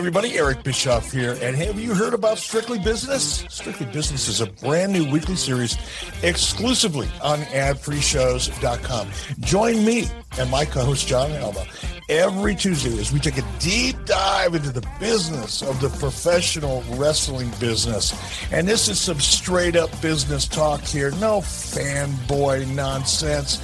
[0.00, 1.36] Everybody, Eric Bischoff here.
[1.42, 3.44] And have you heard about Strictly Business?
[3.50, 5.76] Strictly Business is a brand new weekly series
[6.22, 9.10] exclusively on adfreeshows.com.
[9.40, 10.06] Join me
[10.38, 11.66] and my co-host Jon Alba
[12.08, 17.52] every Tuesday as we take a deep dive into the business of the professional wrestling
[17.60, 18.14] business.
[18.50, 21.10] And this is some straight up business talk here.
[21.12, 23.58] No fanboy nonsense.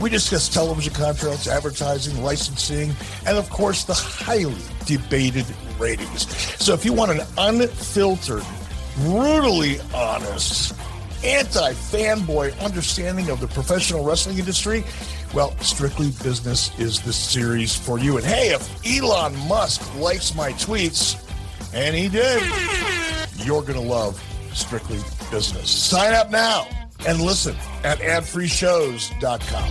[0.00, 2.94] We discuss television contracts, advertising, licensing,
[3.26, 4.54] and of course the highly
[4.86, 5.46] debated
[5.78, 6.28] ratings.
[6.62, 8.44] So if you want an unfiltered,
[8.96, 10.74] brutally honest,
[11.24, 14.84] anti fanboy understanding of the professional wrestling industry,
[15.34, 18.16] well, Strictly Business is the series for you.
[18.16, 21.24] And hey, if Elon Musk likes my tweets,
[21.74, 22.42] and he did,
[23.44, 24.22] you're going to love
[24.54, 25.68] Strictly Business.
[25.70, 26.66] Sign up now
[27.06, 29.68] and listen at adfreeshows.com.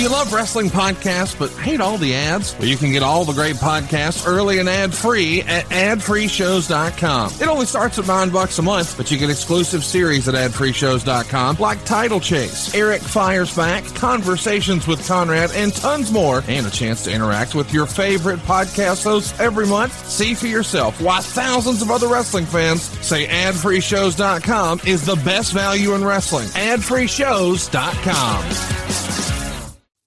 [0.00, 2.58] You love wrestling podcasts but hate all the ads?
[2.58, 7.32] Well, you can get all the great podcasts early and ad free at adfreeshows.com.
[7.38, 11.56] It only starts at nine bucks a month, but you get exclusive series at adfreeshows.com
[11.56, 17.04] like Title Chase, Eric Fires Back, Conversations with Conrad, and tons more, and a chance
[17.04, 19.92] to interact with your favorite podcast hosts every month.
[20.08, 25.94] See for yourself why thousands of other wrestling fans say adfreeshows.com is the best value
[25.94, 26.46] in wrestling.
[26.46, 29.29] Adfreeshows.com.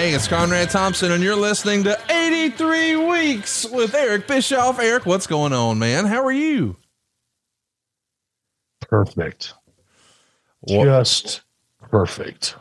[0.00, 4.78] Hey, it's Conrad Thompson, and you're listening to 83 Weeks with Eric Bischoff.
[4.78, 6.06] Eric, what's going on, man?
[6.06, 6.78] How are you?
[8.80, 9.52] Perfect.
[10.60, 10.86] What?
[10.86, 11.42] Just
[11.90, 12.56] perfect.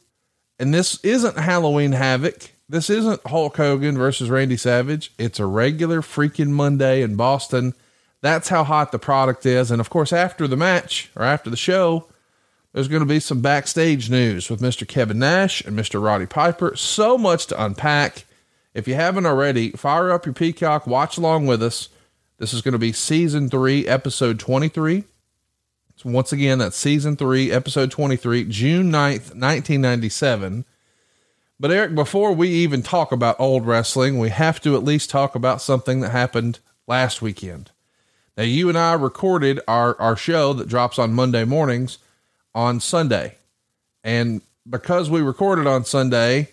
[0.59, 2.51] And this isn't Halloween Havoc.
[2.67, 5.11] This isn't Hulk Hogan versus Randy Savage.
[5.17, 7.73] It's a regular freaking Monday in Boston.
[8.21, 9.71] That's how hot the product is.
[9.71, 12.07] And of course, after the match or after the show,
[12.73, 14.87] there's going to be some backstage news with Mr.
[14.87, 16.01] Kevin Nash and Mr.
[16.01, 16.75] Roddy Piper.
[16.75, 18.25] So much to unpack.
[18.73, 21.89] If you haven't already, fire up your Peacock, watch along with us.
[22.37, 25.03] This is going to be season three, episode 23.
[25.97, 30.65] So once again, that's season three, episode 23, June 9th, 1997.
[31.59, 35.35] But Eric, before we even talk about old wrestling, we have to at least talk
[35.35, 37.69] about something that happened last weekend.
[38.35, 41.99] Now, you and I recorded our, our show that drops on Monday mornings
[42.53, 43.35] on Sunday.
[44.03, 46.49] And because we recorded on Sunday,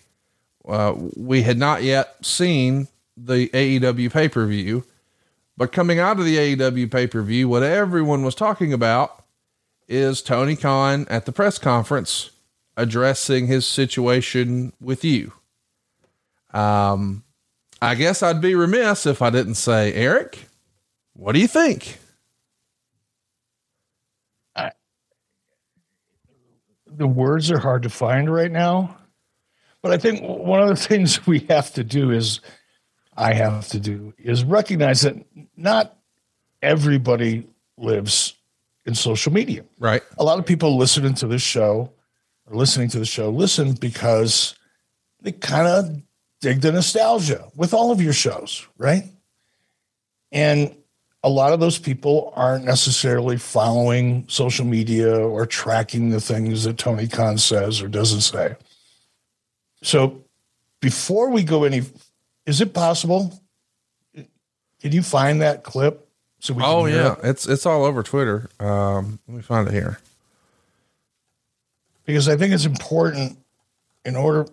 [0.67, 2.87] uh, we had not yet seen
[3.17, 4.85] the AEW pay per view.
[5.57, 9.23] But coming out of the AEW pay per view, what everyone was talking about
[9.87, 12.31] is Tony Khan at the press conference
[12.77, 15.33] addressing his situation with you.
[16.53, 17.23] Um,
[17.81, 20.45] I guess I'd be remiss if I didn't say, Eric,
[21.13, 21.99] what do you think?
[26.99, 28.97] The words are hard to find right now.
[29.81, 32.41] But I think one of the things we have to do is,
[33.15, 35.15] I have to do, is recognize that
[35.57, 35.97] not
[36.61, 37.47] everybody
[37.77, 38.35] lives
[38.85, 39.63] in social media.
[39.79, 40.03] Right.
[40.17, 41.91] A lot of people listening to this show
[42.45, 44.55] or listening to the show listen because
[45.21, 46.01] they kind of
[46.41, 49.03] dig the nostalgia with all of your shows, right?
[50.31, 50.75] And
[51.23, 56.77] a lot of those people aren't necessarily following social media or tracking the things that
[56.77, 58.55] Tony Khan says or doesn't say.
[59.83, 60.23] So
[60.79, 61.81] before we go any,
[62.45, 63.41] is it possible?
[64.15, 66.07] Can you find that clip?
[66.39, 67.19] So we oh yeah, it?
[67.23, 68.49] it's it's all over Twitter.
[68.61, 69.99] Um, let me find it here
[72.05, 73.37] because I think it's important
[74.05, 74.47] in order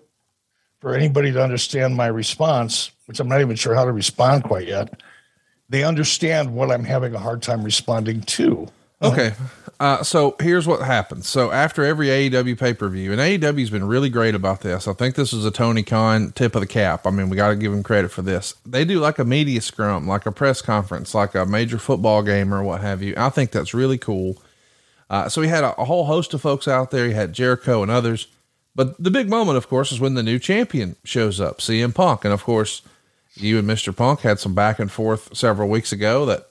[0.81, 4.67] for anybody to understand my response, which I'm not even sure how to respond quite
[4.67, 5.01] yet
[5.69, 8.69] they understand what I'm having a hard time responding to.
[9.03, 9.35] Okay.
[9.79, 11.29] Uh, so here's what happens.
[11.29, 14.89] So after every AEW pay per view, and AEW's been really great about this.
[14.89, 17.07] I think this is a Tony Khan tip of the cap.
[17.07, 18.55] I mean, we got to give him credit for this.
[18.65, 22.55] They do like a media scrum, like a press conference, like a major football game
[22.55, 23.13] or what have you.
[23.19, 24.43] I think that's really cool.
[25.11, 27.07] Uh, so he had a, a whole host of folks out there.
[27.07, 28.29] He had Jericho and others.
[28.75, 32.25] But the big moment, of course, is when the new champion shows up, CM Punk.
[32.25, 32.83] And of course,
[33.37, 33.95] you and Mr.
[33.95, 36.49] Punk had some back and forth several weeks ago that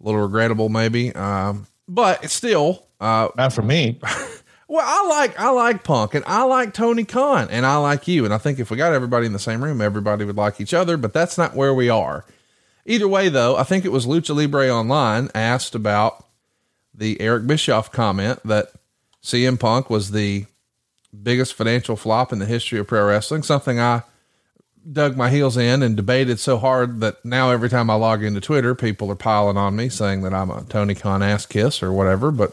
[0.00, 1.14] a little regrettable maybe.
[1.14, 3.98] Um, but still, uh, not for me.
[4.68, 8.24] well, I like, I like Punk and I like Tony Khan and I like you.
[8.24, 10.74] And I think if we got everybody in the same room, everybody would like each
[10.74, 12.24] other, but that's not where we are.
[12.84, 16.24] Either way, though, I think it was Lucha Libre Online asked about
[16.94, 18.68] the Eric Bischoff comment that
[19.22, 20.46] CM Punk was the
[21.22, 24.02] biggest financial flop in the history of pro wrestling, something I
[24.92, 28.40] dug my heels in and debated so hard that now every time I log into
[28.40, 31.92] Twitter, people are piling on me saying that I'm a Tony Khan ass kiss or
[31.92, 32.30] whatever.
[32.30, 32.52] But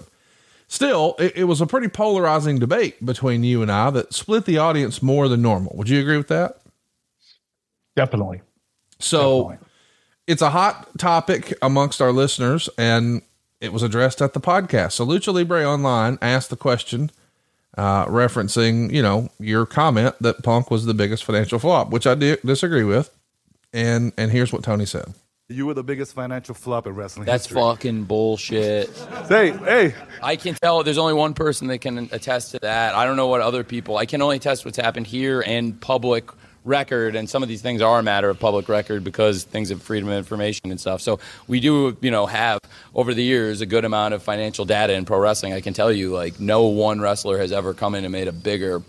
[0.68, 4.58] still, it, it was a pretty polarizing debate between you and I that split the
[4.58, 5.76] audience more than normal.
[5.76, 6.60] Would you agree with that?
[7.96, 8.42] Definitely.
[9.00, 9.68] So Definitely.
[10.28, 13.22] it's a hot topic amongst our listeners and
[13.62, 14.94] it was addressed at the podcast.
[14.94, 17.12] So Lucha Libre Online asked the question
[17.78, 22.16] uh, referencing, you know, your comment that Punk was the biggest financial flop, which I
[22.16, 23.10] di- disagree with.
[23.74, 25.14] And and here's what Tony said.
[25.50, 27.26] You were the biggest financial flop in wrestling.
[27.26, 27.62] That's history.
[27.62, 28.90] fucking bullshit.
[29.28, 29.94] hey, hey.
[30.22, 32.96] I can tell there's only one person that can attest to that.
[32.96, 33.98] I don't know what other people.
[33.98, 36.30] I can only attest what's happened here and public
[36.64, 39.82] record, and some of these things are a matter of public record because things of
[39.82, 41.02] freedom of information and stuff.
[41.02, 42.60] So we do, you know, have
[42.96, 45.54] over the years a good amount of financial data in pro wrestling.
[45.54, 48.32] I can tell you, like, no one wrestler has ever come in and made a
[48.32, 48.80] bigger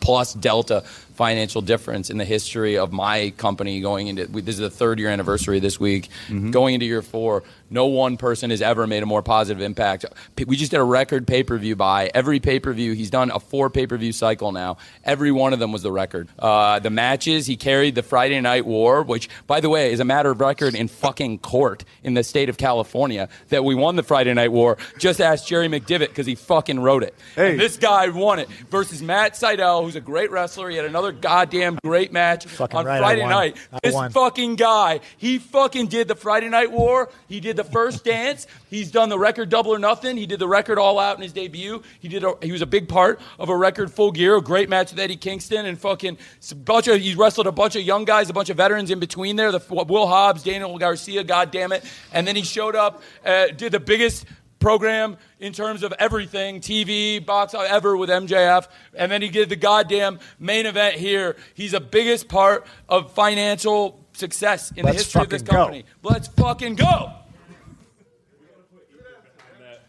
[0.00, 0.82] plus delta
[1.18, 5.08] financial difference in the history of my company going into this is the third year
[5.08, 6.52] anniversary this week mm-hmm.
[6.52, 10.04] going into year four no one person has ever made a more positive impact.
[10.46, 12.10] We just did a record pay-per-view buy.
[12.14, 14.76] Every pay-per-view he's done a four pay-per-view cycle now.
[15.04, 16.28] Every one of them was the record.
[16.38, 20.04] Uh, the matches he carried the friday night war which by the way is a
[20.04, 24.02] matter of record in fucking court in the state of california that we won the
[24.02, 24.78] friday night war.
[24.98, 27.14] Just ask jerry McDevitt because he fucking wrote it.
[27.34, 27.52] Hey.
[27.52, 30.70] And this guy won it versus matt Sydal, who's a great wrestler.
[30.70, 33.56] He had another another goddamn great match fucking on right, Friday night.
[33.82, 37.10] This fucking guy, he fucking did the Friday Night War.
[37.28, 38.46] He did the first dance.
[38.70, 40.16] He's done the record Double or Nothing.
[40.16, 41.82] He did the record All Out in his debut.
[42.00, 42.24] He did.
[42.24, 45.00] A, he was a big part of a record Full Gear, a great match with
[45.00, 46.16] Eddie Kingston, and fucking
[46.50, 47.00] a bunch of.
[47.00, 49.52] He wrestled a bunch of young guys, a bunch of veterans in between there.
[49.52, 53.72] The Will Hobbs, Daniel Garcia, God damn it, and then he showed up, uh, did
[53.72, 54.24] the biggest
[54.58, 58.68] program in terms of everything TV, box ever with MJF.
[58.94, 61.36] And then he did the goddamn main event here.
[61.54, 65.62] He's the biggest part of financial success in Let's the history of this fucking go.
[65.62, 65.84] company.
[66.02, 67.12] Let's fucking go.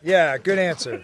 [0.01, 1.03] Yeah, good answer.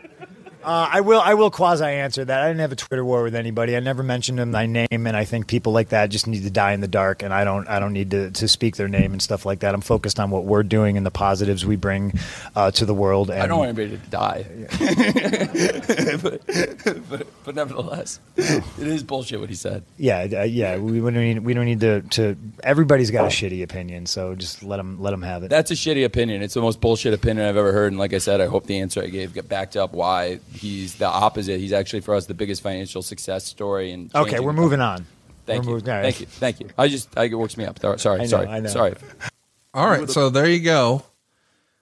[0.66, 1.22] Uh, I will.
[1.22, 2.42] I will quasi answer that.
[2.42, 3.78] I didn't have a Twitter war with anybody.
[3.78, 6.50] I never mentioned them by name, and I think people like that just need to
[6.50, 7.22] die in the dark.
[7.22, 7.68] And I don't.
[7.68, 9.76] I don't need to, to speak their name and stuff like that.
[9.76, 12.14] I'm focused on what we're doing and the positives we bring
[12.56, 13.30] uh, to the world.
[13.30, 14.46] And I don't want anybody to die.
[16.24, 16.42] but,
[17.10, 19.84] but, but nevertheless, it is bullshit what he said.
[19.98, 20.78] Yeah, uh, yeah.
[20.78, 21.40] We, we don't need.
[21.40, 22.02] We don't need to.
[22.02, 25.00] To everybody's got a shitty opinion, so just let them.
[25.00, 25.50] Let them have it.
[25.50, 26.42] That's a shitty opinion.
[26.42, 27.92] It's the most bullshit opinion I've ever heard.
[27.92, 30.96] And like I said, I hope the answer I gave get backed up why he's
[30.96, 31.60] the opposite.
[31.60, 33.92] He's actually for us the biggest financial success story.
[33.92, 35.06] And okay, we're moving on.
[35.46, 35.76] Thank We're you.
[35.76, 36.04] moving- all right.
[36.04, 36.26] Thank you.
[36.26, 36.70] Thank you.
[36.78, 37.80] I just I, it works me up.
[37.80, 38.20] Sorry.
[38.20, 38.48] I know, sorry.
[38.48, 38.70] I know.
[38.70, 38.96] Sorry.
[39.74, 41.04] All right, so there you go.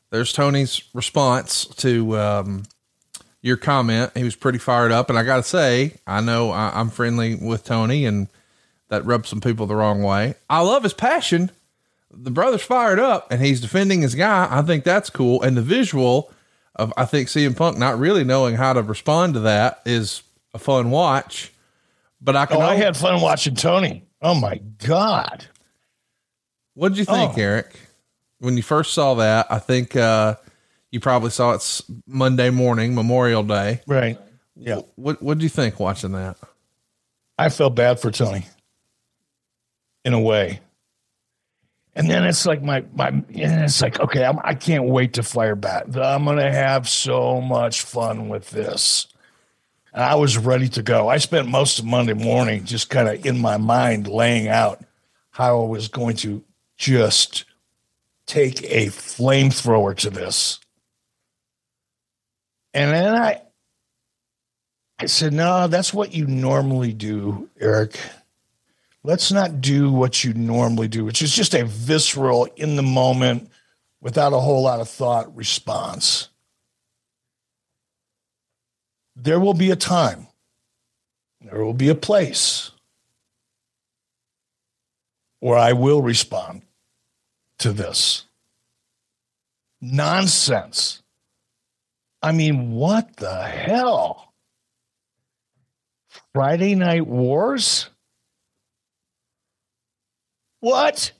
[0.09, 2.63] There's Tony's response to um,
[3.41, 4.11] your comment.
[4.15, 7.35] He was pretty fired up, and I got to say, I know I, I'm friendly
[7.35, 8.27] with Tony, and
[8.89, 10.35] that rubbed some people the wrong way.
[10.49, 11.51] I love his passion.
[12.11, 14.47] The brother's fired up, and he's defending his guy.
[14.49, 16.31] I think that's cool, and the visual
[16.75, 20.59] of I think CM Punk not really knowing how to respond to that is a
[20.59, 21.51] fun watch.
[22.21, 22.57] But I can.
[22.57, 24.03] Oh, I had fun watching Tony.
[24.21, 25.45] Oh my God.
[26.75, 27.41] What did you think, Oh.
[27.41, 27.75] Eric?
[28.39, 30.35] When you first saw that, I think uh,
[30.91, 33.81] you probably saw it Monday morning, Memorial Day.
[33.87, 34.17] Right.
[34.55, 34.81] Yeah.
[34.95, 36.37] What What did you think watching that?
[37.37, 38.45] I felt bad for Tony
[40.05, 40.59] in a way.
[41.95, 43.25] And then it's like my my and
[43.63, 45.95] it's like okay, I'm, I can't wait to fire back.
[45.95, 49.07] I'm gonna have so much fun with this.
[49.93, 51.07] And I was ready to go.
[51.07, 54.83] I spent most of Monday morning just kind of in my mind laying out
[55.29, 56.43] how I was going to
[56.77, 57.45] just
[58.25, 60.59] take a flamethrower to this.
[62.73, 63.41] And then I
[64.99, 67.99] I said, no, that's what you normally do, Eric.
[69.03, 73.49] Let's not do what you normally do, which is just a visceral, in the moment,
[74.01, 76.29] without a whole lot of thought response.
[79.15, 80.27] There will be a time,
[81.41, 82.71] there will be a place
[85.39, 86.61] where I will respond
[87.59, 88.23] to this
[89.81, 91.01] nonsense.
[92.21, 94.33] I mean, what the hell?
[96.33, 97.89] Friday Night Wars?
[100.63, 101.11] What?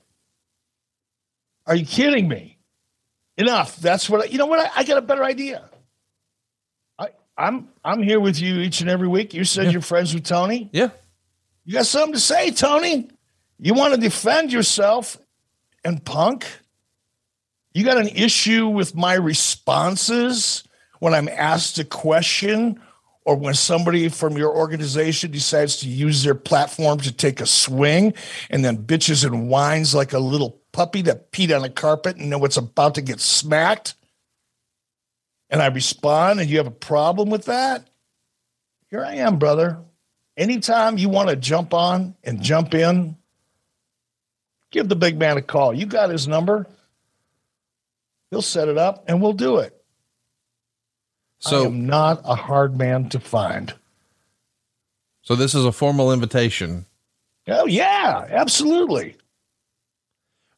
[1.68, 2.58] Are you kidding me?
[3.36, 3.76] Enough.
[3.76, 4.46] That's what I, you know.
[4.46, 5.66] What I, I got a better idea.
[6.98, 9.34] I, I'm I'm here with you each and every week.
[9.34, 9.72] You said Yeah.
[9.72, 10.70] you're friends with Tony.
[10.72, 10.92] Yeah,
[11.66, 13.10] You got something to say, Tony?
[13.60, 15.18] You want to defend yourself
[15.84, 16.46] and punk?
[17.74, 20.64] You got an issue with my responses
[21.00, 22.80] when I'm asked a question
[23.25, 28.13] or when somebody from your organization decides to use their platform to take a swing
[28.50, 32.30] and then bitches and whines like a little puppy that peed on a carpet and
[32.30, 33.96] know it's about to get smacked?
[35.50, 37.88] And I respond and you have a problem with that?
[38.89, 39.80] Here I am, brother
[40.38, 43.15] anytime you want to jump on and jump in,
[44.72, 45.74] give the big man a call.
[45.74, 46.68] You got his number.
[48.30, 49.73] He'll set it up and we'll do it.
[51.46, 53.74] I so am not a hard man to find.
[55.22, 56.86] so this is a formal invitation.
[57.48, 59.18] Oh yeah, absolutely.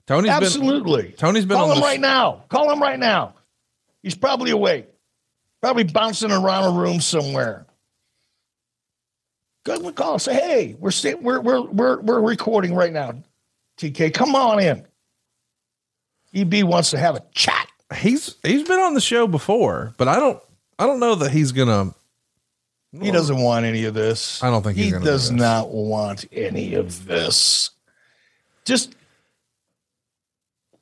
[0.07, 1.11] Tony's been absolutely.
[1.17, 2.43] Tony's been Call on him the right now.
[2.49, 3.33] Call him right now.
[4.03, 4.87] He's probably awake.
[5.61, 7.65] Probably bouncing around a room somewhere.
[9.63, 10.19] Go and call.
[10.19, 13.15] Say, hey, we're sta- we're we're we're we're recording right now.
[13.79, 14.85] TK, come on in.
[16.35, 17.67] EB wants to have a chat.
[17.95, 20.39] he's he's been on the show before, but I don't
[20.77, 21.93] I don't know that he's gonna.
[23.01, 24.41] He doesn't want any of this.
[24.41, 27.71] I don't think he's he gonna do does not want any of this.
[28.63, 28.95] Just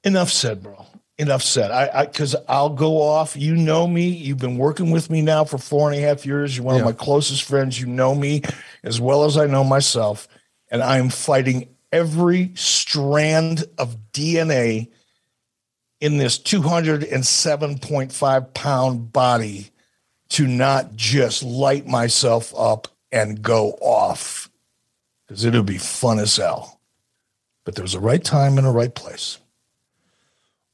[0.04, 0.86] enough said, bro.
[1.18, 1.72] Enough said.
[1.72, 3.36] I I because I'll go off.
[3.38, 4.08] You know me.
[4.10, 6.56] You've been working with me now for four and a half years.
[6.56, 6.82] You're one Yeah.
[6.82, 7.80] of my closest friends.
[7.80, 8.42] You know me
[8.84, 10.28] as well as I know myself,
[10.72, 14.90] and I am fighting every strand of DNA
[16.02, 19.70] in this 207.5 pound body
[20.34, 24.50] to not just light myself up and go off
[25.28, 26.80] because it'll be fun as hell.
[27.66, 29.38] But there's a right time and a right place.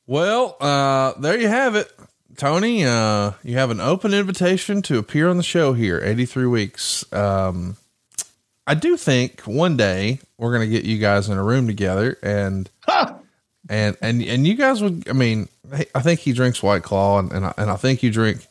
[0.07, 1.91] Well, uh, there you have it,
[2.37, 2.85] Tony.
[2.85, 6.01] Uh, you have an open invitation to appear on the show here.
[6.03, 7.05] Eighty three weeks.
[7.13, 7.75] Um,
[8.65, 12.69] I do think one day we're gonna get you guys in a room together and
[13.69, 15.07] and and and you guys would.
[15.07, 15.47] I mean,
[15.93, 18.47] I think he drinks White Claw, and and I, and I think you drink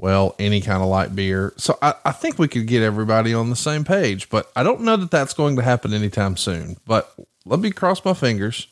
[0.00, 1.52] well any kind of light beer.
[1.56, 4.80] So I, I think we could get everybody on the same page, but I don't
[4.80, 6.76] know that that's going to happen anytime soon.
[6.86, 7.14] But
[7.44, 8.68] let me cross my fingers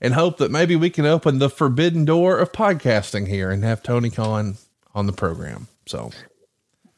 [0.00, 3.82] and hope that maybe we can open the forbidden door of podcasting here and have
[3.82, 4.56] Tony Khan
[4.94, 5.68] on the program.
[5.86, 6.10] So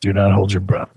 [0.01, 0.91] do not hold your breath.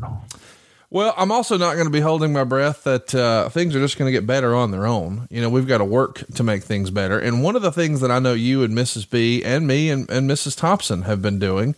[0.89, 3.97] Well, I'm also not going to be holding my breath that uh, things are just
[3.97, 5.27] going to get better on their own.
[5.29, 7.17] You know, we've got to work to make things better.
[7.17, 9.09] And one of the things that I know you and Mrs.
[9.09, 10.57] B and me and, and Mrs.
[10.57, 11.75] Thompson have been doing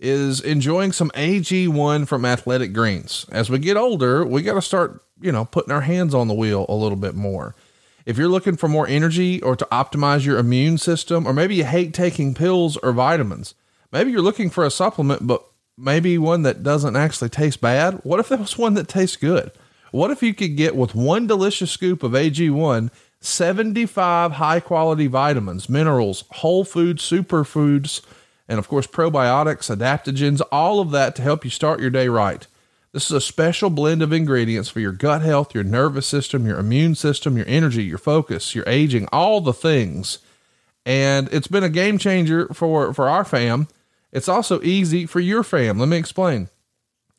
[0.00, 3.26] is enjoying some AG1 from Athletic Greens.
[3.30, 6.34] As we get older, we got to start, you know, putting our hands on the
[6.34, 7.54] wheel a little bit more.
[8.06, 11.64] If you're looking for more energy or to optimize your immune system, or maybe you
[11.64, 13.54] hate taking pills or vitamins,
[13.92, 15.44] maybe you're looking for a supplement, but
[15.76, 18.00] maybe one that doesn't actually taste bad.
[18.02, 19.52] What if there was one that tastes good?
[19.92, 22.90] What if you could get with one delicious scoop of AG1
[23.22, 28.00] 75 high quality vitamins, minerals, whole food superfoods,
[28.50, 32.48] and of course probiotics, adaptogens, all of that to help you start your day right.
[32.92, 36.58] This is a special blend of ingredients for your gut health, your nervous system, your
[36.58, 40.18] immune system, your energy, your focus, your aging, all the things.
[40.84, 43.68] And it's been a game changer for, for our fam.
[44.10, 45.78] It's also easy for your fam.
[45.78, 46.48] Let me explain.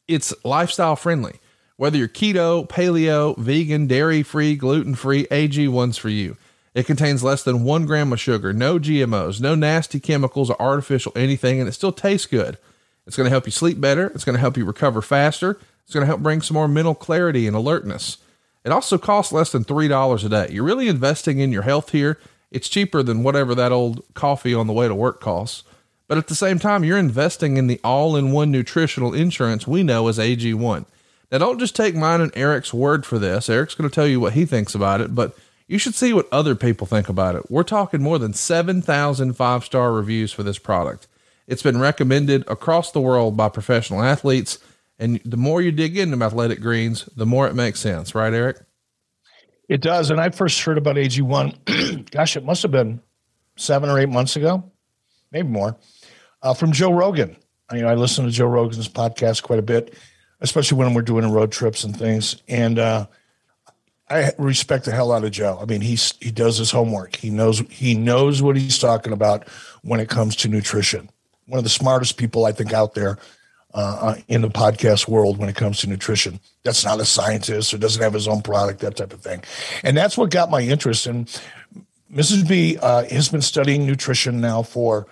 [0.10, 1.40] It's lifestyle friendly.
[1.78, 6.36] Whether you're keto, paleo, vegan, dairy free, gluten free, AG1's for you.
[6.74, 11.12] It contains less than one gram of sugar, no GMOs, no nasty chemicals or artificial
[11.16, 12.58] anything, and it still tastes good.
[13.06, 14.08] It's going to help you sleep better.
[14.08, 15.60] It's going to help you recover faster.
[15.84, 18.18] It's going to help bring some more mental clarity and alertness.
[18.64, 20.48] It also costs less than $3 a day.
[20.52, 22.20] You're really investing in your health here.
[22.52, 25.64] It's cheaper than whatever that old coffee on the way to work costs.
[26.08, 29.82] But at the same time, you're investing in the all in one nutritional insurance we
[29.82, 30.86] know as AG1.
[31.32, 33.50] Now, don't just take mine and Eric's word for this.
[33.50, 35.36] Eric's going to tell you what he thinks about it, but
[35.72, 37.50] you should see what other people think about it.
[37.50, 41.08] We're talking more than 7,000 five star reviews for this product.
[41.48, 44.60] It's been recommended across the world by professional athletes.
[45.00, 48.60] And the more you dig into athletic greens, the more it makes sense, right, Eric?
[49.70, 50.12] It does.
[50.12, 53.02] And I first heard about AG1, gosh, it must have been
[53.56, 54.70] seven or eight months ago,
[55.32, 55.78] maybe more,
[56.42, 57.38] uh, from Joe Rogan.
[57.72, 59.96] You know, I listen to Joe Rogan's podcast quite a bit,
[60.42, 62.44] especially when we're doing road trips and things.
[62.50, 63.08] And uh,
[64.12, 65.58] I respect the hell out of Joe.
[65.62, 67.16] I mean, he's he does his homework.
[67.16, 69.48] He knows he knows what he's talking about
[69.84, 71.10] when it comes to nutrition
[71.52, 73.18] one of the smartest people I think out there
[73.74, 76.40] uh, uh, in the podcast world when it comes to nutrition.
[76.64, 79.44] That's not a scientist or doesn't have his own product, that type of thing.
[79.84, 81.08] And that's what got my interest.
[81.08, 81.28] And
[82.10, 82.48] Mrs.
[82.48, 85.08] B uh, has been studying nutrition now for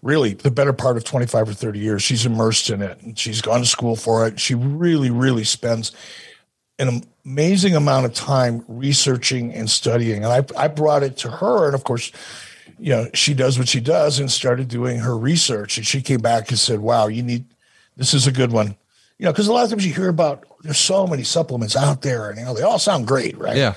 [0.00, 2.02] really the better part of 25 or 30 years.
[2.04, 4.38] She's immersed in it and she's gone to school for it.
[4.38, 5.90] She really, really spends
[6.78, 10.24] an amazing amount of time researching and studying.
[10.24, 11.66] And I, I brought it to her.
[11.66, 12.12] And of course,
[12.78, 15.76] you know, she does what she does and started doing her research.
[15.76, 17.44] And she came back and said, wow, you need,
[17.96, 18.76] this is a good one.
[19.18, 22.00] You know, because a lot of times you hear about there's so many supplements out
[22.02, 23.56] there and, you know, they all sound great, right?
[23.56, 23.74] Yeah.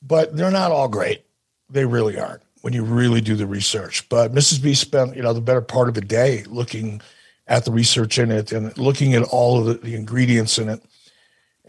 [0.00, 1.24] But they're not all great.
[1.68, 4.08] They really aren't when you really do the research.
[4.08, 4.62] But Mrs.
[4.62, 7.02] B spent, you know, the better part of a day looking
[7.48, 10.82] at the research in it and looking at all of the, the ingredients in it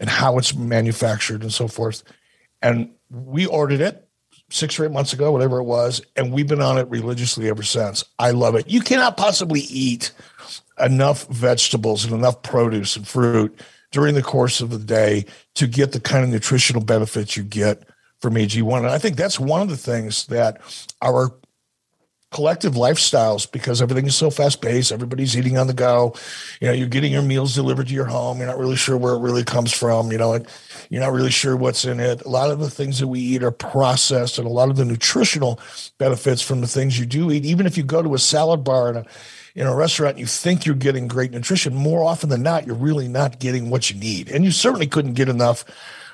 [0.00, 2.02] and how it's manufactured and so forth.
[2.62, 4.08] And we ordered it
[4.50, 7.62] six or eight months ago, whatever it was, and we've been on it religiously ever
[7.62, 8.04] since.
[8.18, 8.68] I love it.
[8.68, 10.10] You cannot possibly eat
[10.80, 13.60] enough vegetables and enough produce and fruit
[13.92, 17.82] during the course of the day to get the kind of nutritional benefits you get
[18.20, 18.78] from AG1.
[18.78, 20.60] And I think that's one of the things that
[21.02, 21.32] our
[22.30, 24.92] collective lifestyles because everything is so fast paced.
[24.92, 26.14] Everybody's eating on the go.
[26.60, 28.38] You know, you're getting your meals delivered to your home.
[28.38, 30.12] You're not really sure where it really comes from.
[30.12, 30.46] You know, and
[30.90, 32.22] you're not really sure what's in it.
[32.22, 34.84] A lot of the things that we eat are processed, and a lot of the
[34.84, 35.58] nutritional
[35.98, 38.90] benefits from the things you do eat, even if you go to a salad bar
[38.90, 39.04] in a
[39.56, 41.74] in a restaurant, you think you're getting great nutrition.
[41.74, 45.14] More often than not, you're really not getting what you need, and you certainly couldn't
[45.14, 45.64] get enough.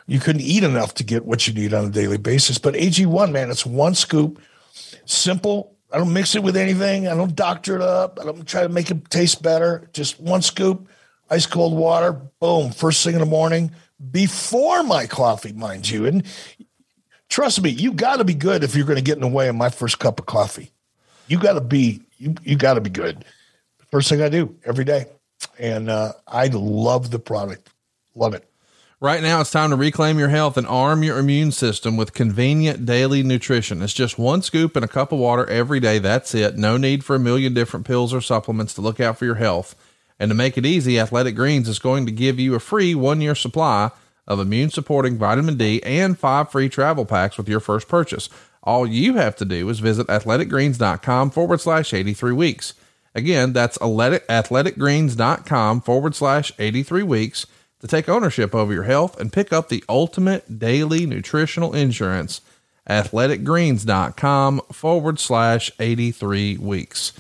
[0.07, 2.59] You couldn't eat enough to get what you need on a daily basis.
[2.59, 4.41] But AG1, man, it's one scoop,
[5.05, 7.07] simple, I don't mix it with anything.
[7.09, 8.19] I don't doctor it up.
[8.21, 9.89] I don't try to make it taste better.
[9.93, 10.89] Just one scoop,
[11.31, 13.71] ice cold water, boom, first thing in the morning
[14.11, 16.07] before my coffee, mind you.
[16.07, 16.25] And
[17.29, 19.49] trust me, you got to be good if you're going to get in the way
[19.49, 20.71] of my first cup of coffee.
[21.29, 23.25] You got to be you you got to be good.
[23.91, 25.07] First thing I do every day,
[25.59, 27.71] and uh, I love the product.
[28.15, 28.49] Love it.
[28.99, 32.87] Right now, it's time to reclaim your health and arm your immune system with convenient
[32.87, 33.83] daily nutrition.
[33.83, 35.99] It's just one scoop and a cup of water every day.
[35.99, 36.57] That's it.
[36.57, 39.75] No need for a million different pills or supplements to look out for your health.
[40.19, 43.21] And to make it easy, Athletic Greens is going to give you a free one
[43.21, 43.91] year supply
[44.27, 48.31] of immune supporting vitamin D and five free travel packs with your first purchase.
[48.63, 52.73] All you have to do is visit athleticgreens.com forward slash 83 weeks.
[53.15, 57.47] Again, that's athleticgreens.com forward slash 83 weeks
[57.81, 62.41] to take ownership over your health and pick up the ultimate daily nutritional insurance.
[62.89, 67.13] Athleticgreens.com forward slash 83 weeks.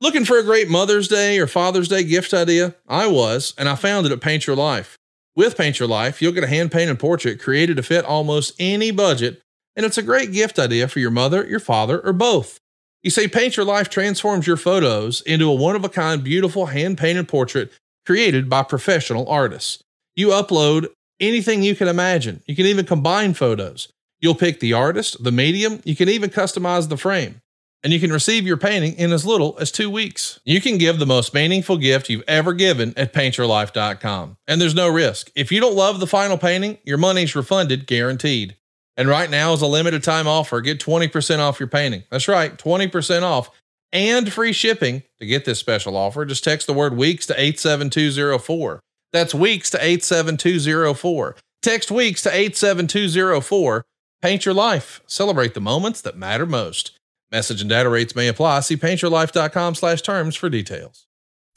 [0.00, 2.74] Looking for a great Mother's Day or Father's Day gift idea?
[2.88, 4.98] I was, and I found it at Paint Your Life.
[5.36, 8.90] With Paint Your Life, you'll get a hand painted portrait created to fit almost any
[8.90, 9.40] budget,
[9.76, 12.58] and it's a great gift idea for your mother, your father, or both.
[13.02, 16.66] You see, Paint Your Life transforms your photos into a one of a kind, beautiful
[16.66, 17.72] hand painted portrait
[18.04, 19.82] created by professional artists.
[20.14, 20.88] You upload
[21.20, 22.42] anything you can imagine.
[22.46, 23.92] You can even combine photos.
[24.20, 27.40] You'll pick the artist, the medium, you can even customize the frame.
[27.84, 30.38] And you can receive your painting in as little as two weeks.
[30.44, 34.36] You can give the most meaningful gift you've ever given at paintyourlife.com.
[34.46, 35.32] And there's no risk.
[35.34, 38.56] If you don't love the final painting, your money's refunded guaranteed.
[38.96, 40.60] And right now is a limited time offer.
[40.60, 42.04] Get 20% off your painting.
[42.10, 43.50] That's right, 20% off
[43.92, 45.02] and free shipping.
[45.18, 48.80] To get this special offer, just text the word weeks to 87204.
[49.12, 51.36] That's weeks to 87204.
[51.62, 53.84] Text weeks to 87204.
[54.20, 55.00] Paint your life.
[55.06, 56.92] Celebrate the moments that matter most.
[57.30, 58.60] Message and data rates may apply.
[58.60, 61.06] See paintyourlife.com slash terms for details.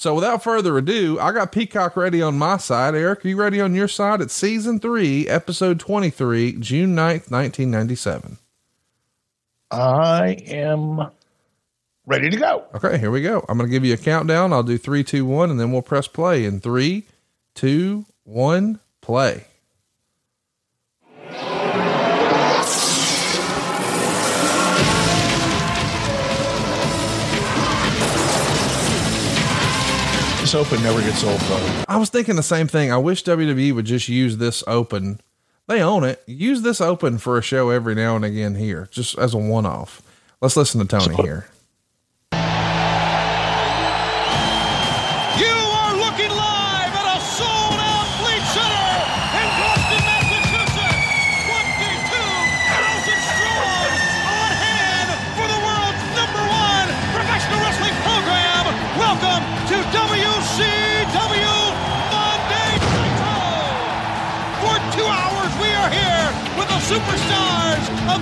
[0.00, 2.94] So without further ado, I got Peacock ready on my side.
[2.94, 4.22] Eric, are you ready on your side?
[4.22, 8.38] It's season three, episode 23, June 9th, 1997.
[9.70, 11.10] I am
[12.06, 12.64] ready to go.
[12.76, 13.44] Okay, here we go.
[13.46, 14.54] I'm going to give you a countdown.
[14.54, 17.04] I'll do three, two, one, and then we'll press play in three,
[17.54, 19.48] two, one, play.
[30.50, 31.84] This open never gets old, brother.
[31.88, 32.90] I was thinking the same thing.
[32.90, 35.20] I wish WWE would just use this open.
[35.68, 36.24] They own it.
[36.26, 39.64] Use this open for a show every now and again here, just as a one
[39.64, 40.02] off.
[40.40, 41.46] Let's listen to Tony So- here.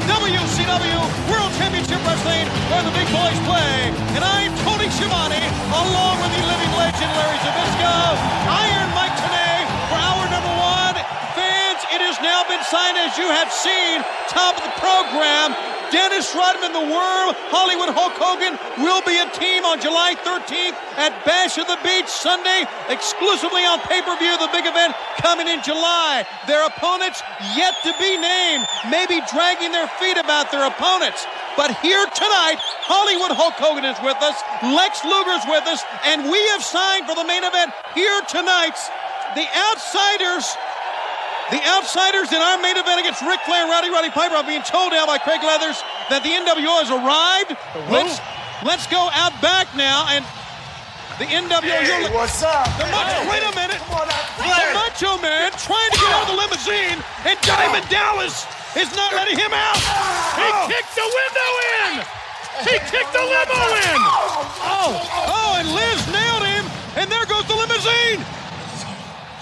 [0.06, 3.90] WCW World Championship Wrestling, where the big boys play.
[4.14, 5.42] And I'm Tony Schiavone,
[5.74, 7.94] along with the living legend Larry Zbyszko,
[8.46, 8.77] Iron Mike
[12.22, 15.54] now been signed, as you have seen, top of the program.
[15.88, 21.16] Dennis Rodman, the Worm, Hollywood Hulk Hogan will be a team on July 13th at
[21.24, 24.92] Bash of the Beach Sunday, exclusively on pay-per-view, the big event
[25.24, 26.28] coming in July.
[26.44, 27.24] Their opponents
[27.56, 31.24] yet to be named, maybe dragging their feet about their opponents.
[31.56, 36.40] But here tonight, Hollywood Hulk Hogan is with us, Lex Luger's with us, and we
[36.52, 38.76] have signed for the main event here tonight.
[39.34, 40.52] The Outsiders
[41.50, 44.62] the outsiders in our main event against Ric Flair and Rowdy Roddy Piper are being
[44.62, 45.80] told now by Craig Leathers
[46.12, 47.56] that the NWO has arrived.
[47.88, 48.20] Let's
[48.64, 50.24] let's go out back now and
[51.16, 51.64] the NWO.
[51.64, 52.68] Hey, you're- what's up?
[52.78, 53.80] The Macho, wait a minute.
[53.80, 59.10] The Macho Man trying to get out of the limousine, and Diamond Dallas is not
[59.16, 59.80] letting him out.
[60.36, 61.90] He kicked the window in.
[62.68, 63.98] He kicked the limo in.
[64.62, 64.90] Oh,
[65.26, 66.64] oh, and Liz nailed him,
[66.96, 68.20] and there goes the limousine.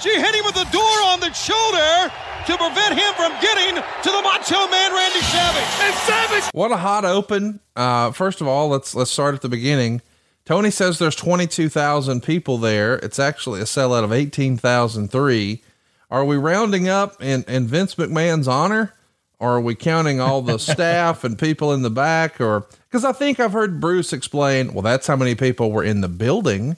[0.07, 2.13] She hit him with the door on the shoulder
[2.47, 5.81] to prevent him from getting to the Macho Man Randy Savage.
[5.81, 7.59] And Savage What a hot open.
[7.75, 10.01] Uh, first of all, let's let's start at the beginning.
[10.45, 12.95] Tony says there's 22,000 people there.
[12.99, 15.63] It's actually a sellout of 18,003.
[16.09, 18.95] Are we rounding up in, in Vince McMahon's honor?
[19.41, 22.41] Or are we counting all the staff and people in the back?
[22.41, 26.01] Or because I think I've heard Bruce explain, well, that's how many people were in
[26.01, 26.77] the building,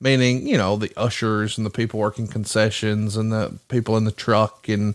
[0.00, 4.12] meaning, you know, the ushers and the people working concessions and the people in the
[4.12, 4.94] truck and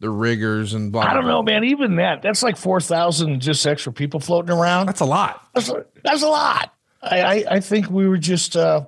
[0.00, 1.02] the riggers and blah.
[1.02, 1.64] I don't know, man.
[1.64, 4.86] Even that, that's like 4,000 just extra people floating around.
[4.86, 5.46] That's a lot.
[5.54, 6.74] That's a, that's a lot.
[7.02, 8.84] I, I, I think we were just, uh,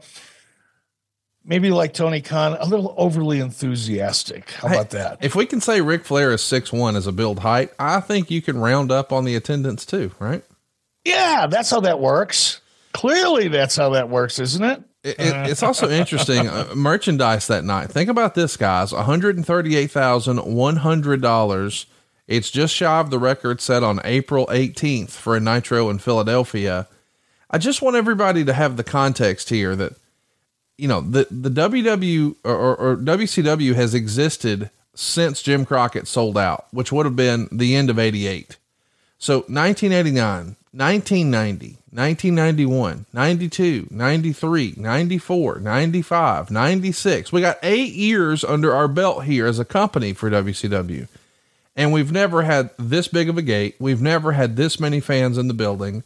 [1.47, 4.51] maybe like Tony Khan, a little overly enthusiastic.
[4.51, 5.19] How about that?
[5.21, 8.31] If we can say Ric Flair is six one as a build height, I think
[8.31, 10.45] you can round up on the attendance too, right?
[11.05, 12.61] Yeah, that's how that works.
[12.93, 14.83] Clearly, that's how that works, isn't it?
[15.07, 17.91] It, it, it's also interesting uh, merchandise that night.
[17.91, 21.87] Think about this, guys: one hundred and thirty-eight thousand one hundred dollars.
[22.27, 26.89] It's just shy of the record set on April eighteenth for a Nitro in Philadelphia.
[27.49, 29.93] I just want everybody to have the context here that
[30.77, 36.67] you know the the WW or, or WCW has existed since Jim Crockett sold out,
[36.73, 38.57] which would have been the end of '88.
[39.19, 47.33] So 1989, 1990, 1991, 92, 93, 94, 95, 96.
[47.33, 51.09] We got eight years under our belt here as a company for WCW.
[51.77, 53.77] And we've never had this big of a gate.
[53.79, 56.03] We've never had this many fans in the building.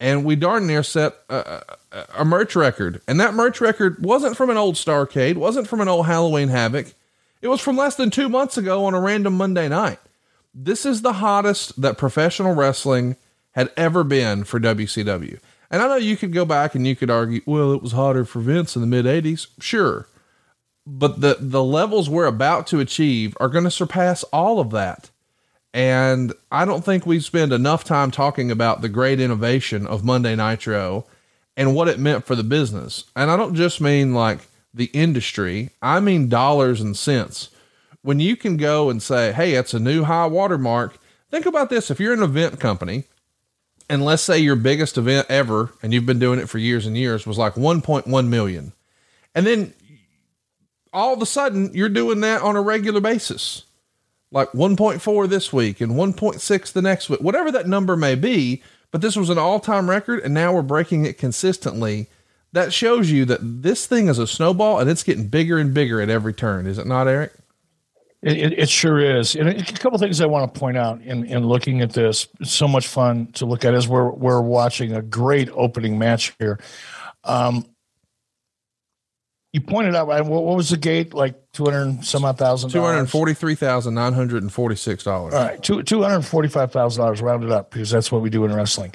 [0.00, 3.02] And we darn near set a, a, a merch record.
[3.06, 6.94] And that merch record wasn't from an old Starcade, wasn't from an old Halloween Havoc.
[7.42, 9.98] It was from less than two months ago on a random Monday night.
[10.54, 13.16] This is the hottest that professional wrestling
[13.56, 15.40] had ever been for WCW.
[15.70, 18.24] And I know you could go back and you could argue, well, it was hotter
[18.24, 19.48] for Vince in the mid 80s.
[19.58, 20.06] Sure.
[20.86, 25.10] But the, the levels we're about to achieve are going to surpass all of that.
[25.74, 30.36] And I don't think we spend enough time talking about the great innovation of Monday
[30.36, 31.06] Nitro
[31.56, 33.04] and what it meant for the business.
[33.16, 34.40] And I don't just mean like
[34.72, 37.48] the industry, I mean dollars and cents.
[38.02, 40.98] When you can go and say, hey, it's a new high watermark,
[41.30, 41.90] think about this.
[41.90, 43.04] If you're an event company,
[43.88, 46.96] and let's say your biggest event ever, and you've been doing it for years and
[46.96, 48.72] years, was like 1.1 million.
[49.34, 49.74] And then
[50.92, 53.64] all of a sudden you're doing that on a regular basis,
[54.30, 58.62] like 1.4 this week and 1.6 the next week, whatever that number may be.
[58.90, 62.08] But this was an all time record, and now we're breaking it consistently.
[62.52, 66.00] That shows you that this thing is a snowball and it's getting bigger and bigger
[66.00, 66.66] at every turn.
[66.66, 67.32] Is it not, Eric?
[68.26, 69.36] It, it, sure is.
[69.36, 72.26] And a couple things I want to point out in, in looking at this.
[72.40, 76.34] It's so much fun to look at as we're, we're watching a great opening match
[76.40, 76.58] here.
[77.22, 77.64] Um,
[79.52, 81.14] you pointed out, what, what was the gate?
[81.14, 82.70] Like 200 some odd thousand?
[82.70, 85.06] $243,946.
[85.06, 85.62] All right.
[85.62, 88.92] Two, $245,000 rounded up because that's what we do in wrestling.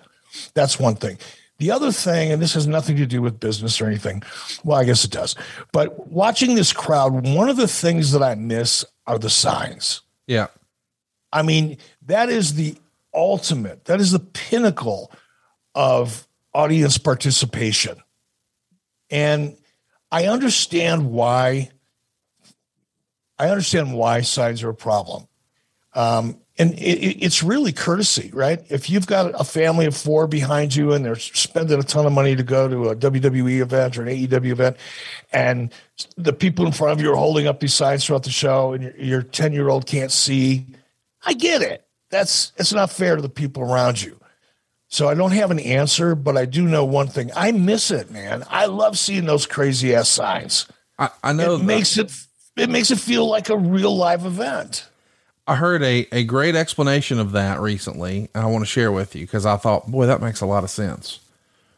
[0.54, 1.18] That's one thing.
[1.59, 4.24] The other thing, and this has nothing to do with business or anything.
[4.64, 5.37] Well, I guess it does.
[5.72, 10.00] But watching this crowd, one of the things that I miss are the signs.
[10.26, 10.48] Yeah.
[11.33, 12.76] I mean, that is the
[13.14, 15.12] ultimate, that is the pinnacle
[15.74, 17.96] of audience participation.
[19.11, 19.57] And
[20.11, 21.70] I understand why.
[23.37, 25.27] I understand why signs are a problem.
[25.92, 28.61] Um, and it, it's really courtesy, right?
[28.68, 32.12] If you've got a family of four behind you and they're spending a ton of
[32.12, 34.77] money to go to a WWE event or an AEW event,
[35.33, 35.72] and
[36.16, 38.94] the people in front of you are holding up these signs throughout the show, and
[38.96, 40.66] your 10 year old can't see,
[41.27, 41.85] I get it.
[42.14, 44.16] That's it's not fair to the people around you.
[44.87, 47.33] So I don't have an answer, but I do know one thing.
[47.35, 48.44] I miss it, man.
[48.48, 50.68] I love seeing those crazy ass signs.
[50.96, 52.12] I, I know it that- makes it
[52.57, 54.87] it makes it feel like a real live event.
[55.48, 59.16] I heard a, a great explanation of that recently, and I want to share with
[59.16, 61.18] you because I thought, boy, that makes a lot of sense.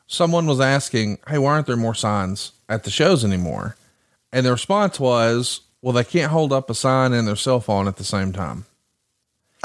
[0.07, 3.77] Someone was asking, Hey, why aren't there more signs at the shows anymore?
[4.35, 7.89] And the response was, Well, they can't hold up a sign and their cell phone
[7.89, 8.67] at the same time.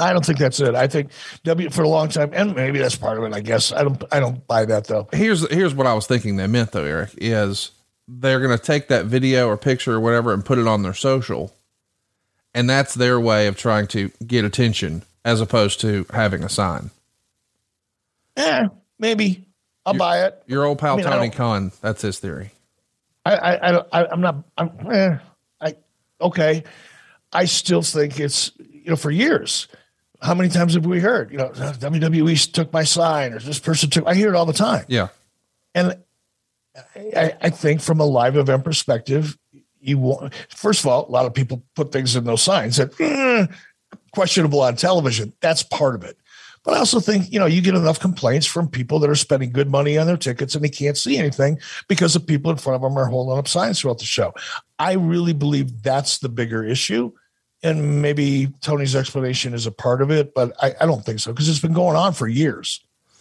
[0.02, 0.74] I don't think that's it.
[0.74, 1.10] I think
[1.44, 3.34] W for a long time, and maybe that's part of it.
[3.34, 4.02] I guess I don't.
[4.12, 5.08] I don't buy that though.
[5.12, 7.70] Here's here's what I was thinking they meant though, Eric, is
[8.08, 11.54] they're gonna take that video or picture or whatever and put it on their social.
[12.54, 16.90] And that's their way of trying to get attention as opposed to having a sign.
[18.36, 19.46] Yeah, maybe
[19.84, 20.42] I'll buy it.
[20.46, 22.50] Your old pal I mean, Tony Khan, that's his theory.
[23.24, 25.18] I, I, I, I I'm not, I'm, eh,
[25.60, 25.74] I,
[26.20, 26.64] okay.
[27.32, 29.68] I still think it's, you know, for years,
[30.22, 33.90] how many times have we heard, you know, WWE took my sign or this person
[33.90, 34.84] took, I hear it all the time.
[34.88, 35.08] Yeah.
[35.74, 35.96] And
[36.96, 39.36] I, I think from a live event perspective,
[39.80, 42.98] you want, first of all, a lot of people put things in those signs that
[43.00, 43.46] eh,
[44.12, 45.32] questionable on television.
[45.40, 46.16] That's part of it.
[46.64, 49.50] But I also think, you know, you get enough complaints from people that are spending
[49.50, 51.58] good money on their tickets and they can't see anything
[51.88, 54.32] because the people in front of them are holding up signs throughout the show.
[54.78, 57.10] I really believe that's the bigger issue.
[57.62, 61.32] And maybe Tony's explanation is a part of it, but I, I don't think so
[61.32, 62.80] because it's been going on for years.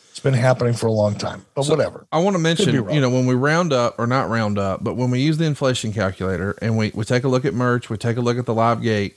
[0.09, 2.05] It's been happening for a long time, but So, whatever.
[2.11, 4.95] I want to mention, you know, when we round up or not round up, but
[4.95, 7.97] when we use the inflation calculator and we, we take a look at merch, we
[7.97, 9.15] take a look at the live gate,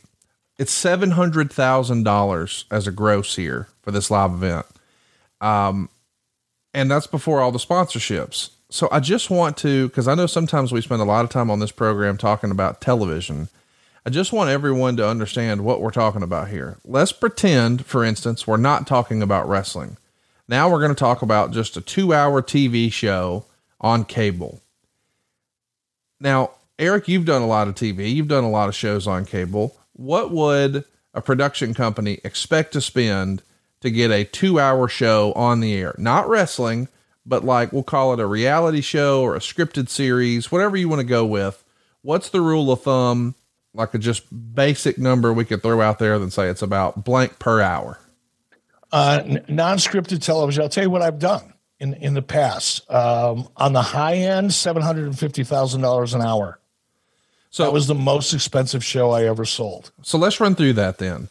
[0.57, 4.67] it's seven hundred thousand dollars as a gross here for this live event.
[5.41, 5.89] Um,
[6.73, 8.51] and that's before all the sponsorships.
[8.71, 11.51] So I just want to, because I know sometimes we spend a lot of time
[11.51, 13.49] on this program talking about television.
[14.07, 16.77] I just want everyone to understand what we're talking about here.
[16.85, 19.97] Let's pretend, for instance, we're not talking about wrestling.
[20.47, 23.47] Now we're going to talk about just a two hour TV show
[23.81, 24.61] on cable.
[26.21, 29.25] Now, Eric, you've done a lot of TV, you've done a lot of shows on
[29.25, 29.75] cable.
[29.95, 33.43] What would a production company expect to spend
[33.81, 35.95] to get a two hour show on the air?
[35.97, 36.89] Not wrestling,
[37.25, 41.01] but like we'll call it a reality show or a scripted series, whatever you want
[41.01, 41.65] to go with.
[42.03, 43.35] What's the rule of thumb?
[43.75, 47.39] Like a just basic number we could throw out there and say it's about blank
[47.39, 47.99] per hour.
[48.93, 50.63] Uh, n- non-scripted television.
[50.63, 52.89] I'll tell you what I've done in in the past.
[52.91, 56.61] Um, on the high end, seven hundred and fifty thousand dollars an hour.
[57.51, 59.93] So that was the most expensive show I ever sold.
[60.03, 61.29] So let's run through that then.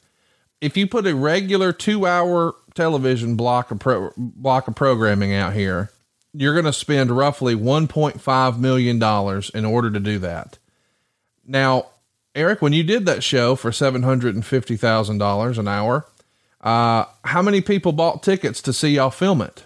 [0.61, 5.53] If you put a regular two hour television block of pro, block of programming out
[5.53, 5.91] here,
[6.33, 8.95] you're going to spend roughly $1.5 million
[9.53, 10.57] in order to do that.
[11.45, 11.87] Now,
[12.35, 16.05] Eric, when you did that show for $750,000 an hour,
[16.61, 19.65] uh, how many people bought tickets to see y'all film it?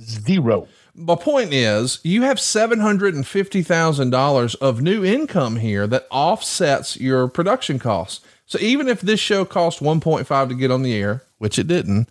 [0.00, 0.68] Zero.
[0.94, 8.24] My point is, you have $750,000 of new income here that offsets your production costs.
[8.46, 12.08] So even if this show cost 1.5 to get on the air, which it didn't,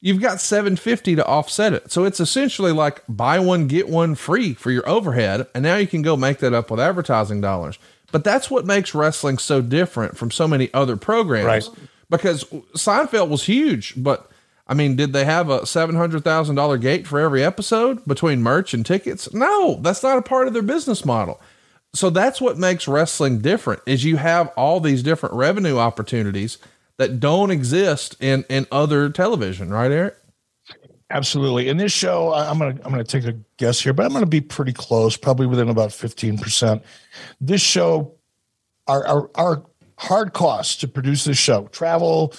[0.00, 1.90] you've got 750 to offset it.
[1.90, 5.86] So it's essentially like buy one get one free for your overhead and now you
[5.86, 7.78] can go make that up with advertising dollars.
[8.10, 11.68] But that's what makes wrestling so different from so many other programs.
[11.68, 11.78] Right.
[12.10, 12.44] Because
[12.74, 14.30] Seinfeld was huge, but
[14.66, 18.42] I mean, did they have a seven hundred thousand dollar gate for every episode between
[18.42, 19.32] merch and tickets?
[19.32, 21.40] No, that's not a part of their business model.
[21.94, 26.58] So that's what makes wrestling different is you have all these different revenue opportunities
[26.98, 30.16] that don't exist in in other television, right, Eric?
[31.10, 31.68] Absolutely.
[31.68, 34.42] In this show, I'm gonna I'm gonna take a guess here, but I'm gonna be
[34.42, 36.82] pretty close, probably within about 15%.
[37.40, 38.14] This show,
[38.86, 39.62] our our, our
[39.96, 42.34] hard costs to produce this show, travel,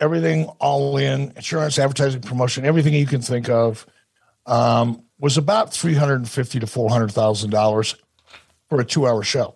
[0.00, 3.86] everything all in, insurance, advertising, promotion, everything you can think of,
[4.46, 7.94] um, was about 350 to four hundred thousand dollars
[8.68, 9.54] for a two hour show.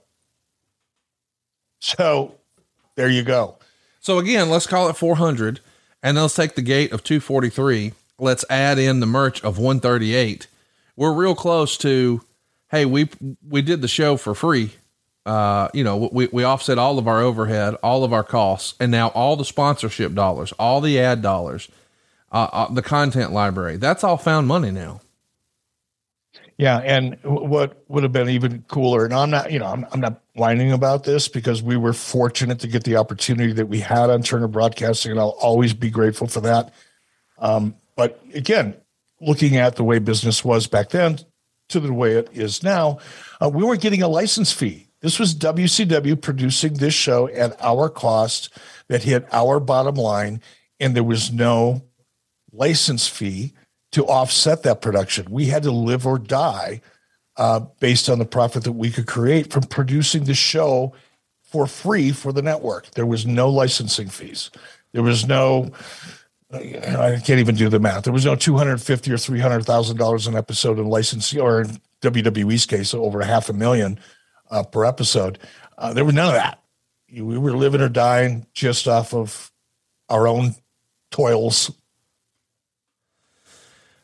[1.81, 2.37] So
[2.95, 3.59] there you go.
[4.01, 5.61] So again, let's call it 400
[6.03, 7.93] and let's take the gate of 243.
[8.19, 10.47] Let's add in the merch of 138.
[10.97, 12.23] We're real close to,
[12.71, 13.09] Hey, we,
[13.49, 14.73] we did the show for free.
[15.25, 18.91] Uh, you know, we, we offset all of our overhead, all of our costs, and
[18.91, 21.69] now all the sponsorship dollars, all the ad dollars,
[22.33, 25.01] uh, uh, the content library, that's all found money now.
[26.57, 30.01] Yeah, and what would have been even cooler, and I'm not, you know, I'm, I'm
[30.01, 34.11] not whining about this because we were fortunate to get the opportunity that we had
[34.11, 36.73] on Turner Broadcasting, and I'll always be grateful for that.
[37.39, 38.77] Um, but again,
[39.21, 41.19] looking at the way business was back then
[41.69, 43.01] to the way it is now,
[43.43, 44.87] uh, we weren't getting a license fee.
[45.01, 48.57] This was WCW producing this show at our cost
[48.87, 50.41] that hit our bottom line,
[50.79, 51.83] and there was no
[52.53, 53.53] license fee
[53.91, 55.27] to offset that production.
[55.29, 56.81] We had to live or die
[57.37, 60.93] uh, based on the profit that we could create from producing the show
[61.43, 62.93] for free for the network.
[62.93, 64.53] There was no licensing fees.
[64.93, 65.71] There was no,
[66.51, 68.05] I can't even do the math.
[68.05, 71.41] There was no two hundred fifty or three hundred thousand dollars an episode in licensing,
[71.41, 73.99] or in WWE's case, over a half a million
[74.51, 75.39] uh, per episode.
[75.77, 76.63] Uh, there was none of that.
[77.13, 79.53] We were living or dying just off of
[80.09, 80.55] our own
[81.11, 81.71] toils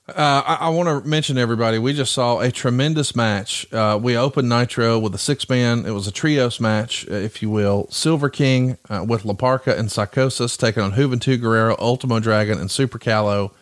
[0.07, 1.79] Uh, I, I want to mention everybody.
[1.79, 3.67] We just saw a tremendous match.
[3.73, 5.87] Uh, we opened Nitro with a six man.
[5.87, 7.89] It was a trios match, uh, if you will.
[7.91, 12.71] Silver King uh, with La Parca and Psychosis taking on Juventud Guerrero, Ultimo Dragon, and
[12.71, 13.53] Super Calo.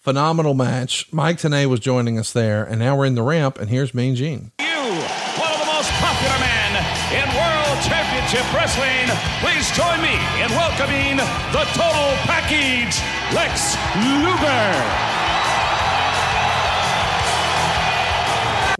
[0.00, 1.06] Phenomenal match.
[1.12, 3.60] Mike Tenay was joining us there, and now we're in the ramp.
[3.60, 4.50] And here's Mean Gene.
[4.58, 6.82] You, one of the most popular men
[7.14, 9.06] in World Championship Wrestling,
[9.38, 11.18] please join me in welcoming
[11.54, 12.98] the total package,
[13.32, 15.11] Lex Luger.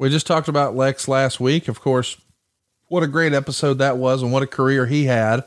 [0.02, 1.68] We just talked about Lex last week.
[1.68, 2.16] Of course,
[2.88, 5.44] what a great episode that was, and what a career he had.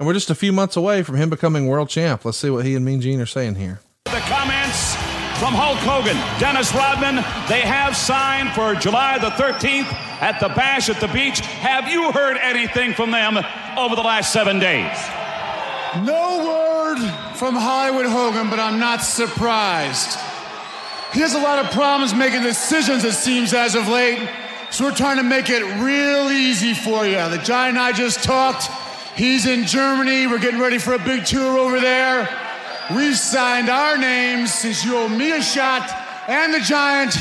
[0.00, 2.24] And we're just a few months away from him becoming world champ.
[2.24, 3.78] Let's see what he and Mean Gene are saying here.
[4.06, 4.96] The comments
[5.38, 10.88] from Hulk Hogan, Dennis Rodman, they have signed for July the 13th at the Bash
[10.88, 11.38] at the Beach.
[11.38, 13.36] Have you heard anything from them
[13.78, 14.90] over the last seven days?
[16.04, 16.98] No word
[17.36, 20.18] from Hollywood Hogan, but I'm not surprised.
[21.14, 24.28] He has a lot of problems making decisions, it seems, as of late.
[24.70, 27.28] So we're trying to make it real easy for you.
[27.28, 28.68] The Giant and I just talked.
[29.16, 30.26] He's in Germany.
[30.26, 32.28] We're getting ready for a big tour over there.
[32.96, 35.88] We've signed our names since you owe me a shot
[36.26, 37.16] and the Giant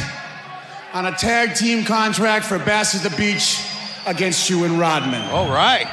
[0.93, 3.63] on a tag team contract for Bash at the Beach
[4.07, 5.21] against you and Rodman.
[5.29, 5.85] All right.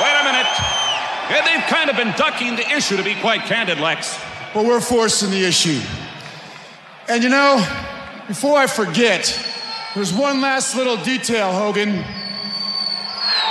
[0.00, 0.46] Wait a minute.
[1.28, 4.18] Yeah, they've kind of been ducking the issue, to be quite candid, Lex.
[4.54, 5.80] But we're forcing the issue.
[7.08, 7.56] And you know,
[8.28, 9.36] before I forget,
[9.94, 12.04] there's one last little detail, Hogan.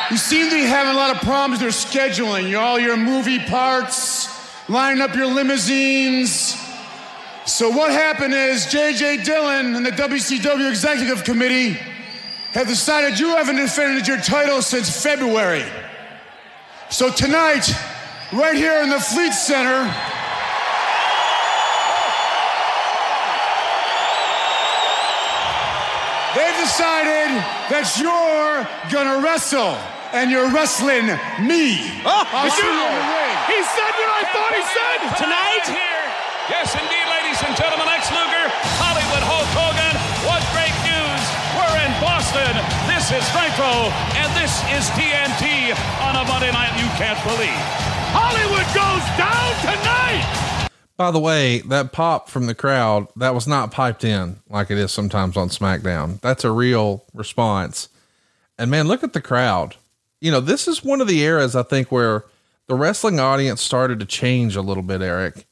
[0.10, 3.40] You seem to be having a lot of problems with your scheduling, all your movie
[3.40, 4.28] parts,
[4.70, 6.56] lining up your limousines.
[7.46, 9.24] So what happened is J.J.
[9.24, 11.74] Dillon and the WCW Executive Committee
[12.54, 15.66] have decided you haven't defended your title since February.
[16.90, 17.70] So tonight,
[18.34, 19.94] right here in the Fleet Center,
[26.60, 27.32] decided
[27.72, 29.80] that you're gonna wrestle,
[30.12, 31.08] and you're wrestling
[31.40, 31.80] me.
[32.04, 33.36] Oh, I'll see you in the ring.
[33.48, 34.98] He said what I thought he said.
[35.24, 36.04] Tonight here.
[36.52, 38.46] Yes, indeed, ladies and gentlemen, Lex Luger,
[38.82, 39.96] Hollywood Hulk Hogan.
[40.28, 41.24] What great news.
[41.56, 42.54] We're in Boston.
[42.90, 45.72] This is Nitro, and this is TNT
[46.04, 47.64] on a Monday night you can't believe.
[48.12, 50.39] Hollywood goes down tonight.
[51.00, 54.78] By the way, that pop from the crowd, that was not piped in like it
[54.78, 56.20] is sometimes on SmackDown.
[56.20, 57.88] That's a real response.
[58.58, 59.78] And man, look at the crowd.
[60.20, 62.26] You know, this is one of the eras I think where
[62.68, 65.46] the wrestling audience started to change a little bit, Eric.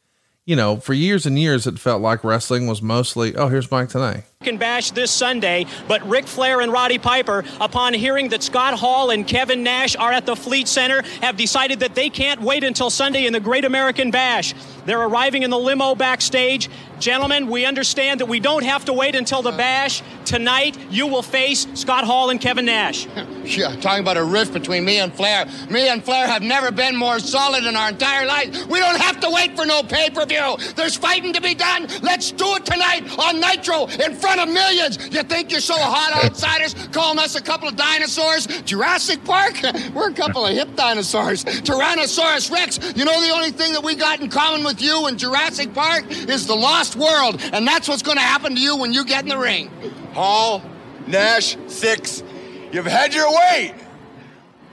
[0.45, 3.87] You know, for years and years, it felt like wrestling was mostly, oh, here's Mike
[3.87, 4.25] tonight.
[4.41, 9.09] American Bash this Sunday, but Ric Flair and Roddy Piper, upon hearing that Scott Hall
[9.09, 12.91] and Kevin Nash are at the Fleet Center, have decided that they can't wait until
[12.91, 14.53] Sunday in the Great American Bash.
[14.85, 16.69] They're arriving in the limo backstage.
[16.99, 20.01] Gentlemen, we understand that we don't have to wait until the bash.
[20.23, 23.07] Tonight, you will face Scott Hall and Kevin Nash.
[23.47, 25.45] Yeah, talking about a rift between me and Flair.
[25.69, 28.67] Me and Flair have never been more solid in our entire life.
[28.67, 30.57] We don't have to wait for no pay per view.
[30.75, 31.87] There's fighting to be done.
[32.01, 34.97] Let's do it tonight on Nitro in front of millions.
[35.13, 38.47] You think you're so hot outsiders calling us a couple of dinosaurs?
[38.63, 39.55] Jurassic Park?
[39.93, 41.43] We're a couple of hip dinosaurs.
[41.43, 42.79] Tyrannosaurus Rex.
[42.95, 46.05] You know the only thing that we got in common with you and Jurassic Park
[46.09, 47.41] is the lost world.
[47.53, 49.69] And that's what's going to happen to you when you get in the ring.
[50.13, 50.61] Hall,
[51.07, 52.23] Nash, Syxx,
[52.71, 53.73] you've had your way.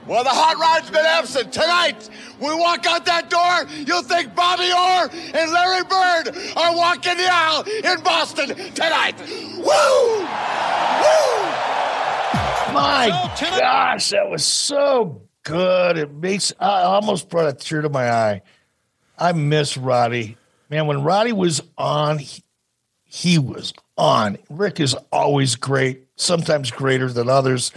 [0.07, 1.51] Well, the hot rod's been absent.
[1.51, 7.17] Tonight, we walk out that door, you'll think Bobby Orr and Larry Bird are walking
[7.17, 9.19] the aisle in Boston tonight.
[9.57, 10.19] Woo!
[10.19, 11.25] Woo!
[12.73, 15.97] My gosh, that was so good.
[15.97, 18.41] It makes I almost brought a tear to my eye.
[19.17, 20.37] I miss Roddy.
[20.69, 22.43] Man, when Roddy was on, he,
[23.05, 24.37] he was on.
[24.49, 27.71] Ric is always great, sometimes greater than others,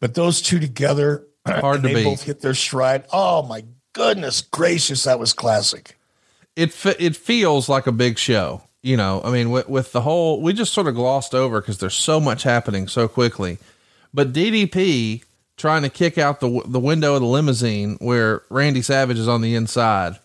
[0.00, 2.04] but those two together, Hard to they beat.
[2.04, 3.04] both hit their stride.
[3.12, 5.98] Oh my goodness gracious, that was classic.
[6.56, 8.62] it it feels like a big show.
[8.84, 11.78] You know, I mean, with, with the whole, we just sort of glossed over because
[11.78, 13.58] there's so much happening so quickly.
[14.12, 15.22] But DDP
[15.56, 19.40] trying to kick out the the window of the limousine where Randy Savage is on
[19.40, 20.18] the inside.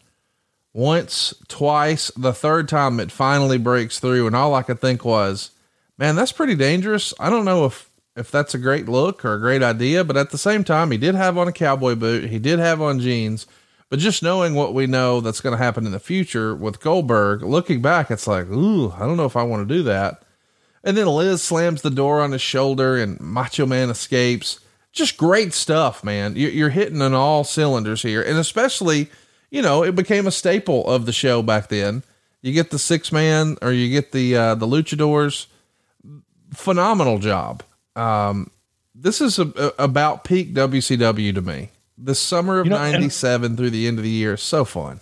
[0.73, 5.49] Once, twice, the third time it finally breaks through, and all I could think was,
[5.97, 7.13] man, that's pretty dangerous.
[7.19, 7.86] I don't know if
[8.17, 10.97] if that's a great look or a great idea, but at the same time, he
[10.97, 13.45] did have on a cowboy boot, he did have on jeans.
[13.89, 17.41] But just knowing what we know that's going to happen in the future with Goldberg,
[17.43, 20.23] looking back, it's like, ooh, I don't know if I want to do that.
[20.83, 24.59] And then Liz slams the door on his shoulder and Macho Man escapes.
[24.91, 26.35] Just great stuff, man.
[26.35, 28.21] You- You're hitting on all cylinders here.
[28.21, 29.09] And especially,
[29.51, 32.03] you know, it became a staple of the show back then.
[32.41, 35.47] You get the six man or you get the uh, the luchadors.
[36.53, 37.63] Phenomenal job.
[37.97, 38.51] Um,
[38.93, 41.69] this is a, a, about peak WCW to me.
[41.97, 44.65] The summer of You know, and- '97 through the end of the year is so
[44.65, 44.99] fun.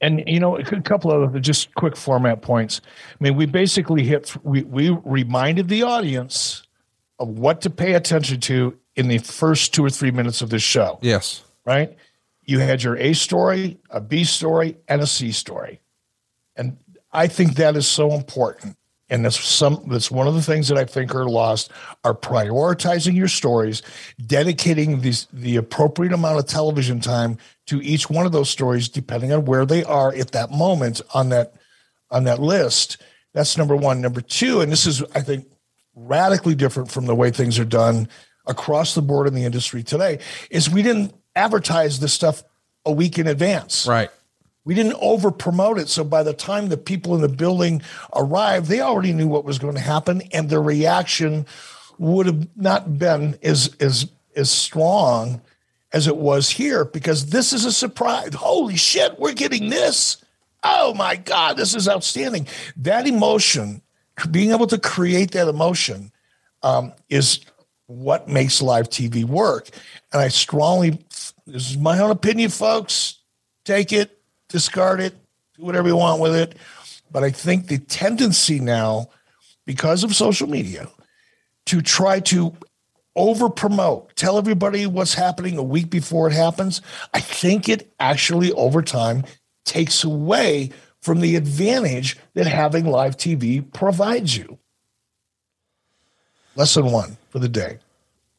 [0.00, 2.82] And you know, a couple of just quick format points.
[3.18, 4.36] I mean, we basically hit.
[4.44, 6.64] We we reminded the audience
[7.18, 10.62] of what to pay attention to in the first two or three minutes of this
[10.62, 10.98] show.
[11.00, 11.42] Yes.
[11.64, 11.96] Right.
[12.44, 15.80] You had your A story, a B story, and a C story,
[16.56, 16.76] and
[17.10, 18.76] I think that is so important.
[19.08, 19.84] And that's some.
[19.86, 21.70] That's one of the things that I think are lost.
[22.02, 23.82] Are prioritizing your stories,
[24.26, 29.32] dedicating these the appropriate amount of television time to each one of those stories, depending
[29.32, 31.54] on where they are at that moment on that
[32.10, 32.96] on that list.
[33.32, 34.00] That's number one.
[34.00, 35.46] Number two, and this is I think
[35.94, 38.08] radically different from the way things are done
[38.46, 40.18] across the board in the industry today,
[40.50, 42.42] is we didn't advertise this stuff
[42.84, 43.86] a week in advance.
[43.86, 44.10] Right.
[44.66, 45.88] We didn't over promote it.
[45.88, 47.82] So by the time the people in the building
[48.14, 51.46] arrived, they already knew what was going to happen, and their reaction
[51.98, 55.40] would have not been as as as strong
[55.92, 58.34] as it was here because this is a surprise.
[58.34, 60.18] Holy shit, we're getting this.
[60.62, 62.48] Oh my God, this is outstanding.
[62.76, 63.82] That emotion,
[64.30, 66.10] being able to create that emotion,
[66.62, 67.40] um, is
[67.86, 69.68] what makes live TV work.
[70.12, 70.98] And I strongly,
[71.46, 73.20] this is my own opinion, folks.
[73.64, 74.15] Take it,
[74.48, 75.14] discard it,
[75.56, 76.56] do whatever you want with it.
[77.10, 79.08] But I think the tendency now,
[79.64, 80.88] because of social media,
[81.66, 82.54] to try to
[83.14, 86.82] over promote, tell everybody what's happening a week before it happens,
[87.14, 89.24] I think it actually over time
[89.64, 90.70] takes away
[91.00, 94.58] from the advantage that having live TV provides you.
[96.56, 97.78] Lesson one for the day.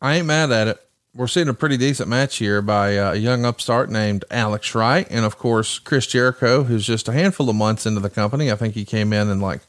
[0.01, 0.86] I ain't mad at it.
[1.17, 5.07] We're seeing a pretty decent match here by uh, a young upstart named Alex Wright.
[5.09, 8.51] And of course, Chris Jericho, who's just a handful of months into the company.
[8.51, 9.61] I think he came in in like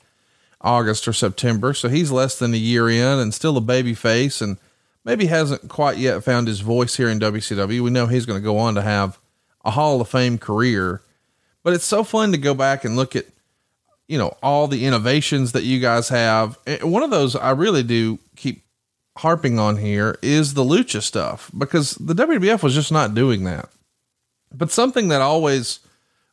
[0.61, 1.73] August or September.
[1.73, 4.59] So he's less than a year in and still a baby face and
[5.07, 7.81] maybe hasn't quite yet found his voice here in WCW.
[7.81, 9.19] We know he's going to go on to have
[9.65, 11.01] a Hall of Fame career,
[11.63, 13.25] but it's so fun to go back and look at,
[14.07, 16.59] you know, all the innovations that you guys have.
[16.67, 18.65] And one of those I really do keep
[19.19, 23.69] harping on here is the lucha stuff because the WWF was just not doing that.
[24.53, 25.81] But something that always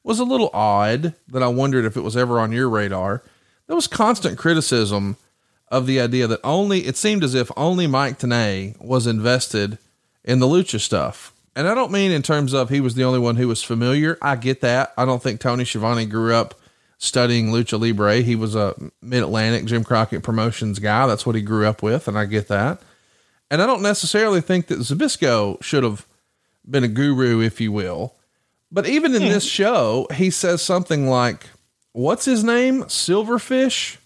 [0.03, 3.23] was a little odd that I wondered if it was ever on your radar.
[3.67, 5.17] There was constant criticism
[5.69, 9.79] of the idea that only it seemed as if only Mike Tenay was invested
[10.23, 11.33] in the lucha stuff.
[11.55, 14.17] And I don't mean in terms of he was the only one who was familiar.
[14.21, 14.93] I get that.
[14.97, 16.53] I don't think Tony Schiavone grew up
[16.97, 18.21] studying lucha libre.
[18.21, 21.07] He was a mid Atlantic Jim Crockett promotions guy.
[21.07, 22.07] That's what he grew up with.
[22.07, 22.81] And I get that.
[23.51, 26.05] And I don't necessarily think that Zbyszko should have
[26.69, 28.15] been a guru, if you will.
[28.71, 29.27] But even in hmm.
[29.27, 31.47] this show, he says something like,
[31.93, 32.83] What's his name?
[32.83, 33.97] Silverfish?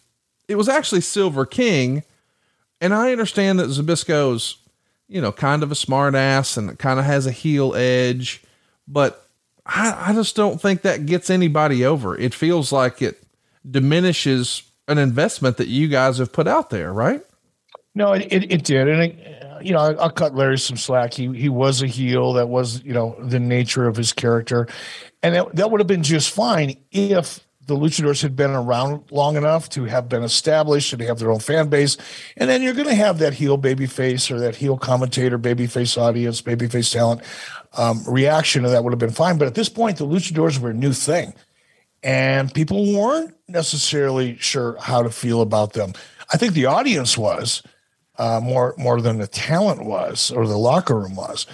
[0.48, 2.04] It was actually Silver King.
[2.80, 4.58] And I understand that Zbyszko's,
[5.08, 8.44] you know, kind of a smart ass and kind of has a heel edge,
[8.88, 9.28] but
[9.70, 12.18] I, I just don't think that gets anybody over.
[12.18, 13.22] It feels like it
[13.70, 17.22] diminishes an investment that you guys have put out there, right?
[17.94, 18.88] No, it, it, it did.
[18.88, 21.14] And, it, you know, I'll cut Larry some slack.
[21.14, 22.34] He, he was a heel.
[22.34, 24.68] That was, you know, the nature of his character.
[25.22, 29.36] And that, that would have been just fine if the luchadors had been around long
[29.36, 31.98] enough to have been established and have their own fan base.
[32.38, 35.68] And then you're going to have that heel baby face or that heel commentator, baby
[35.68, 37.22] face audience, baby face talent
[37.78, 39.38] um, reaction, and that would have been fine.
[39.38, 41.34] But at this point, the luchadors were a new thing.
[42.02, 45.94] And people weren't necessarily sure how to feel about them.
[46.34, 47.62] I think the audience was
[48.18, 51.46] uh, more more than the talent was or the locker room was.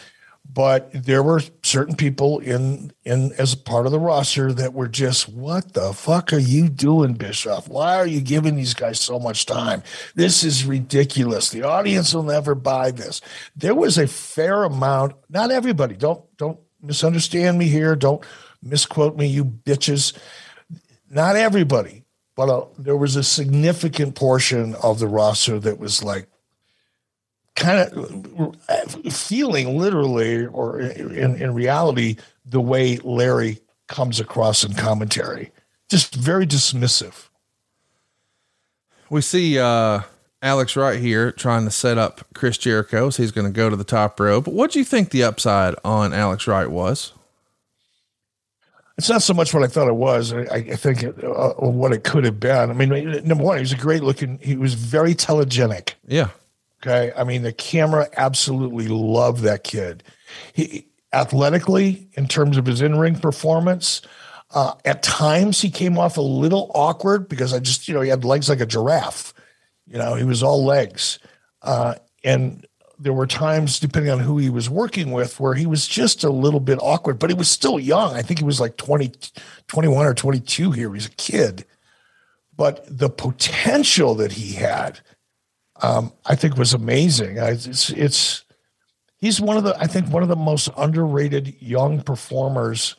[0.47, 5.27] But there were certain people in in as part of the roster that were just,
[5.27, 7.67] what the fuck are you doing, Bischoff?
[7.67, 9.83] Why are you giving these guys so much time?
[10.15, 11.49] This is ridiculous.
[11.49, 13.19] The audience will never buy this.
[13.55, 18.23] There was a fair amount, not everybody, don't don't misunderstand me here, don't
[18.63, 20.17] misquote me, you bitches.
[21.09, 26.27] Not everybody, but uh, there was a significant portion of the roster that was like,
[27.55, 35.51] kind of feeling literally or in, in reality the way Larry comes across in commentary.
[35.89, 37.29] Just very dismissive.
[39.09, 40.01] We see uh,
[40.41, 43.09] Alex Wright here trying to set up Chris Jericho.
[43.09, 44.47] So he's going to go to the top rope.
[44.47, 47.13] What do you think the upside on Alex Wright was?
[48.97, 50.33] It's not so much what I thought it was.
[50.33, 52.69] I, I think it, uh, what it could have been.
[52.69, 52.89] I mean,
[53.25, 54.39] number one, he was a great looking.
[54.41, 55.95] He was very telegenic.
[56.07, 56.29] Yeah.
[56.81, 57.11] Okay.
[57.17, 60.03] I mean, the camera absolutely loved that kid.
[60.53, 64.01] He athletically, in terms of his in ring performance,
[64.53, 68.09] Uh, at times, he came off a little awkward because I just, you know, he
[68.09, 69.33] had legs like a giraffe.
[69.87, 71.19] You know, he was all legs.
[71.63, 72.65] Uh, and
[72.99, 76.29] there were times, depending on who he was working with, where he was just a
[76.29, 78.13] little bit awkward, but he was still young.
[78.13, 79.11] I think he was like 20,
[79.67, 80.93] 21 or 22 here.
[80.93, 81.65] He's a kid.
[82.55, 84.99] But the potential that he had,
[85.81, 87.39] um, I think was amazing.
[87.39, 88.43] I, it's, it's,
[89.17, 92.95] he's one of the, I think, one of the most underrated young performers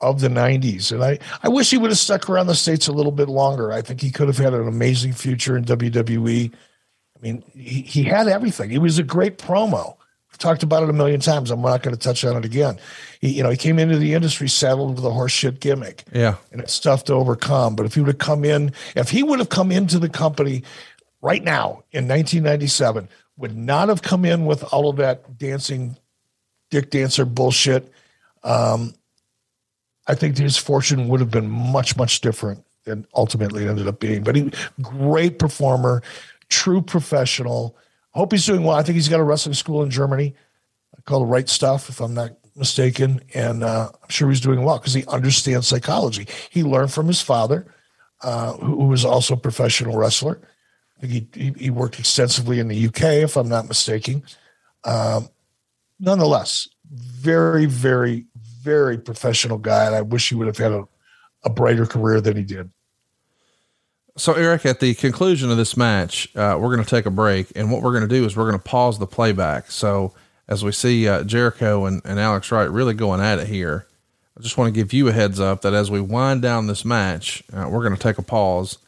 [0.00, 0.92] of the 90s.
[0.92, 3.72] And I, I wish he would have stuck around the States a little bit longer.
[3.72, 6.52] I think he could have had an amazing future in WWE.
[6.52, 8.70] I mean, he, he had everything.
[8.70, 9.96] He was a great promo.
[10.30, 11.50] I've talked about it a million times.
[11.50, 12.78] I'm not going to touch on it again.
[13.20, 16.04] He, you know, he came into the industry saddled with a horseshit gimmick.
[16.12, 16.36] Yeah.
[16.52, 17.74] And it's tough to overcome.
[17.74, 20.62] But if he would have come in, if he would have come into the company
[21.20, 25.96] right now in 1997, would not have come in with all of that dancing,
[26.70, 27.90] dick dancer bullshit.
[28.42, 28.94] Um,
[30.06, 34.00] I think his fortune would have been much, much different than ultimately it ended up
[34.00, 34.22] being.
[34.22, 34.50] But he,
[34.80, 36.02] great performer,
[36.48, 37.76] true professional.
[38.10, 38.76] Hope he's doing well.
[38.76, 40.34] I think he's got a wrestling school in Germany
[41.04, 43.20] called Right Stuff, if I'm not mistaken.
[43.34, 46.26] And uh, I'm sure he's doing well because he understands psychology.
[46.50, 47.72] He learned from his father,
[48.22, 50.40] uh, who was also a professional wrestler.
[51.00, 54.22] He, he worked extensively in the UK, if I'm not mistaken.
[54.84, 55.28] Um,
[56.00, 58.26] nonetheless, very, very,
[58.62, 59.86] very professional guy.
[59.86, 60.84] And I wish he would have had a,
[61.44, 62.70] a brighter career than he did.
[64.16, 67.52] So, Eric, at the conclusion of this match, uh, we're going to take a break.
[67.54, 69.70] And what we're going to do is we're going to pause the playback.
[69.70, 70.12] So,
[70.48, 73.86] as we see uh, Jericho and, and Alex Wright really going at it here,
[74.36, 76.84] I just want to give you a heads up that as we wind down this
[76.84, 78.78] match, uh, we're going to take a pause.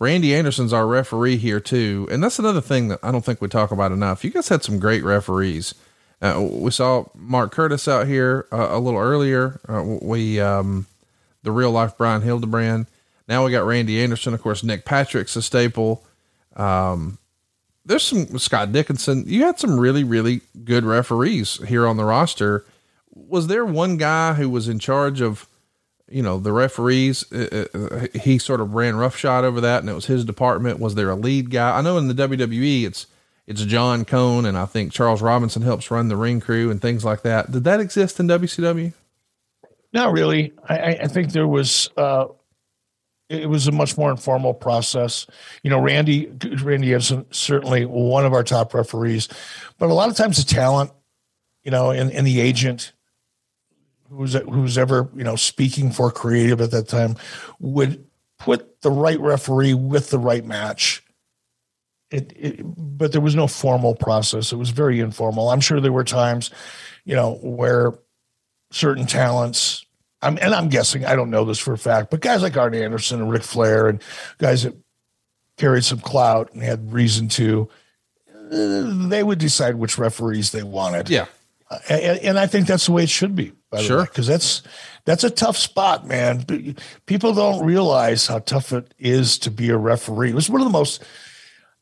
[0.00, 2.08] Randy Anderson's our referee here, too.
[2.10, 4.24] And that's another thing that I don't think we talk about enough.
[4.24, 5.74] You guys had some great referees.
[6.22, 9.60] Uh, we saw Mark Curtis out here uh, a little earlier.
[9.68, 10.86] Uh, we, um,
[11.42, 12.86] the real life Brian Hildebrand.
[13.28, 14.34] Now we got Randy Anderson.
[14.34, 16.02] Of course, Nick Patrick's a staple.
[16.56, 17.18] Um,
[17.84, 19.24] there's some Scott Dickinson.
[19.26, 22.64] You had some really, really good referees here on the roster.
[23.14, 25.46] Was there one guy who was in charge of,
[26.10, 27.30] you know, the referees?
[27.32, 30.80] Uh, uh, he sort of ran roughshod over that, and it was his department.
[30.80, 31.78] Was there a lead guy?
[31.78, 33.06] I know in the WWE, it's
[33.46, 37.04] it's John Cone, and I think Charles Robinson helps run the ring crew and things
[37.04, 37.50] like that.
[37.50, 38.92] Did that exist in WCW?
[39.92, 40.52] Not really.
[40.68, 41.90] I, I think there was.
[41.96, 42.26] Uh,
[43.28, 45.26] it was a much more informal process.
[45.62, 46.26] You know, Randy
[46.62, 49.28] Randy is certainly one of our top referees,
[49.78, 50.90] but a lot of times the talent,
[51.62, 52.92] you know, and, and the agent
[54.10, 57.16] who's who's ever you know speaking for creative at that time
[57.58, 58.04] would
[58.38, 61.02] put the right referee with the right match.
[62.10, 64.52] It, it, but there was no formal process.
[64.52, 65.50] It was very informal.
[65.50, 66.50] I'm sure there were times,
[67.04, 67.92] you know, where
[68.72, 69.86] certain talents
[70.22, 72.74] I'm, and I'm guessing, I don't know this for a fact, but guys like Arn
[72.74, 74.02] Anderson and Ric Flair and
[74.38, 74.76] guys that
[75.56, 77.68] carried some clout and had reason to,
[78.28, 81.08] uh, they would decide which referees they wanted.
[81.08, 81.26] Yeah.
[81.88, 83.52] And, I think that's the way it should be.
[83.78, 84.04] sure.
[84.04, 84.62] Because that's,
[85.04, 86.74] that's a tough spot, man.
[87.06, 90.30] People don't realize how tough it is to be a referee.
[90.30, 91.04] It was one of the most,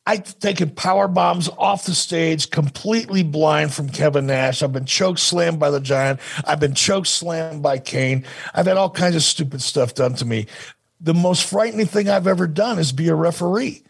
[0.06, 4.62] I've taken power bombs off the stage, completely blind from Kevin Nash.
[4.62, 6.20] I've been choke slammed by the Giant.
[6.44, 8.24] I've been choke slammed by Kane.
[8.54, 10.46] I've had all kinds of stupid stuff done to me.
[11.00, 13.84] The most frightening thing I've ever done is be a referee.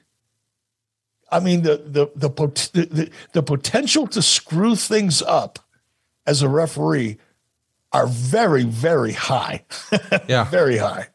[1.30, 5.58] I mean, the the the the, the, the potential to screw things up
[6.28, 7.16] as a referee
[7.90, 9.64] are very very high.
[10.28, 11.08] Yeah, very high.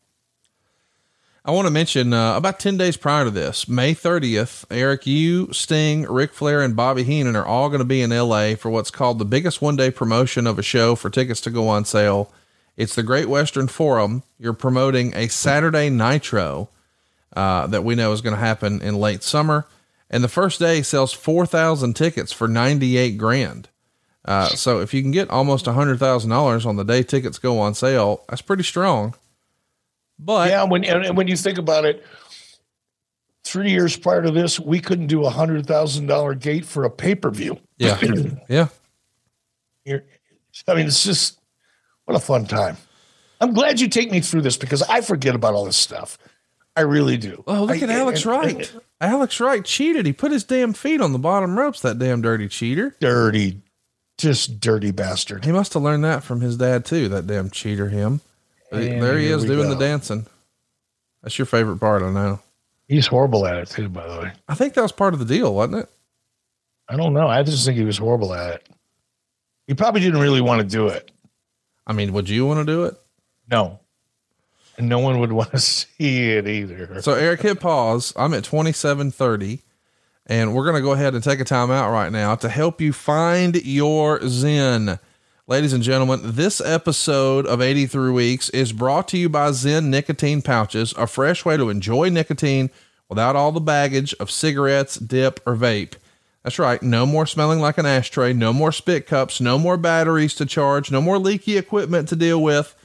[1.46, 5.52] I want to mention uh, about 10 days prior to this, May 30th, Eric, you,
[5.52, 8.90] Sting, Ric Flair, and Bobby Heenan are all going to be in LA for what's
[8.90, 12.32] called the biggest one day promotion of a show for tickets to go on sale.
[12.78, 14.24] It's the Great Western Forum.
[14.40, 16.70] You're promoting a Saturday Nitro
[17.36, 19.68] uh, that we know is going to happen in late summer.
[20.10, 23.68] And the first day sells 4,000 tickets for 98 grand.
[24.26, 27.74] Uh, so if you can get almost a $100,000 on the day tickets go on
[27.74, 29.14] sale, that's pretty strong.
[30.20, 32.06] But yeah, when and when you think about it,
[33.44, 36.90] three years prior to this, we couldn't do a hundred thousand dollar gate for a
[36.90, 37.60] pay per view.
[37.78, 38.00] Yeah,
[38.50, 38.68] yeah.
[39.86, 40.04] You're,
[40.68, 41.40] I mean, it's just
[42.06, 42.78] what a fun time.
[43.42, 46.18] I'm glad you take me through this because I forget about all this stuff.
[46.76, 47.44] I really do.
[47.46, 48.74] Oh, look I, at Alex Wright.
[49.02, 50.06] Alex Wright cheated.
[50.06, 51.82] He put his damn feet on the bottom ropes.
[51.82, 52.96] That damn dirty cheater.
[53.00, 53.62] Dirty,
[54.24, 55.46] just dirty bastard.
[55.46, 57.08] He must have learned that from his dad too.
[57.10, 58.22] That damn cheater, him.
[58.72, 59.76] And there he is doing go.
[59.76, 60.26] the dancing.
[61.22, 62.40] That's your favorite part, I know.
[62.88, 64.32] He's horrible at it too, by the way.
[64.48, 65.90] I think that was part of the deal, wasn't it?
[66.90, 67.28] I don't know.
[67.28, 68.70] I just think he was horrible at it.
[69.68, 71.12] He probably didn't really want to do it.
[71.86, 72.96] I mean, would you want to do it?
[73.50, 73.80] No.
[74.78, 77.02] and no one would want to see it either.
[77.02, 78.12] So Eric, hit pause.
[78.16, 79.62] I'm at 2730,
[80.26, 82.80] and we're going to go ahead and take a time out right now to help
[82.80, 85.00] you find your Zen.
[85.46, 90.42] Ladies and gentlemen, this episode of 83 Weeks is brought to you by Zyn Nicotine
[90.42, 92.70] Pouches, a fresh way to enjoy nicotine
[93.10, 95.96] without all the baggage of cigarettes, dip, or vape.
[96.44, 96.82] That's right.
[96.82, 98.34] No more smelling like an ashtray.
[98.34, 99.40] No more spit cups.
[99.42, 100.92] No more batteries to charge.
[100.92, 102.76] No more leaky equipment to deal with.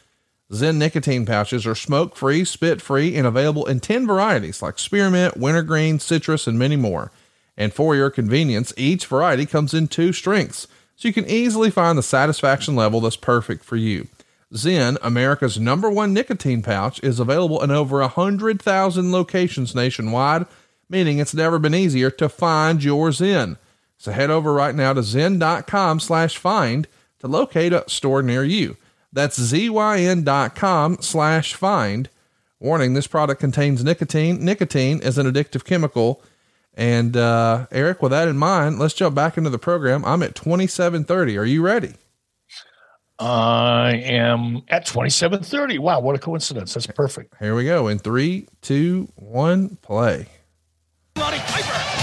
[0.53, 5.37] Zyn nicotine pouches are smoke free, spit free, and available in 10 varieties like spearmint,
[5.37, 7.13] wintergreen, citrus, and many more.
[7.59, 11.99] And for your convenience, each variety comes in two strengths, so you can easily find
[11.99, 14.09] the satisfaction level that's perfect for you.
[14.55, 20.47] Zyn, America's number one nicotine pouch, is available in over 100,000 locations nationwide
[20.89, 23.57] meaning it's never been easier to find your Zen.
[23.97, 26.87] So head over right now to zyn.com slash find
[27.19, 28.77] to locate a store near you.
[29.13, 32.09] That's zyn.com slash find.
[32.61, 34.45] Warning, this product contains nicotine.
[34.45, 36.23] Nicotine is an addictive chemical.
[36.79, 40.05] And uh, Eric, with that in mind, let's jump back into the program.
[40.05, 41.37] I'm at 2730.
[41.37, 41.95] Are you ready?
[43.19, 45.79] I am at 2730.
[45.79, 46.75] Wow, what a coincidence.
[46.75, 47.35] That's perfect.
[47.41, 47.89] Here we go.
[47.89, 50.29] In three, two, one, play.
[51.17, 51.98] Roddy Piper.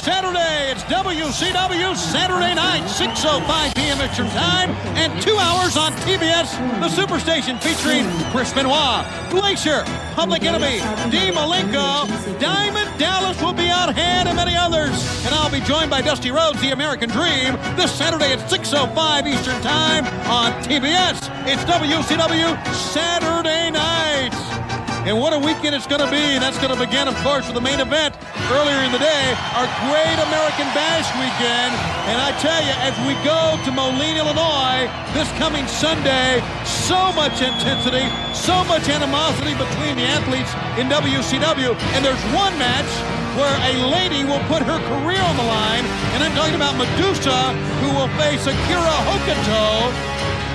[0.00, 4.00] Saturday, it's WCW Saturday night, 6.05 p.m.
[4.00, 9.84] Eastern Time, and two hours on TBS, the Superstation featuring Chris Benoit, Glacier,
[10.14, 10.78] Public Enemy,
[11.10, 12.08] Dean Malenko,
[12.40, 14.96] Diamond Dallas will be on hand, and many others.
[15.26, 19.60] And I'll be joined by Dusty Rhodes, The American Dream, this Saturday at 6.05 Eastern
[19.60, 21.28] Time on TBS.
[21.46, 24.69] It's WCW Saturday night.
[25.08, 26.36] And what a weekend it's going to be.
[26.36, 28.12] That's going to begin, of course, with the main event
[28.52, 31.72] earlier in the day, our Great American Bash weekend.
[32.12, 37.40] And I tell you, as we go to Moline, Illinois, this coming Sunday, so much
[37.40, 38.04] intensity,
[38.36, 41.72] so much animosity between the athletes in WCW.
[41.96, 42.92] And there's one match
[43.38, 45.84] where a lady will put her career on the line.
[46.14, 49.90] And I'm talking about Medusa, who will face Akira Hokuto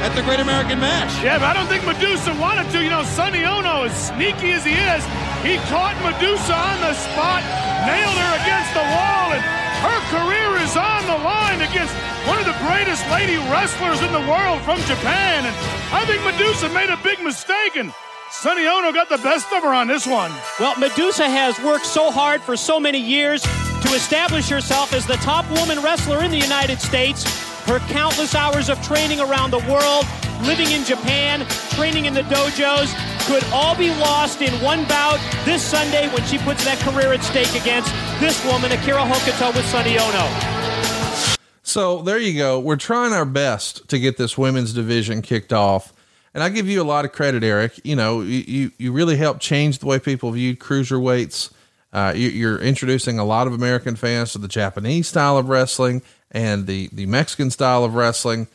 [0.03, 1.11] at the Great American Match.
[1.23, 2.83] Yeah, but I don't think Medusa wanted to.
[2.83, 5.03] You know, Sonny Onoo, as sneaky as he is,
[5.41, 7.41] he caught Medusa on the spot,
[7.87, 9.43] nailed her against the wall, and
[9.85, 11.93] her career is on the line against
[12.27, 15.45] one of the greatest lady wrestlers in the world from Japan.
[15.45, 15.55] And
[15.93, 17.93] I think Medusa made a big mistake, and
[18.31, 20.31] Sonny Onoo got the best of her on this one.
[20.59, 25.15] Well, Medusa has worked so hard for so many years to establish herself as the
[25.15, 27.23] top woman wrestler in the United States.
[27.65, 30.05] Her countless hours of training around the world,
[30.43, 32.93] living in Japan, training in the dojos,
[33.27, 37.23] could all be lost in one bout this Sunday when she puts that career at
[37.23, 41.35] stake against this woman, Akira Hokuto with Sonny Onoo.
[41.63, 42.59] So there you go.
[42.59, 45.93] We're trying our best to get this women's division kicked off.
[46.35, 47.79] And I give you a lot of credit, Eric.
[47.85, 51.53] You know, you, you, really helped change the way people viewed cruiserweights.
[51.93, 56.01] Uh, you, you're introducing a lot of American fans to the Japanese style of wrestling
[56.31, 58.47] and the, the Mexican style of wrestling,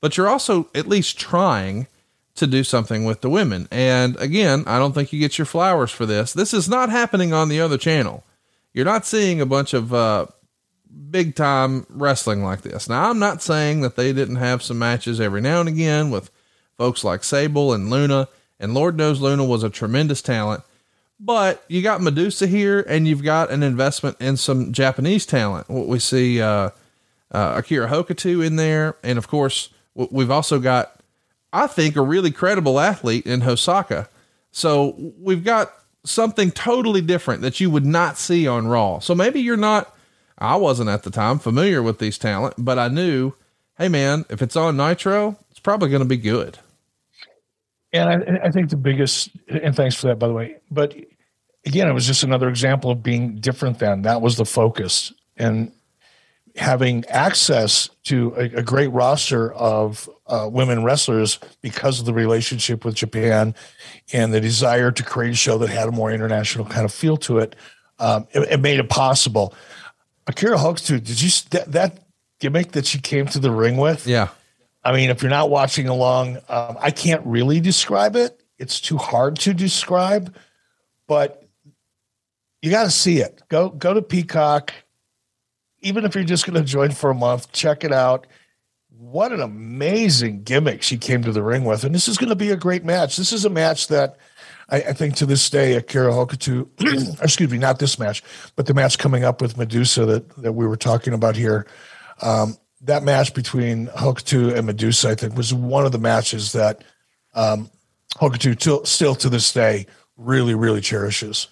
[0.00, 1.86] but you're also at least trying
[2.34, 3.68] to do something with the women.
[3.70, 6.32] And again, I don't think you get your flowers for this.
[6.32, 8.24] This is not happening on the other channel.
[8.74, 10.26] You're not seeing a bunch of, uh,
[11.08, 12.88] big time wrestling like this.
[12.88, 16.32] Now, I'm not saying that they didn't have some matches every now and again with
[16.78, 20.62] folks like Sable and Luna, and Lord knows Luna was a tremendous talent.
[21.20, 25.68] But you got Medusa here, and you've got an investment in some Japanese talent.
[25.68, 26.70] What we see, uh,
[27.30, 30.98] uh, Akira Hokuto in there, and of course, we've also got,
[31.52, 34.08] I think, a really credible athlete in Hosaka.
[34.52, 35.72] So we've got
[36.04, 39.00] something totally different that you would not see on Raw.
[39.00, 39.94] So maybe you're not
[40.38, 43.32] I wasn't at the time familiar with these talent, but I knew,
[43.76, 46.58] hey man, if it's on Nitro, it's probably going to be good.
[47.92, 50.56] And I, I think the biggest, and thanks for that, by the way.
[50.70, 50.94] But
[51.64, 55.72] again, it was just another example of being different then that was the focus and
[56.56, 62.84] having access to a, a great roster of uh, women wrestlers because of the relationship
[62.84, 63.54] with Japan
[64.12, 67.16] and the desire to create a show that had a more international kind of feel
[67.16, 67.54] to it.
[67.98, 69.54] Um, it, it made it possible.
[70.26, 72.02] Akira Hokuto, did you that, that
[72.40, 74.06] gimmick that she came to the ring with?
[74.06, 74.28] Yeah.
[74.88, 78.42] I mean, if you're not watching along, um, I can't really describe it.
[78.56, 80.34] It's too hard to describe,
[81.06, 81.46] but
[82.62, 83.42] you got to see it.
[83.50, 84.72] Go go to Peacock.
[85.82, 88.26] Even if you're just going to join for a month, check it out.
[88.88, 92.34] What an amazing gimmick she came to the ring with, and this is going to
[92.34, 93.18] be a great match.
[93.18, 94.16] This is a match that
[94.70, 96.66] I, I think to this day, Akira Hokuto,
[97.22, 98.24] excuse me, not this match,
[98.56, 101.66] but the match coming up with Medusa that that we were talking about here.
[102.22, 106.84] Um, that match between Hokuto and Medusa, I think, was one of the matches that
[107.34, 107.70] um,
[108.14, 111.48] Hokuto till, still to this day really, really cherishes.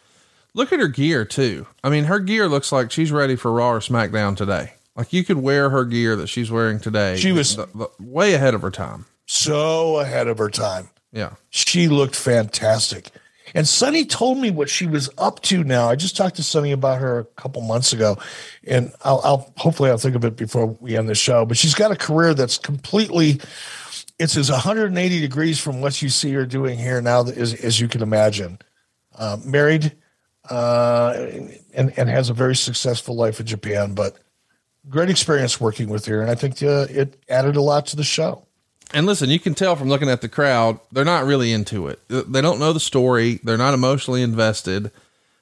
[0.55, 1.67] Look at her gear too.
[1.85, 4.73] I mean, her gear looks like she's ready for Raw or SmackDown today.
[4.97, 7.17] Like you could wear her gear that she's wearing today.
[7.17, 9.05] She was the, the, way ahead of her time.
[9.27, 10.89] So ahead of her time.
[11.13, 11.33] Yeah.
[11.51, 13.11] She looked fantastic.
[13.57, 15.89] And Sonny told me what she was up to now.
[15.89, 18.19] I just talked to Sonny about her a couple months ago,
[18.67, 21.47] and I'll, I'll hopefully I'll think of it before we end the show.
[21.47, 23.41] But she's got a career that's completely
[24.19, 27.89] it's as 180 degrees from what you see her doing here now as, as you
[27.89, 28.59] can imagine.
[29.15, 29.97] Uh, married
[30.51, 31.15] uh,
[31.73, 34.19] and, and has a very successful life in Japan, but
[34.91, 36.21] great experience working with her.
[36.21, 38.47] And I think uh, it added a lot to the show.
[38.95, 42.01] And listen, you can tell from looking at the crowd, they're not really into it.
[42.09, 43.41] They don't know the story.
[43.43, 44.91] They're not emotionally invested.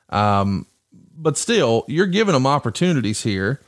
[0.09, 0.66] Um,
[1.16, 3.61] but still, you're giving them opportunities here.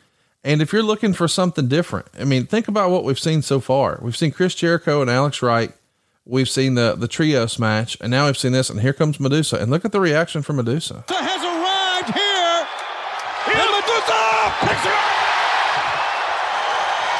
[0.43, 3.61] And if you're looking for something different, I mean, think about what we've seen so
[3.61, 3.99] far.
[4.01, 5.73] We've seen Chris Jericho and Alex Wright.
[6.25, 8.71] We've seen the the trios match, and now we've seen this.
[8.71, 11.05] And here comes Medusa, and look at the reaction from Medusa.
[11.09, 12.67] Has arrived here,
[13.55, 14.23] and Medusa
[14.67, 15.17] picks her up.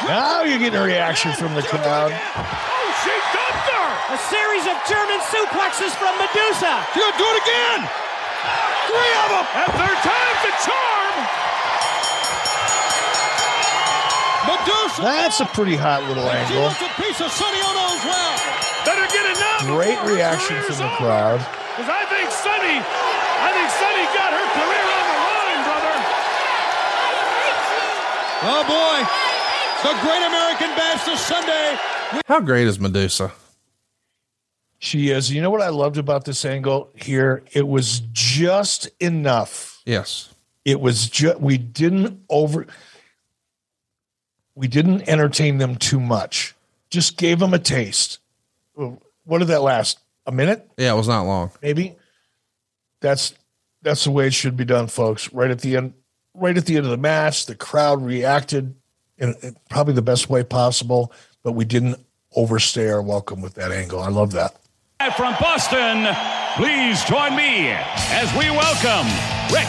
[0.07, 2.15] Now you're getting a reaction from the crowd.
[2.15, 3.87] Oh, she dumped her.
[4.15, 6.73] A series of German suplexes from Medusa.
[6.95, 7.79] She'll do it again.
[8.87, 9.45] Three of them.
[9.51, 11.15] And third time's the charm.
[14.47, 15.01] Medusa.
[15.03, 16.71] That's a pretty hot little She angle.
[16.71, 18.33] wants a piece of Sonny Onoo as well.
[18.87, 19.75] Better get it now.
[19.75, 21.43] Great reaction from the crowd.
[21.75, 25.95] Because I think Sonny, I think Sonny got her career on the line, brother.
[28.55, 28.97] Oh boy.
[29.83, 31.77] The Great American Bash this Sunday.
[32.25, 33.31] How great is Medusa?
[34.79, 35.31] She is.
[35.31, 37.43] You know what I loved about this angle here?
[37.51, 39.81] It was just enough.
[39.85, 40.33] Yes.
[40.65, 42.65] It was just we didn't over
[44.55, 46.55] we didn't entertain them too much.
[46.89, 48.19] Just gave them a taste.
[48.73, 49.99] What did that last?
[50.25, 50.67] A minute?
[50.77, 51.51] Yeah, it was not long.
[51.61, 51.95] Maybe.
[52.99, 53.33] That's
[53.83, 55.31] that's the way it should be done, folks.
[55.31, 55.93] Right at the end,
[56.33, 58.75] right at the end of the match, the crowd reacted
[59.17, 61.11] in, in probably the best way possible,
[61.43, 61.99] but we didn't
[62.35, 63.99] overstay our welcome with that angle.
[63.99, 64.55] I love that.
[65.15, 66.07] From Boston,
[66.55, 69.07] please join me as we welcome
[69.53, 69.67] Rick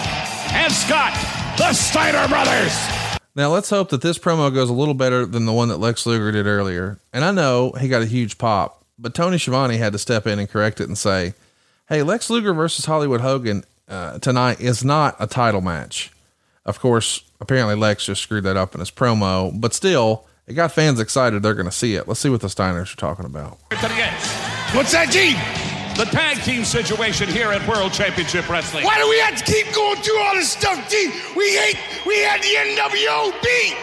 [0.53, 1.13] and Scott,
[1.59, 2.73] the Steiner brothers.
[3.37, 6.07] Now let's hope that this promo goes a little better than the one that Lex
[6.07, 6.99] Luger did earlier.
[7.13, 10.39] And I know he got a huge pop, but Tony Schiavone had to step in
[10.39, 11.35] and correct it and say,
[11.89, 16.11] "Hey, Lex Luger versus Hollywood Hogan uh, tonight is not a title match."
[16.65, 20.73] Of course, apparently Lex just screwed that up in his promo, but still, it got
[20.73, 21.43] fans excited.
[21.43, 22.09] They're going to see it.
[22.09, 23.59] Let's see what the Steiners are talking about.
[23.71, 24.25] To the edge.
[24.73, 25.37] What's that, Gene?
[25.97, 28.85] The tag team situation here at World Championship Wrestling.
[28.85, 31.11] Why do we have to keep going through all this stuff, Gene?
[31.37, 31.77] We hate,
[32.07, 33.77] we had the NWO beat.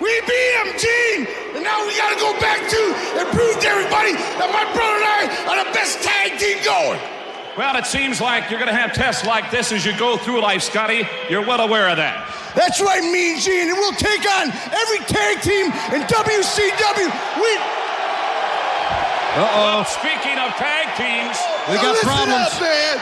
[0.00, 1.26] We beat them, Gene.
[1.58, 2.80] And now we got to go back to
[3.18, 7.15] and prove to everybody that my brother and I are the best tag team going.
[7.56, 10.42] Well, it seems like you're going to have tests like this as you go through
[10.42, 11.08] life, Scotty.
[11.30, 12.28] You're well aware of that.
[12.52, 13.72] That's right, Mean Gene.
[13.72, 17.08] And we'll take on every tag team in WCW.
[17.40, 17.50] We.
[19.40, 19.88] Uh-oh.
[19.88, 21.36] speaking of tag teams,
[21.72, 23.00] we Now listen Up, man.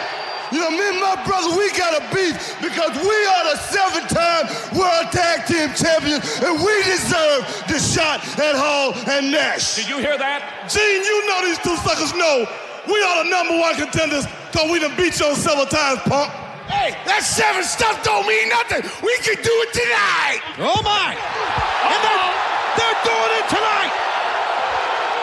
[0.55, 4.79] You know, me and my brother, we got a beef because we are the seven-time
[4.79, 9.75] World Tag Team Champions, and we deserve the shot at Hall and Nash.
[9.75, 10.71] Did you hear that?
[10.71, 12.47] Gene, you know these two suckers know
[12.87, 16.31] we are the number one contenders because we done beat you several times, punk.
[16.69, 18.81] Hey, that seven stuff don't mean nothing.
[19.05, 20.41] We can do it tonight.
[20.65, 21.13] Oh my!
[21.13, 22.31] And they're,
[22.81, 23.93] they're doing it tonight.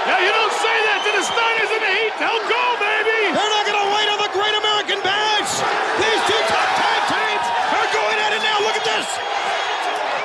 [0.05, 2.13] Yeah, you don't say that to the Steiners in the heat.
[2.17, 3.33] They'll go, baby.
[3.33, 5.61] They're not going to wait on the Great American Bash.
[5.97, 8.57] These two top tag teams are going at it now.
[8.65, 9.07] Look at this.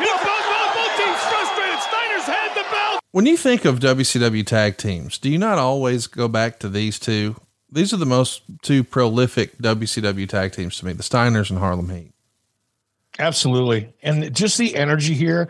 [0.01, 1.81] You know, both, both, both teams frustrated.
[1.85, 3.06] Steiners had the belt.
[3.17, 6.99] When you think of WCW tag teams, do you not always go back to these
[6.99, 7.35] two?
[7.73, 11.89] These are the most two prolific WCW tag teams to me, the Steiners and Harlem
[11.89, 12.13] Heat.
[13.19, 13.95] Absolutely.
[14.03, 15.49] And just the energy here.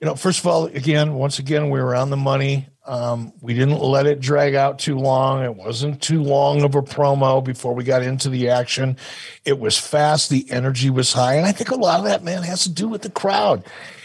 [0.00, 2.68] You know, first of all, again, once again, we were on the money.
[2.86, 5.42] Um, we didn't let it drag out too long.
[5.42, 8.96] It wasn't too long of a promo before we got into the action.
[9.44, 10.30] It was fast.
[10.30, 11.34] The energy was high.
[11.34, 13.64] And I think a lot of that, man, has to do with the crowd.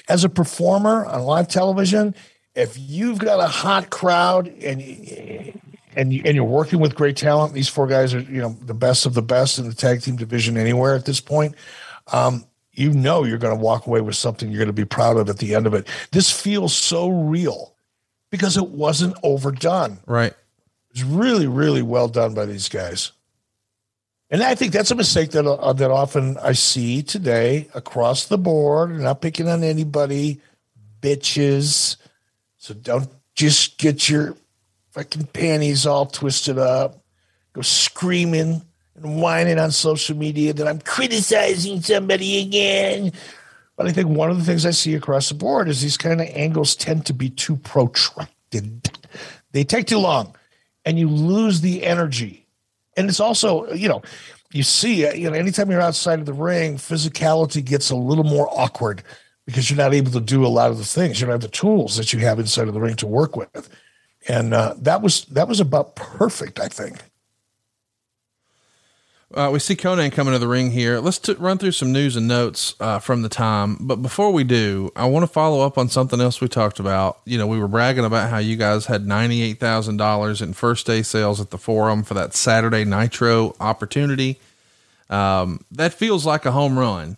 [0.09, 2.15] As a performer on live television,
[2.57, 4.81] if you've got a hot crowd and
[5.95, 8.73] and you, and you're working with great talent, these four guys are you know the
[8.73, 11.55] best of the best in the tag team division anywhere at this point.
[12.11, 15.17] Um, you know you're going to walk away with something you're going to be proud
[15.17, 15.87] of at the end of it.
[16.11, 17.75] This feels so real
[18.31, 19.99] because it wasn't overdone.
[20.05, 20.33] Right.
[20.91, 23.11] It's really, really well done by these guys.
[24.29, 28.37] And I think that's a mistake that uh, that often I see today across the
[28.37, 28.91] board.
[28.99, 30.41] Not picking on anybody,
[31.01, 31.97] bitches.
[32.67, 34.35] So don't just get your
[34.91, 37.01] fucking panties all twisted up,
[37.53, 38.61] go screaming
[38.93, 43.13] and whining on social media that I'm criticizing somebody again.
[43.77, 46.19] But I think one of the things I see across the board is these kind
[46.19, 48.91] of angles tend to be too protracted.
[49.53, 50.35] They take too long
[50.83, 52.47] and you lose the energy.
[52.97, 54.01] And it's also, you know,
[54.51, 58.25] you see, uh, you know, anytime you're outside of the ring, physicality gets a little
[58.25, 59.03] more awkward
[59.47, 61.19] because you're not able to do a lot of the things.
[61.19, 63.69] You don't have the tools that you have inside of the ring to work with.
[64.27, 66.97] And uh, that was that was about perfect, I think.
[69.33, 70.99] Uh, we see Konnan coming to the ring here.
[70.99, 73.77] Let's t- run through some news and notes uh, from the time.
[73.81, 77.19] But before we do, I want to follow up on something else we talked about.
[77.25, 81.41] You know, we were bragging about how you guys had $98,000 in first day sales
[81.41, 84.39] at the forum for that Saturday Nitro opportunity.
[85.09, 87.17] Um, that feels like a home run.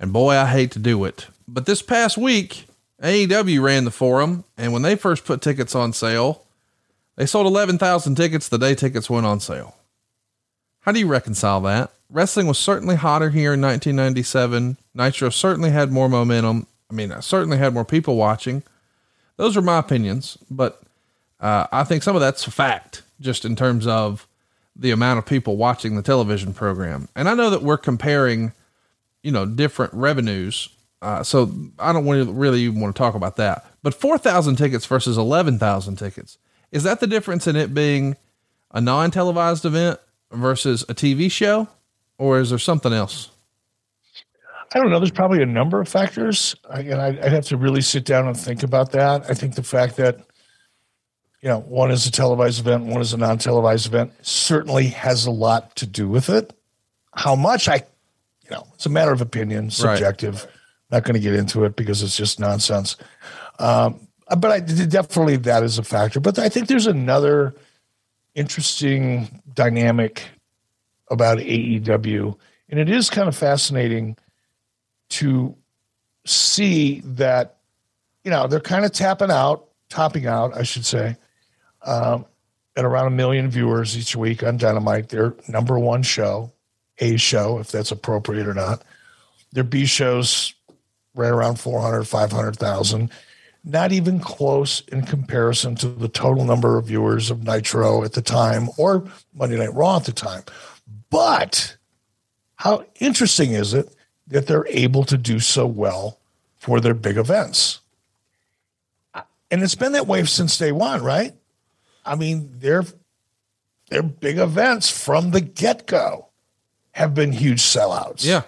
[0.00, 1.28] And boy, I hate to do it.
[1.46, 2.66] But this past week,
[3.02, 6.42] AEW ran the forum, and when they first put tickets on sale,
[7.16, 9.76] they sold 11,000 tickets the day tickets went on sale.
[10.80, 11.92] How do you reconcile that?
[12.08, 14.78] Wrestling was certainly hotter here in 1997.
[14.94, 16.66] Nitro certainly had more momentum.
[16.90, 18.62] I mean, I certainly had more people watching.
[19.36, 20.82] Those are my opinions, but
[21.40, 24.26] uh, I think some of that's a fact, just in terms of
[24.74, 27.08] the amount of people watching the television program.
[27.14, 28.52] And I know that we're comparing,
[29.22, 30.68] you know, different revenues.
[31.02, 33.66] Uh, so I don't want to really even want to talk about that.
[33.82, 36.38] But 4,000 tickets versus 11,000 tickets.
[36.72, 38.16] Is that the difference in it being
[38.72, 39.98] a non televised event
[40.30, 41.68] versus a TV show,
[42.18, 43.30] or is there something else?
[44.72, 45.00] I don't know.
[45.00, 48.62] There's probably a number of factors, and I'd have to really sit down and think
[48.62, 49.28] about that.
[49.28, 50.18] I think the fact that
[51.42, 55.30] you know one is a televised event, one is a non-televised event, certainly has a
[55.32, 56.52] lot to do with it.
[57.14, 57.82] How much I,
[58.50, 60.44] you know, it's a matter of opinion, subjective.
[60.44, 60.54] Right.
[60.90, 62.96] Not going to get into it because it's just nonsense.
[63.60, 66.18] Um, but I definitely that is a factor.
[66.18, 67.54] But I think there's another
[68.34, 70.24] interesting dynamic
[71.10, 72.36] about AEW.
[72.68, 74.16] And it is kind of fascinating
[75.10, 75.56] to
[76.24, 77.58] see that,
[78.24, 81.16] you know, they're kind of tapping out, topping out, I should say,
[81.82, 82.26] um,
[82.76, 86.52] at around a million viewers each week on Dynamite, their number one show,
[87.00, 88.82] A show, if that's appropriate or not.
[89.52, 90.54] Their B shows
[91.14, 93.10] right around 400, 500,000
[93.64, 98.22] not even close in comparison to the total number of viewers of Nitro at the
[98.22, 100.42] time or Monday Night Raw at the time.
[101.10, 101.76] But
[102.56, 103.94] how interesting is it
[104.28, 106.18] that they're able to do so well
[106.58, 107.80] for their big events?
[109.50, 111.34] And it's been that way since day one, right?
[112.04, 112.84] I mean, they're
[113.90, 116.29] they're big events from the get go
[116.92, 118.24] have been huge sellouts.
[118.24, 118.42] Yeah,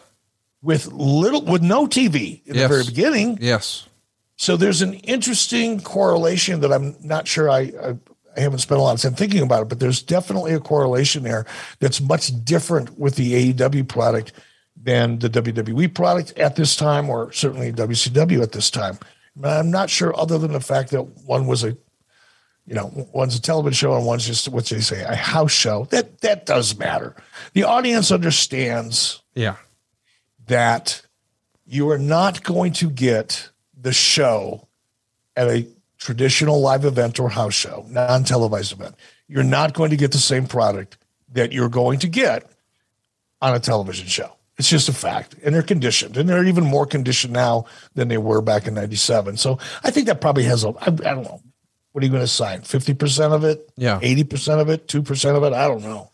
[0.62, 2.62] with little, with no TV in yes.
[2.62, 3.38] the very beginning.
[3.40, 3.88] Yes,
[4.42, 7.96] so there's an interesting correlation that I'm not sure I, I,
[8.36, 11.22] I haven't spent a lot of time thinking about it, but there's definitely a correlation
[11.22, 11.46] there
[11.78, 14.32] that's much different with the AEW product
[14.76, 18.98] than the WWE product at this time, or certainly WCW at this time.
[19.44, 21.76] I'm not sure, other than the fact that one was a,
[22.66, 25.84] you know, one's a television show and one's just what they say a house show.
[25.86, 27.16] That that does matter.
[27.54, 29.56] The audience understands, yeah,
[30.46, 31.02] that
[31.66, 33.48] you are not going to get
[33.80, 34.68] the show
[35.36, 35.66] at a
[35.98, 38.94] traditional live event or house show, non televised event,
[39.28, 40.98] you're not going to get the same product
[41.32, 42.50] that you're going to get
[43.40, 44.32] on a television show.
[44.58, 45.34] It's just a fact.
[45.42, 46.16] And they're conditioned.
[46.16, 49.36] And they're even more conditioned now than they were back in 97.
[49.36, 51.40] So I think that probably has a, I, I don't know.
[51.92, 52.62] What are you going to sign?
[52.62, 53.70] 50% of it?
[53.76, 54.00] Yeah.
[54.00, 54.88] 80% of it?
[54.88, 55.52] 2% of it?
[55.52, 56.10] I don't know.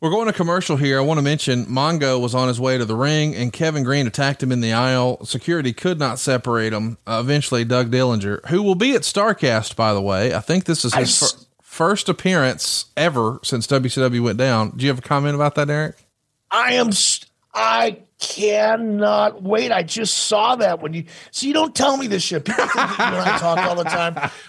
[0.00, 0.98] We're going to commercial here.
[0.98, 4.06] I want to mention Mongo was on his way to the ring and Kevin Greene
[4.06, 5.24] attacked him in the aisle.
[5.24, 6.98] Security could not separate him.
[7.04, 10.84] Uh, eventually, Doug Dillinger, who will be at StarCast, by the way, I think this
[10.84, 14.70] is his fir- first appearance ever since WCW went down.
[14.76, 15.96] Do you have a comment about that, Eric?
[16.50, 16.90] I am,
[17.58, 19.72] I cannot wait.
[19.72, 22.44] I just saw that when you, so you don't tell me this shit.
[22.44, 24.30] People think that you and I talk all the time.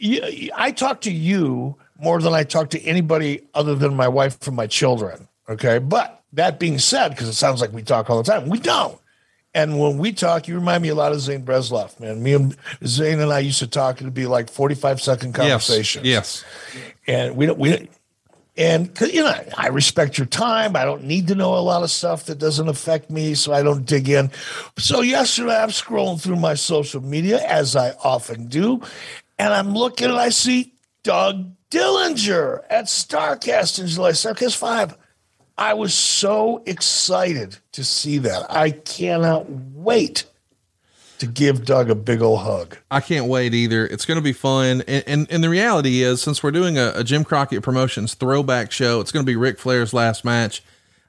[0.00, 4.46] You, I talk to you more than I talk to anybody other than my wife
[4.46, 5.26] and my children.
[5.48, 5.80] Okay.
[5.80, 8.96] But that being said, because it sounds like we talk all the time, we don't.
[9.54, 12.22] And when we talk, you remind me a lot of Zane Bresloff, man.
[12.22, 12.56] Me and
[12.86, 14.00] Zane and I used to talk.
[14.00, 16.06] It'd be like 45 second conversations.
[16.06, 16.44] Yes.
[16.72, 16.84] yes.
[17.08, 17.88] And we don't, we,
[18.58, 20.74] and you know, I respect your time.
[20.74, 23.62] I don't need to know a lot of stuff that doesn't affect me, so I
[23.62, 24.32] don't dig in.
[24.76, 28.82] So yesterday, I'm scrolling through my social media as I often do,
[29.38, 34.96] and I'm looking and I see Doug Dillinger at Starcast in July, Starcast 5.
[35.56, 38.50] I was so excited to see that.
[38.50, 40.24] I cannot wait
[41.18, 42.76] to give Doug a big old hug.
[42.90, 43.86] I can't wait either.
[43.86, 44.82] It's going to be fun.
[44.86, 48.70] And, and, and the reality is, since we're doing a, a Jim Crockett Promotions throwback
[48.72, 50.62] show, it's going to be Ric Flair's last match.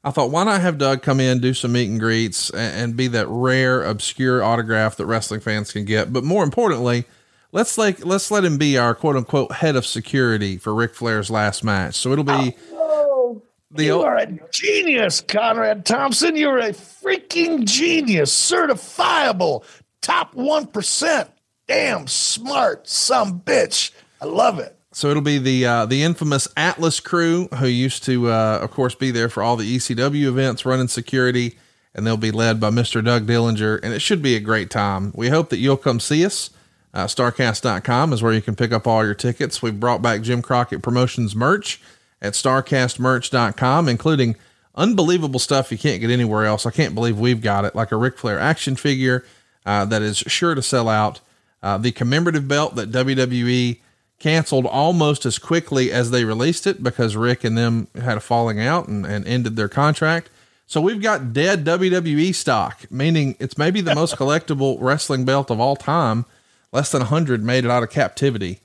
[0.04, 2.96] I thought, why not have Doug come in, do some meet and greets, and, and
[2.98, 6.14] be that rare, obscure autograph that wrestling fans can get.
[6.14, 7.04] But more importantly,
[7.52, 11.30] let's like let's let him be our quote unquote head of security for Ric Flair's
[11.30, 11.96] last match.
[11.96, 13.42] So it'll be Oh,
[13.72, 16.38] the you o- are a genius, Conrad Thompson.
[16.38, 19.64] You're a freaking genius, certifiable,
[20.02, 21.30] top 1%.
[21.68, 23.92] Damn smart, some bitch.
[24.22, 24.76] I love it.
[24.92, 28.96] So it'll be the uh, the infamous Atlas crew who used to, uh, of course,
[28.96, 31.60] be there for all the ECW events, running security,
[31.94, 33.06] and they'll be led by Mr.
[33.06, 35.12] Doug Dillinger, and it should be a great time.
[35.14, 36.50] We hope that you'll come see us.
[36.92, 39.62] Uh, Starcast.com is where you can pick up all your tickets.
[39.62, 41.80] We've brought back Jim Crockett Promotions merch
[42.20, 44.36] at StarcastMerch.com, including
[44.74, 46.66] unbelievable stuff you can't get anywhere else.
[46.66, 49.24] I can't believe we've got it, like a Ric Flair action figure
[49.70, 51.20] uh, that is sure to sell out.
[51.62, 53.78] Uh, the commemorative belt that WWE
[54.18, 58.60] canceled almost as quickly as they released it because Ric and them had a falling
[58.60, 60.32] out and, and ended their contract.
[60.66, 65.60] So we've got dead WWE stock, meaning it's maybe the most collectible wrestling belt of
[65.60, 66.26] all time.
[66.72, 68.62] Less than 100 made it out of captivity.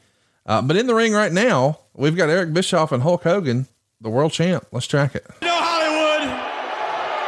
[0.47, 3.67] Uh, but in the ring right now, we've got Eric Bischoff and Hulk Hogan,
[4.01, 4.67] the world champ.
[4.73, 5.27] Let's track it.
[5.43, 6.29] You know, Hollywood,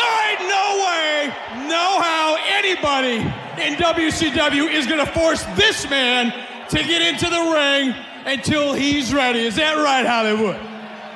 [0.00, 1.26] There ain't no way,
[1.68, 3.18] no how anybody
[3.62, 6.32] in WCW is going to force this man
[6.70, 9.40] to get into the ring until he's ready.
[9.40, 10.56] Is that right, Hollywood?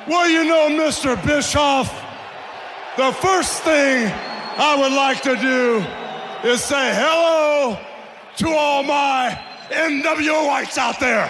[0.07, 1.15] Well, you know, Mr.
[1.25, 1.89] Bischoff,
[2.95, 4.05] the first thing
[4.55, 5.83] I would like to do
[6.47, 7.79] is say hello
[8.37, 11.29] to all my NWO whites out there.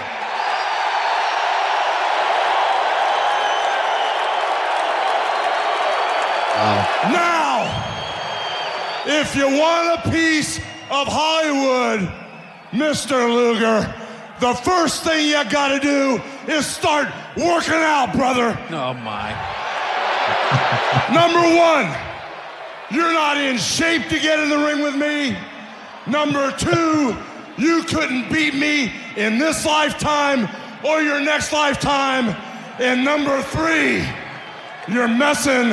[7.12, 7.68] Now,
[9.06, 10.58] if you want a piece
[10.90, 12.12] of Hollywood,
[12.72, 13.28] Mr.
[13.34, 13.94] Luger,
[14.40, 18.58] the first thing you gotta do is start working out, brother.
[18.72, 19.32] Oh my.
[21.14, 21.94] Number one,
[22.92, 25.38] you're not in shape to get in the ring with me.
[26.08, 27.16] Number two,
[27.58, 30.48] you couldn't beat me in this lifetime
[30.84, 32.36] or your next lifetime.
[32.80, 34.06] And number three,
[34.88, 35.70] you're messing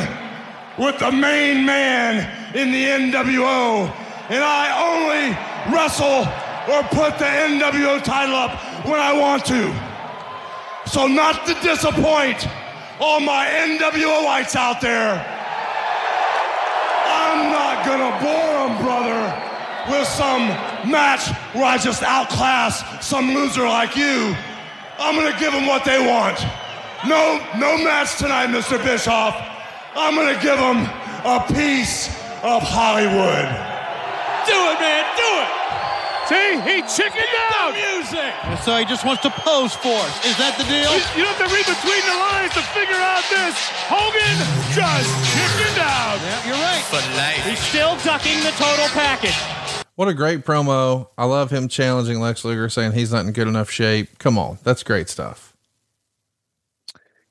[0.79, 3.91] with the main man in the NWO.
[4.29, 6.27] And I only wrestle
[6.73, 9.91] or put the NWO title up when I want to.
[10.87, 12.47] So, not to disappoint
[13.01, 15.15] all my NWO whites out there,
[17.07, 19.50] I'm not gonna bore them, brother,
[19.91, 20.47] with some
[20.89, 24.35] match where I just outclass some loser like you.
[24.99, 26.39] I'm gonna give them what they want.
[27.07, 28.83] No, no match tonight, Mr.
[28.83, 29.35] Bischoff.
[29.97, 30.87] I'm gonna give them
[31.25, 32.09] a piece
[32.43, 33.49] of Hollywood.
[34.47, 35.61] Do it, man, do it!
[36.31, 37.75] See, he chickened out!
[37.75, 38.33] The music!
[38.47, 40.15] And So he just wants to pose for us.
[40.23, 40.87] Is that the deal?
[40.87, 43.59] You, you don't have to read between the lines to figure out this.
[43.91, 44.37] Hogan
[44.71, 46.23] just chickened out.
[46.23, 46.85] Yeah, you're right.
[46.87, 47.43] For life.
[47.43, 49.35] He's still ducking the total package.
[50.01, 51.09] What a great promo.
[51.19, 54.19] I love him challenging Lex Luger, saying he's not in good enough shape.
[54.19, 54.57] Come on.
[54.63, 55.55] That's great stuff.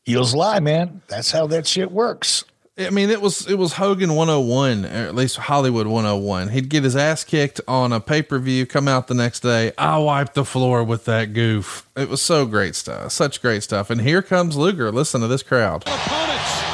[0.04, 1.02] Heels lie, man.
[1.08, 2.46] That's how that shit works.
[2.78, 6.50] I mean, it was it was Hogan 101, or at least Hollywood 101.
[6.50, 9.72] He'd get his ass kicked on a pay per view, come out the next day.
[9.76, 11.90] I wiped the floor with that goof.
[11.98, 13.90] It was so great stuff, such great stuff.
[13.90, 14.92] And here comes Luger.
[14.92, 15.86] Listen to this crowd.
[15.88, 16.69] Opponents.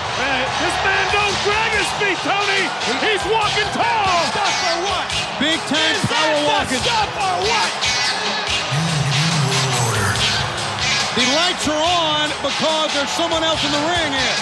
[12.55, 14.39] Because there's someone else in the ring here.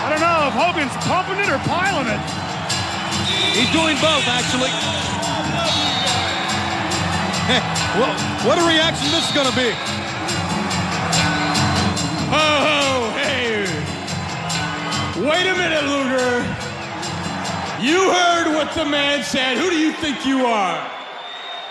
[0.00, 2.22] I don't know if Hogan's pumping it or piling it.
[3.52, 4.72] He's doing both, actually.
[7.44, 7.60] Hey,
[8.00, 8.16] well,
[8.48, 9.68] what a reaction this is going to be.
[12.32, 13.68] Oh, hey.
[15.20, 16.40] Wait a minute, Luger.
[17.84, 19.58] You heard what the man said.
[19.58, 20.90] Who do you think you are?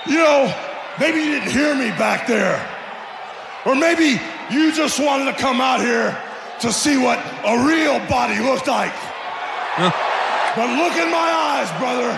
[0.06, 0.54] You know,
[1.00, 2.62] maybe you didn't hear me back there.
[3.66, 4.20] Or maybe
[4.54, 6.18] you just wanted to come out here
[6.62, 8.94] to see what a real body looked like.
[10.56, 12.14] But look in my eyes, brother.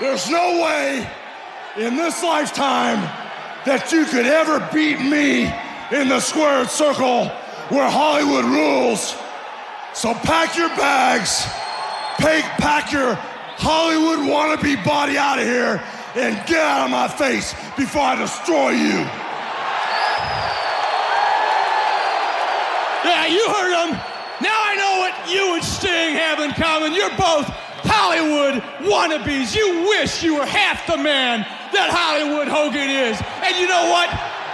[0.00, 1.10] There's no way
[1.76, 3.00] in this lifetime
[3.66, 5.46] that you could ever beat me
[5.90, 7.26] in the squared circle
[7.68, 9.16] where Hollywood rules.
[9.92, 11.42] So pack your bags,
[12.22, 13.14] pack, pack your
[13.58, 15.82] Hollywood wannabe body out of here,
[16.14, 19.04] and get out of my face before I destroy you.
[23.04, 23.90] Yeah, you heard him.
[24.40, 26.92] Now I know what you and Sting have in common.
[26.92, 27.46] You're both
[27.84, 29.54] Hollywood wannabes.
[29.54, 33.20] You wish you were half the man that Hollywood Hogan is.
[33.42, 34.08] And you know what?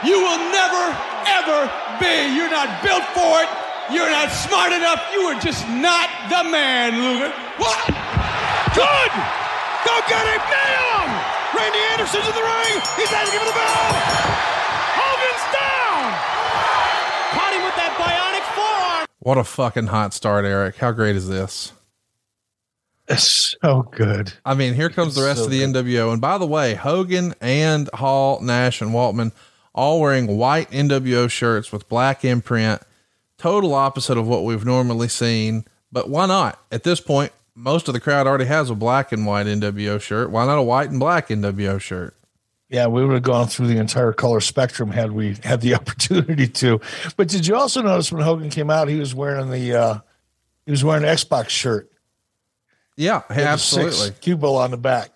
[0.04, 0.84] You will never,
[1.28, 1.68] ever
[2.00, 2.36] be.
[2.36, 3.48] You're not built for it.
[3.92, 5.00] You're not smart enough.
[5.12, 7.32] You are just not the man, Luger.
[7.56, 7.88] What?
[8.72, 9.12] Good!
[9.84, 10.40] Go get him!
[10.40, 11.03] Him!
[11.56, 12.74] Randy Anderson's in the ring.
[12.98, 13.86] He's had to give it the bell.
[14.98, 16.02] Hogan's down!
[17.32, 19.06] Caught him with that bionic forearm.
[19.20, 20.76] What a fucking hot start, Eric.
[20.76, 21.72] How great is this?
[23.06, 24.32] It's so good.
[24.44, 26.12] I mean, here comes the rest so of the NWO.
[26.12, 29.32] And by the way, Hogan and Hall, Nash, and Waltman
[29.74, 32.80] all wearing white NWO shirts with black imprint.
[33.36, 35.66] Total opposite of what we've normally seen.
[35.92, 36.58] But why not?
[36.72, 40.30] At this point, most of the crowd already has a black and white NWO shirt.
[40.30, 42.16] Why not a white and black NWO shirt?
[42.68, 46.48] Yeah, we would have gone through the entire color spectrum had we had the opportunity
[46.48, 46.80] to.
[47.16, 49.98] But did you also notice when Hogan came out, he was wearing the uh
[50.64, 51.90] he was wearing an Xbox shirt.
[52.96, 54.10] Yeah, He had the absolutely.
[54.22, 55.10] Cubo on the back.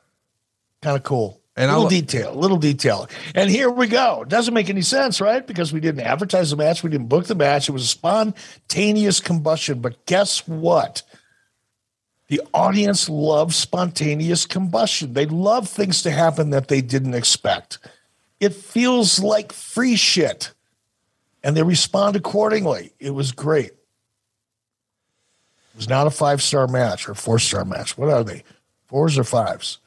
[0.82, 1.40] Kind of cool.
[1.56, 3.08] And little lo- detail, little detail.
[3.34, 4.24] And here we go.
[4.28, 5.44] Doesn't make any sense, right?
[5.44, 7.68] Because we didn't advertise the match, we didn't book the match.
[7.68, 9.80] It was a spontaneous combustion.
[9.80, 11.02] But guess what?
[12.28, 15.14] The audience loves spontaneous combustion.
[15.14, 17.78] They love things to happen that they didn't expect.
[18.38, 20.52] It feels like free shit.
[21.42, 22.92] And they respond accordingly.
[22.98, 23.70] It was great.
[23.70, 23.76] It
[25.76, 27.96] was not a five star match or four star match.
[27.96, 28.42] What are they?
[28.88, 29.78] Fours or fives?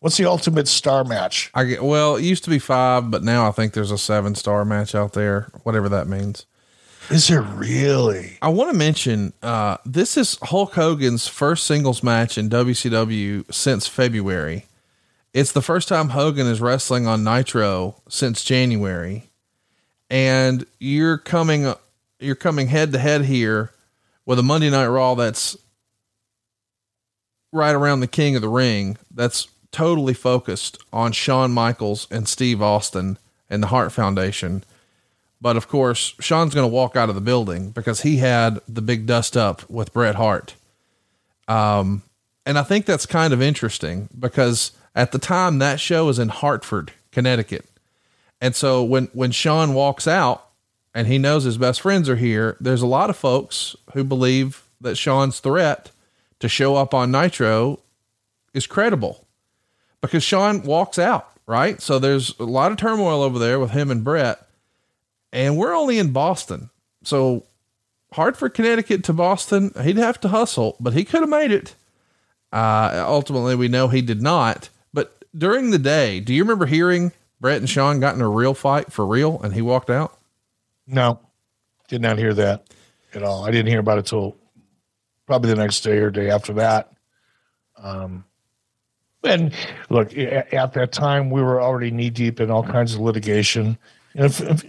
[0.00, 1.50] What's the ultimate star match?
[1.54, 4.36] I get, well, it used to be five, but now I think there's a seven
[4.36, 6.46] star match out there, whatever that means.
[7.10, 8.36] Is it really?
[8.42, 13.86] I want to mention uh, this is Hulk Hogan's first singles match in WCW since
[13.86, 14.66] February.
[15.32, 19.30] It's the first time Hogan is wrestling on Nitro since January,
[20.10, 21.72] and you're coming
[22.20, 23.72] you're coming head to head here
[24.26, 25.56] with a Monday Night Raw that's
[27.52, 28.98] right around the King of the Ring.
[29.10, 33.16] That's totally focused on Shawn Michaels and Steve Austin
[33.48, 34.62] and the Hart Foundation.
[35.40, 38.82] But of course, Shawn's going to walk out of the building because he had the
[38.82, 40.54] big dust up with Bret Hart.
[41.46, 42.02] Um,
[42.44, 46.28] and I think that's kind of interesting because at the time that show is in
[46.28, 47.66] Hartford, Connecticut.
[48.40, 50.48] And so when, when Shawn walks out
[50.94, 54.64] and he knows his best friends are here, there's a lot of folks who believe
[54.80, 55.90] that Shawn's threat
[56.40, 57.80] to show up on Nitro
[58.54, 59.24] is credible
[60.00, 61.80] because Shawn walks out, right?
[61.80, 64.47] So there's a lot of turmoil over there with him and Bret
[65.32, 66.70] and we're only in Boston.
[67.02, 67.46] So
[68.12, 71.74] Hartford, Connecticut to Boston, he'd have to hustle, but he could have made it.
[72.52, 74.70] Uh, ultimately, we know he did not.
[74.92, 78.54] But during the day, do you remember hearing Bret and Shawn got in a real
[78.54, 80.18] fight for real and he walked out?
[80.86, 81.20] No,
[81.88, 82.66] did not hear that
[83.14, 83.44] at all.
[83.44, 84.36] I didn't hear about it till
[85.26, 86.90] probably the next day or day after that.
[87.76, 88.24] Um,
[89.22, 89.52] and
[89.90, 93.76] look, at that time, we were already knee deep in all kinds of litigation.
[94.14, 94.64] And if, if,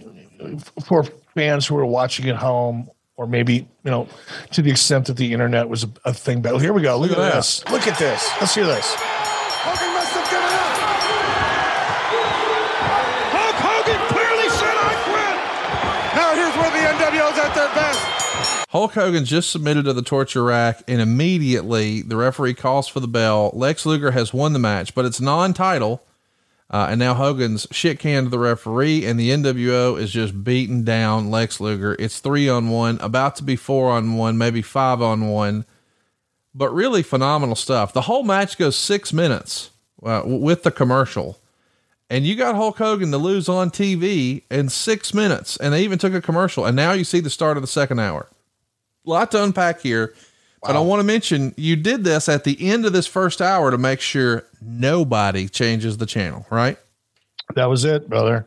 [0.86, 1.04] for
[1.34, 4.08] fans who are watching at home, or maybe you know,
[4.52, 6.42] to the extent that the internet was a, a thing.
[6.42, 6.98] But here we go.
[6.98, 7.64] Look, Look at at this.
[7.70, 8.30] Look at this.
[8.40, 8.94] Let's hear this.
[8.96, 10.76] Hogan must have given up.
[13.32, 15.36] Hulk Hogan clearly said I quit.
[16.16, 18.00] Now here's where the NWO's at their best.
[18.70, 23.08] Hulk Hogan just submitted to the torture rack, and immediately the referee calls for the
[23.08, 23.50] bell.
[23.52, 26.02] Lex Luger has won the match, but it's non-title.
[26.70, 31.28] Uh, and now Hogan's shit canned the referee, and the NWO is just beating down
[31.28, 31.96] Lex Luger.
[31.98, 35.64] It's three on one, about to be four on one, maybe five on one,
[36.54, 37.92] but really phenomenal stuff.
[37.92, 39.70] The whole match goes six minutes
[40.04, 41.40] uh, with the commercial,
[42.08, 45.98] and you got Hulk Hogan to lose on TV in six minutes, and they even
[45.98, 48.28] took a commercial, and now you see the start of the second hour.
[49.04, 50.14] A lot to unpack here,
[50.62, 53.70] but I want to mention you did this at the end of this first hour
[53.70, 56.78] to make sure nobody changes the channel, right?
[57.54, 58.46] That was it, brother.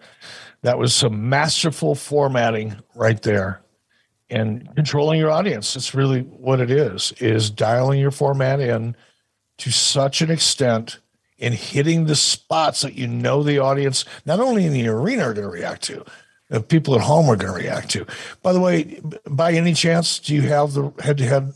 [0.62, 3.62] That was some masterful formatting right there.
[4.30, 5.76] And controlling your audience.
[5.76, 8.96] It's really what it is, is dialing your format in
[9.60, 11.00] to such an extent
[11.40, 15.34] and hitting the spots that you know the audience, not only in the arena are
[15.34, 16.06] going to react to,
[16.50, 18.06] the people at home are going to react to.
[18.42, 21.54] By the way, by any chance, do you have the head to head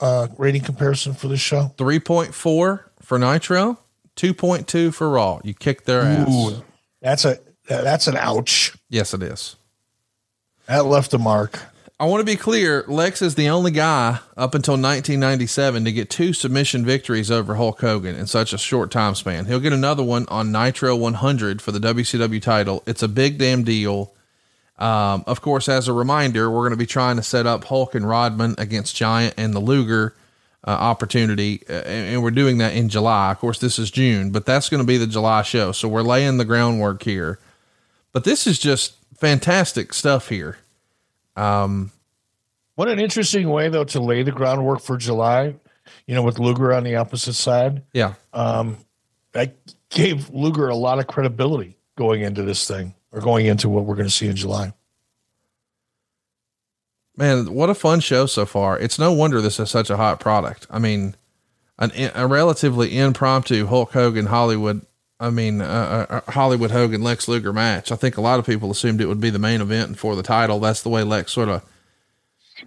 [0.00, 1.72] uh, rating comparison for this show?
[1.76, 3.78] 3.4 for Nitro,
[4.16, 5.40] 2.2 for Raw.
[5.44, 6.28] You kicked their ass.
[6.28, 6.62] Ooh,
[7.00, 8.76] that's a that's an ouch.
[8.88, 9.56] Yes, it is.
[10.66, 11.58] That left a mark.
[12.00, 12.82] I want to be clear.
[12.88, 17.78] Lex is the only guy up until 1997 to get two submission victories over Hulk
[17.78, 19.44] Hogan in such a short time span.
[19.44, 22.82] He'll get another one on Nitro 100 for the WCW title.
[22.86, 24.14] It's a big damn deal.
[24.80, 27.94] Um, of course, as a reminder, we're going to be trying to set up Hulk
[27.94, 30.14] and Rodman against Giant and the Luger
[30.66, 33.30] uh, opportunity, uh, and, and we're doing that in July.
[33.30, 35.72] Of course, this is June, but that's going to be the July show.
[35.72, 37.38] So we're laying the groundwork here.
[38.12, 40.58] But this is just fantastic stuff here.
[41.36, 41.92] Um,
[42.74, 45.54] what an interesting way though to lay the groundwork for July.
[46.06, 47.82] You know, with Luger on the opposite side.
[47.92, 48.14] Yeah.
[48.32, 48.78] Um,
[49.32, 49.56] that
[49.88, 53.96] gave Luger a lot of credibility going into this thing or going into what we're
[53.96, 54.72] going to see in July.
[57.16, 58.78] Man, what a fun show so far.
[58.78, 60.66] It's no wonder this is such a hot product.
[60.70, 61.16] I mean,
[61.78, 64.86] an, a relatively impromptu Hulk Hogan Hollywood,
[65.18, 67.92] I mean, uh, uh, Hollywood Hogan Lex Luger match.
[67.92, 70.22] I think a lot of people assumed it would be the main event for the
[70.22, 70.60] title.
[70.60, 71.62] That's the way Lex sort of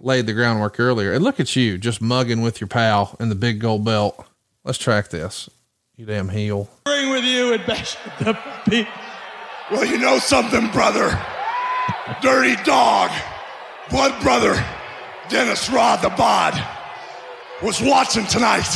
[0.00, 1.12] laid the groundwork earlier.
[1.12, 4.24] And look at you just mugging with your pal in the big gold belt.
[4.62, 5.48] Let's track this.
[5.96, 6.68] You damn heel.
[6.84, 8.38] Bring with you and bash the
[8.68, 8.88] beat.
[9.70, 11.18] Well, you know something, brother.
[12.20, 13.10] Dirty dog,
[13.88, 14.62] blood brother,
[15.30, 16.62] Dennis Rod the Bod,
[17.62, 18.68] was watching tonight.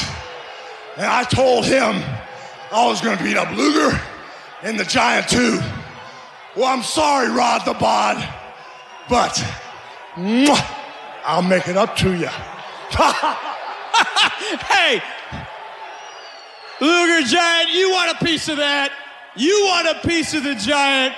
[0.96, 2.02] And I told him
[2.72, 4.00] I was going to beat up Luger
[4.62, 5.60] and the Giant too.
[6.56, 8.16] Well, I'm sorry, Rod the Bod,
[9.10, 9.34] but
[10.14, 10.74] mwah,
[11.26, 12.28] I'll make it up to you.
[14.64, 15.02] hey,
[16.80, 18.90] Luger Giant, you want a piece of that?
[19.38, 21.14] You want a piece of the giant?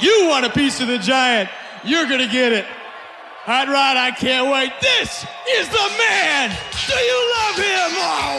[0.00, 1.50] You want a piece of the giant?
[1.82, 2.64] You're gonna get it.
[2.64, 4.72] Hot Rod, I can't wait.
[4.80, 6.56] This is the man.
[6.86, 8.38] Do you love him or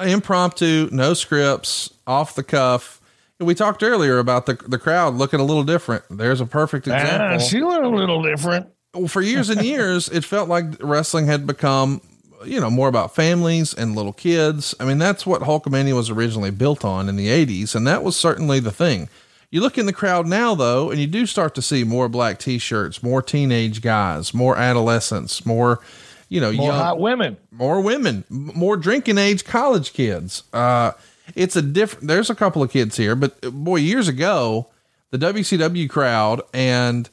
[0.00, 0.10] what?
[0.10, 3.00] Impromptu, no scripts, off the cuff.
[3.38, 6.02] We talked earlier about the the crowd looking a little different.
[6.10, 7.36] There's a perfect example.
[7.36, 8.66] Ah, she looked a little different.
[8.92, 12.00] Well, for years and years, it felt like wrestling had become,
[12.44, 14.74] you know, more about families and little kids.
[14.78, 18.16] I mean, that's what Hulkamania was originally built on in the 80s, and that was
[18.16, 19.08] certainly the thing.
[19.50, 22.38] You look in the crowd now, though, and you do start to see more black
[22.38, 25.80] t shirts, more teenage guys, more adolescents, more,
[26.28, 27.36] you know, More young, hot women.
[27.50, 30.42] more women, more drinking age college kids.
[30.52, 30.92] Uh,
[31.34, 34.68] it's a different, there's a couple of kids here, but uh, boy, years ago,
[35.10, 37.08] the WCW crowd and,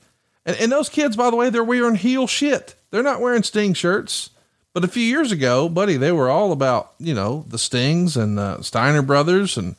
[0.45, 2.75] and, and those kids, by the way, they're wearing heel shit.
[2.91, 4.29] They're not wearing Sting shirts.
[4.75, 8.37] But a few years ago, buddy, they were all about, you know, the Stings and
[8.37, 9.55] the Steiner brothers.
[9.55, 9.77] And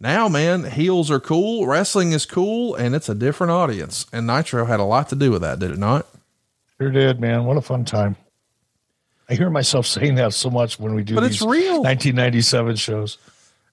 [0.00, 1.68] now, man, heels are cool.
[1.68, 4.04] Wrestling is cool and it's a different audience.
[4.12, 6.08] And Nitro had a lot to do with that, did it not?
[6.80, 7.44] Sure did, man.
[7.44, 8.16] What a fun time.
[9.28, 11.80] I hear myself saying that so much when we do But it's these real.
[11.84, 13.18] 1997 shows.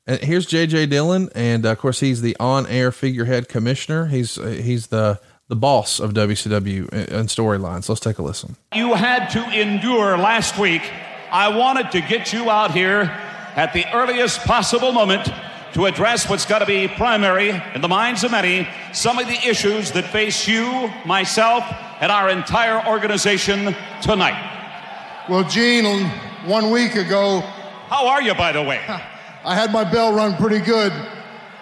[0.05, 4.05] And here's JJ Dillon, and uh, of course he's the on-air figurehead commissioner.
[4.05, 7.89] He's uh, he's the the boss of WCW in in storylines.
[7.89, 8.55] Let's take a listen.
[8.73, 10.83] you had to endure last week.
[11.31, 13.01] I wanted to get you out here
[13.55, 15.27] at the earliest possible moment
[15.73, 19.37] to address what's got to be primary in the minds of many some of the
[19.47, 21.63] issues that face you, myself,
[22.01, 24.39] and our entire organization tonight.
[25.29, 26.05] Well, Gene,
[26.45, 27.41] one week ago,
[27.89, 28.79] How are you, by the way?
[29.45, 30.91] I had my bell rung pretty good.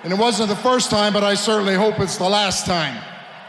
[0.04, 2.96] And it wasn't the first time, but I certainly hope it's the last time.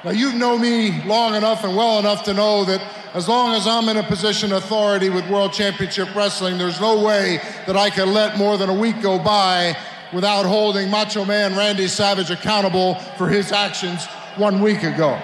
[0.05, 2.81] Now, you've known me long enough and well enough to know that
[3.15, 7.03] as long as I'm in a position of authority with World Championship Wrestling, there's no
[7.03, 9.77] way that I can let more than a week go by
[10.13, 14.07] without holding Macho Man Randy Savage accountable for his actions
[14.37, 15.21] one week ago.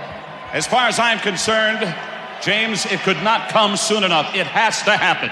[0.53, 1.95] As far as I'm concerned,
[2.43, 4.35] James, it could not come soon enough.
[4.35, 5.31] It has to happen.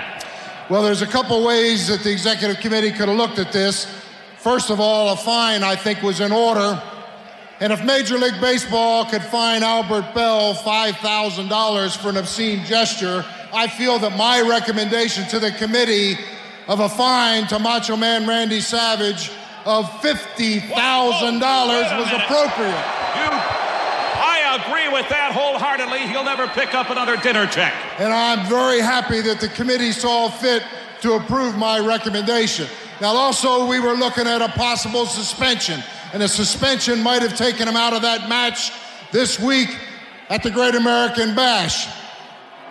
[0.71, 3.93] Well, there's a couple ways that the executive committee could have looked at this.
[4.39, 6.81] First of all, a fine, I think, was in order.
[7.63, 13.25] And if Major League Baseball could fine Albert Belle $5,000 for an obscene gesture,
[13.55, 16.19] I feel that my recommendation to the committee
[16.67, 19.31] of a fine to Macho Man Randy Savage
[19.65, 22.83] of $50,000 was appropriate.
[24.19, 26.01] I agree with that wholeheartedly.
[26.09, 27.73] He'll never pick up another dinner check.
[28.01, 30.65] And I'm very happy that the committee saw fit
[31.03, 32.67] to approve my recommendation.
[33.01, 35.81] Now, also, we were looking at a possible suspension,
[36.13, 38.73] and a suspension might have taken him out of that match
[39.13, 39.69] this week
[40.29, 41.87] at the Great American Bash.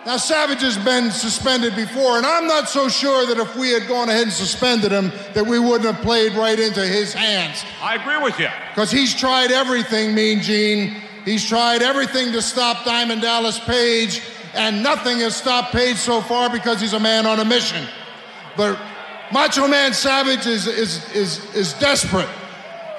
[0.04, 3.86] Now, Savage has been suspended before, and I'm not so sure that if we had
[3.86, 7.64] gone ahead and suspended him, that we wouldn't have played right into his hands.
[7.80, 8.48] I agree with you.
[8.70, 10.96] Because he's tried everything, Mean Gene.
[11.24, 14.22] He's tried everything to stop Diamond Dallas Page,
[14.54, 17.86] and nothing has stopped Page so far because he's a man on a mission.
[18.56, 18.76] But
[19.32, 22.28] Macho Man Savage is, is, is, is desperate.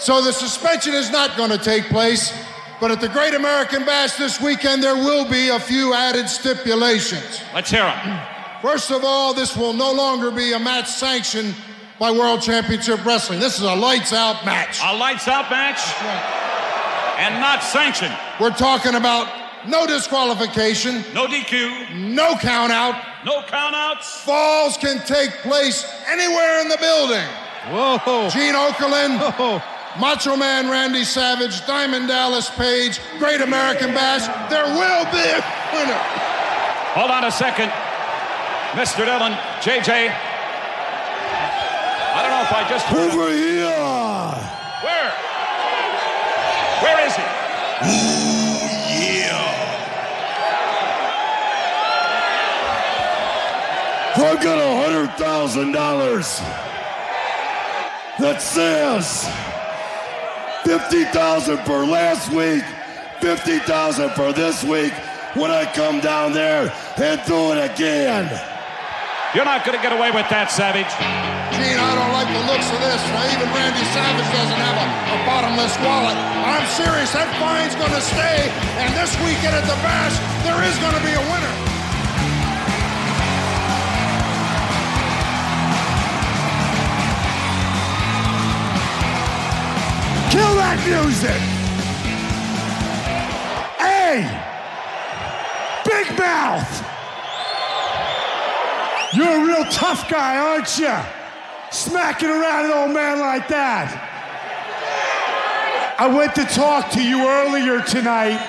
[0.04, 2.34] So the suspension is not going to take place.
[2.82, 7.42] But at the Great American Bash this weekend, there will be a few added stipulations.
[7.54, 8.20] Let's hear them.
[8.62, 11.56] First of all, this will no longer be a match sanctioned
[12.00, 13.40] by World Championship Wrestling.
[13.40, 14.80] This is a lights out match.
[14.84, 15.80] A lights out match?
[17.18, 18.14] And not sanctioned.
[18.42, 19.30] We're talking about
[19.70, 21.96] no disqualification, No DQ.
[22.14, 23.02] no count out.
[23.26, 24.04] No countouts.
[24.26, 27.26] Falls can take place anywhere in the building.
[27.72, 28.28] Whoa.
[28.30, 29.20] Gene Okerlund,
[30.00, 34.28] Macho Man Randy Savage, Diamond Dallas Page, Great American Bash.
[34.50, 35.42] There will be a
[35.74, 36.02] winner.
[36.96, 37.70] Hold on a second.
[38.74, 39.06] Mr.
[39.06, 40.14] Dillon, JJ.
[42.10, 42.92] I don't know if I just.
[42.92, 43.70] Over here.
[44.82, 45.12] Where?
[46.82, 47.24] Where is he?
[54.16, 56.40] I got a hundred thousand dollars
[58.20, 59.26] that says
[60.66, 62.64] fifty thousand for last week,
[63.20, 64.94] fifty thousand for this week.
[65.34, 66.70] When I come down there
[67.02, 68.30] and do it again.
[69.34, 70.94] You're not going to get away with that, Savage.
[71.58, 73.02] Gene, I don't like the looks of this.
[73.10, 76.14] Now, even Randy Savage doesn't have a, a bottomless wallet.
[76.14, 77.10] I'm serious.
[77.18, 78.46] That fine's going to stay.
[78.78, 80.14] And this weekend at the Bash,
[80.46, 81.73] there is going to be a winner.
[90.34, 91.42] Kill that music!
[93.78, 94.26] Hey!
[95.86, 96.74] Big Mouth!
[99.14, 100.92] You're a real tough guy, aren't you?
[101.70, 103.94] Smacking around an old man like that.
[106.00, 108.42] I went to talk to you earlier tonight,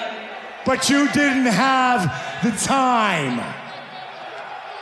[0.65, 2.05] but you didn't have
[2.43, 3.36] the time.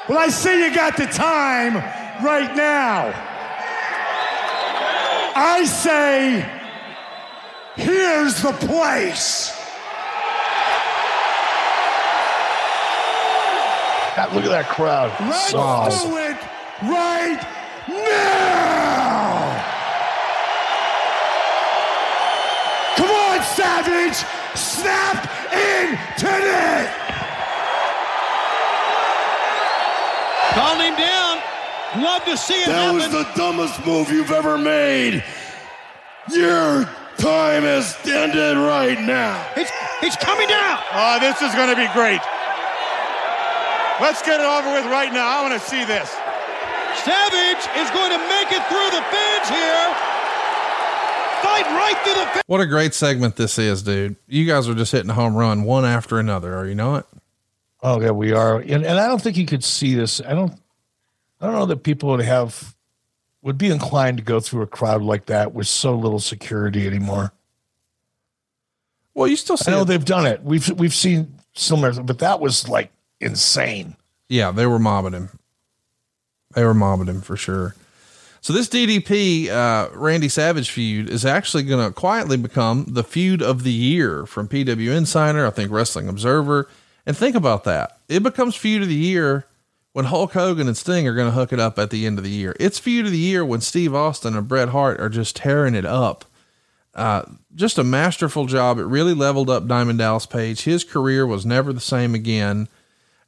[0.08, 1.74] Well, I see you got the time
[2.24, 3.12] right now.
[5.34, 6.61] I say,
[7.76, 9.58] here's the place.
[14.16, 15.10] God, look at that crowd.
[15.20, 16.36] Let's So do it
[16.82, 17.40] right
[17.88, 19.32] now.
[22.96, 24.20] Come on, Savage.
[24.54, 26.90] Snap in it.
[30.52, 31.42] Calling him down.
[32.02, 35.24] Love to see it That was the dumbest move you've ever made.
[36.30, 36.88] Your
[37.22, 39.38] time is ended right now.
[39.56, 39.70] It's,
[40.00, 40.82] he's coming down.
[40.92, 42.20] Oh, this is going to be great.
[44.02, 45.22] Let's get it over with right now.
[45.22, 46.10] I want to see this.
[47.06, 49.86] Savage is going to make it through the fence here.
[51.42, 52.42] Fight right through the fence.
[52.46, 54.16] What a great segment this is, dude.
[54.26, 57.06] You guys are just hitting a home run one after another, are you not?
[57.82, 60.20] Oh yeah, we are, and, and I don't think you could see this.
[60.20, 60.52] I don't,
[61.40, 62.74] I don't know that people would have,
[63.42, 67.32] would be inclined to go through a crowd like that with so little security anymore.
[69.14, 69.86] Well, you still I see know it.
[69.86, 70.42] they've done it.
[70.42, 72.90] We've we've seen similar, but that was like
[73.20, 73.96] insane.
[74.28, 75.28] Yeah, they were mobbing him.
[76.54, 77.74] They were mobbing him for sure.
[78.40, 83.40] So this DDP uh, Randy Savage feud is actually going to quietly become the feud
[83.40, 86.68] of the year from PW Insider, I think Wrestling Observer.
[87.06, 87.98] And think about that.
[88.08, 89.46] It becomes feud of the year
[89.92, 92.24] when Hulk Hogan and Sting are going to hook it up at the end of
[92.24, 92.56] the year.
[92.58, 95.84] It's feud of the year when Steve Austin and Bret Hart are just tearing it
[95.84, 96.24] up.
[96.94, 97.22] Uh,
[97.54, 98.78] just a masterful job.
[98.78, 100.62] It really leveled up Diamond Dallas Page.
[100.62, 102.68] His career was never the same again.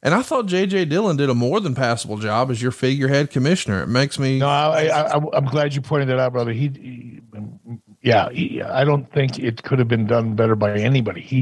[0.03, 3.81] And I thought JJ Dillon did a more than passable job as your figurehead commissioner.
[3.81, 6.51] It makes me No, I, I'm glad you pointed that out, brother.
[6.51, 7.21] He, he
[8.03, 11.21] yeah, he, I don't think it could have been done better by anybody.
[11.21, 11.41] He,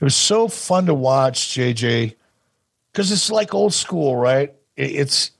[0.00, 2.14] it was so fun to watch JJ
[2.92, 4.54] because it's like old school, right?
[4.78, 5.30] It- It's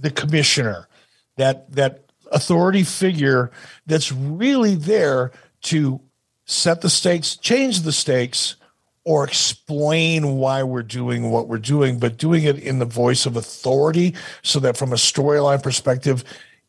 [0.00, 0.88] the commissioner,
[1.36, 3.50] that that authority figure
[3.86, 5.32] that's really there
[5.62, 6.00] to
[6.46, 8.56] set the stakes, change the stakes,
[9.04, 13.36] or explain why we're doing what we're doing, but doing it in the voice of
[13.36, 16.22] authority so that from a storyline perspective,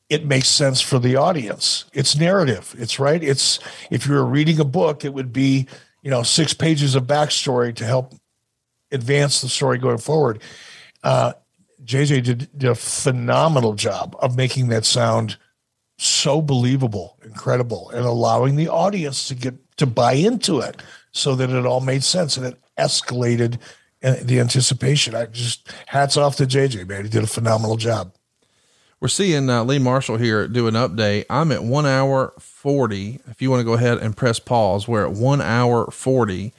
[0.10, 1.86] it makes sense for the audience.
[1.94, 2.76] It's narrative.
[2.78, 3.24] It's right.
[3.24, 3.60] It's
[3.92, 5.68] if you were reading a book, it would be,
[6.02, 8.14] you know, six pages of backstory to help
[8.92, 10.40] advance the story going forward.
[11.04, 11.34] Uh,
[11.86, 15.38] JJ did, did a phenomenal job of making that sound
[15.98, 20.82] so believable, incredible, and allowing the audience to get to buy into it
[21.12, 23.60] so that it all made sense and it escalated
[24.04, 25.16] uh, the anticipation.
[25.16, 27.04] I just hats off to JJ, man.
[27.04, 28.14] He did a phenomenal job.
[29.00, 31.26] We're seeing uh, Lee Marshall here do an update.
[31.30, 33.20] I'm at one hour 40.
[33.28, 36.54] If you want to go ahead and press pause, we're at one hour 40.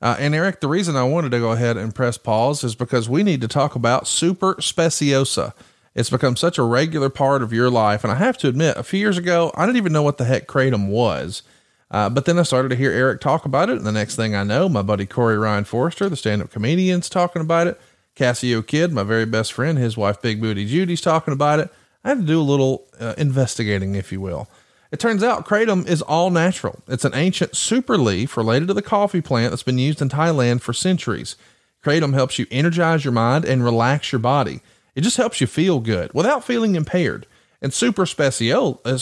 [0.00, 3.08] Uh, and Eric, the reason I wanted to go ahead and press pause is because
[3.08, 5.54] we need to talk about Super Speciosa.
[5.94, 8.04] It's become such a regular part of your life.
[8.04, 10.24] And I have to admit, a few years ago, I didn't even know what the
[10.24, 11.42] heck Kratom was.
[11.90, 13.78] Uh, but then I started to hear Eric talk about it.
[13.78, 17.08] And the next thing I know, my buddy Corey Ryan Forrester, the stand up comedian's
[17.08, 17.80] talking about it.
[18.14, 21.70] Cassio Kid, my very best friend, his wife Big Booty Judy's talking about it.
[22.04, 24.48] I had to do a little uh, investigating, if you will.
[24.90, 26.80] It turns out kratom is all natural.
[26.88, 30.62] It's an ancient super leaf related to the coffee plant that's been used in Thailand
[30.62, 31.36] for centuries.
[31.84, 34.60] Kratom helps you energize your mind and relax your body.
[34.94, 37.26] It just helps you feel good without feeling impaired.
[37.60, 38.98] And super special, uh,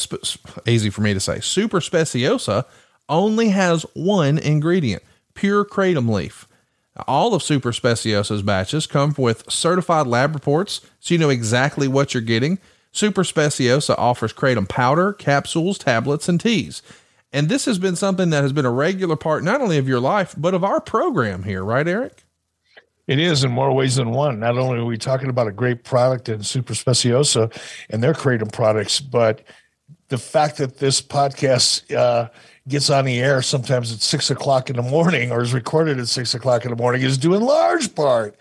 [0.67, 2.65] easy for me to say, super speciosa
[3.09, 5.03] only has one ingredient,
[5.35, 6.49] pure kratom leaf.
[7.07, 12.15] All of Super Speciosa's batches come with certified lab reports, so you know exactly what
[12.15, 12.59] you're getting.
[12.97, 16.82] Super Speciosa offers kratom powder, capsules, tablets, and teas.
[17.32, 20.01] And this has been something that has been a regular part not only of your
[20.01, 22.24] life, but of our program here, right, Eric?
[23.06, 24.40] It is in more ways than one.
[24.40, 27.52] Not only are we talking about a great product in Super Speciosa
[27.90, 29.43] and their kratom products, but
[30.09, 32.28] the fact that this podcast uh,
[32.66, 36.09] gets on the air sometimes at six o'clock in the morning or is recorded at
[36.09, 38.36] six o'clock in the morning is due in large part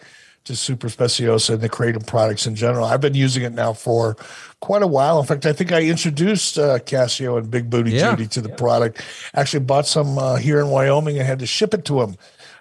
[0.46, 2.86] to Super Speciosa and the Kratom products in general.
[2.86, 4.16] I've been using it now for
[4.62, 5.20] quite a while.
[5.20, 8.12] In fact, I think I introduced uh, Cassio and Big Booty yeah.
[8.12, 8.56] Judy to the yeah.
[8.56, 9.02] product.
[9.34, 12.16] Actually, bought some uh, here in Wyoming and had to ship it to him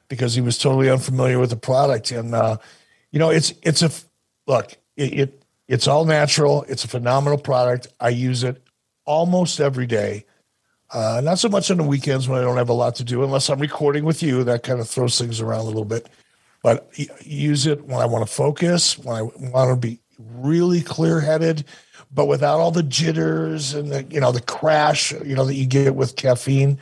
[0.08, 2.10] because he was totally unfamiliar with the product.
[2.10, 2.56] And uh,
[3.10, 3.90] you know, it's it's a
[4.46, 4.72] look.
[4.96, 6.64] It, it it's all natural.
[6.68, 7.88] It's a phenomenal product.
[8.00, 8.62] I use it
[9.04, 10.24] almost every day.
[10.90, 13.24] Uh, not so much on the weekends when I don't have a lot to do,
[13.24, 14.44] unless I'm recording with you.
[14.44, 16.08] That kind of throws things around a little bit.
[16.64, 16.88] But
[17.20, 21.64] use it when I want to focus, when I want to be really clear headed,
[22.10, 25.66] but without all the jitters and the you know the crash you know that you
[25.66, 26.78] get with caffeine.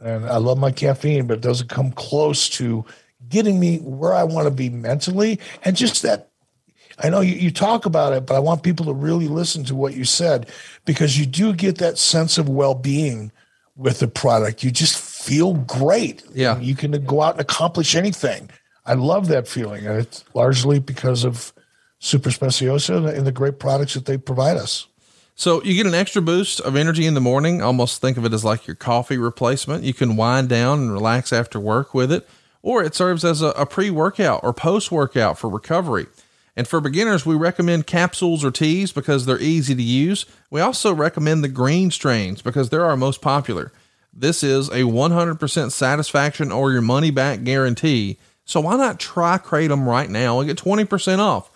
[0.00, 2.86] And I love my caffeine, but it doesn't come close to
[3.28, 6.30] getting me where I want to be mentally and just that
[6.98, 9.74] I know you, you talk about it, but I want people to really listen to
[9.74, 10.48] what you said
[10.86, 13.32] because you do get that sense of well being
[13.76, 14.64] with the product.
[14.64, 16.24] You just feel great.
[16.32, 16.58] Yeah.
[16.58, 18.48] You can go out and accomplish anything.
[18.86, 19.86] I love that feeling.
[19.86, 21.52] And it's largely because of
[21.98, 24.86] Super Speciosa and the great products that they provide us.
[25.34, 27.60] So you get an extra boost of energy in the morning.
[27.60, 29.84] Almost think of it as like your coffee replacement.
[29.84, 32.26] You can wind down and relax after work with it,
[32.62, 36.06] or it serves as a, a pre workout or post workout for recovery.
[36.56, 40.24] And for beginners, we recommend capsules or teas because they're easy to use.
[40.50, 43.72] We also recommend the green strains because they're our most popular.
[44.10, 48.18] This is a 100% satisfaction or your money back guarantee.
[48.46, 51.50] So why not try Kratom right now and get 20% off?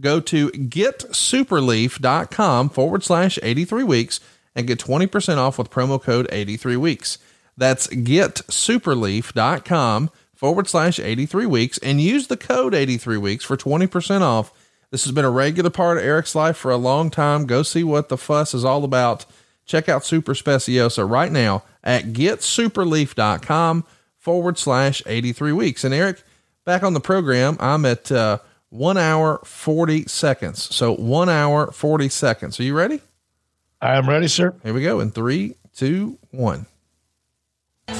[0.00, 4.20] Go to getsuperleaf.com forward slash 83 weeks
[4.54, 7.18] and get 20% off with promo code 83 weeks.
[7.56, 14.52] That's getsuperleaf.com forward slash 83 weeks and use the code 83 weeks for 20% off.
[14.90, 17.46] This has been a regular part of Eric's life for a long time.
[17.46, 19.26] Go see what the fuss is all about.
[19.64, 23.84] Check out Super Speciosa right now at getsuperleaf.com
[24.16, 25.82] forward slash 83 weeks.
[25.82, 26.22] And Eric,
[26.66, 28.38] back on the program, I'm at uh,
[28.68, 30.74] one hour, 40 seconds.
[30.74, 32.60] So one hour, 40 seconds.
[32.60, 33.00] Are you ready?
[33.80, 34.54] I am ready, sir.
[34.62, 36.66] Here we go in three, two, one.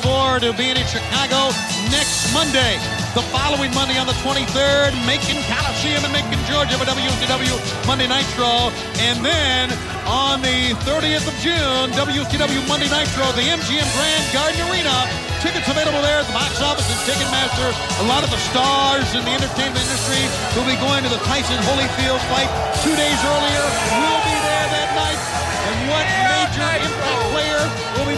[0.03, 1.55] Forward to being in Chicago
[1.95, 2.75] next Monday.
[3.15, 7.55] The following Monday on the 23rd, Macon Coliseum in Macon, Georgia for WCW
[7.87, 8.75] Monday Nitro.
[9.07, 9.71] And then
[10.03, 15.07] on the 30th of June, WCW Monday Nitro, the MGM Grand Garden Arena.
[15.39, 17.71] Tickets available there at the box office and Ticketmaster.
[18.03, 20.27] A lot of the stars in the entertainment industry
[20.59, 22.51] will be going to the Tyson Holyfield fight
[22.83, 23.65] two days earlier.
[24.03, 24.36] We'll be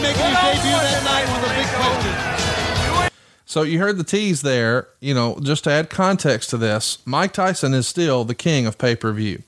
[0.03, 1.29] making his debut that night?
[1.29, 3.13] Of the big questions.
[3.45, 4.89] So you heard the tease there.
[5.01, 8.79] You know, just to add context to this, Mike Tyson is still the king of
[8.79, 9.43] pay per view.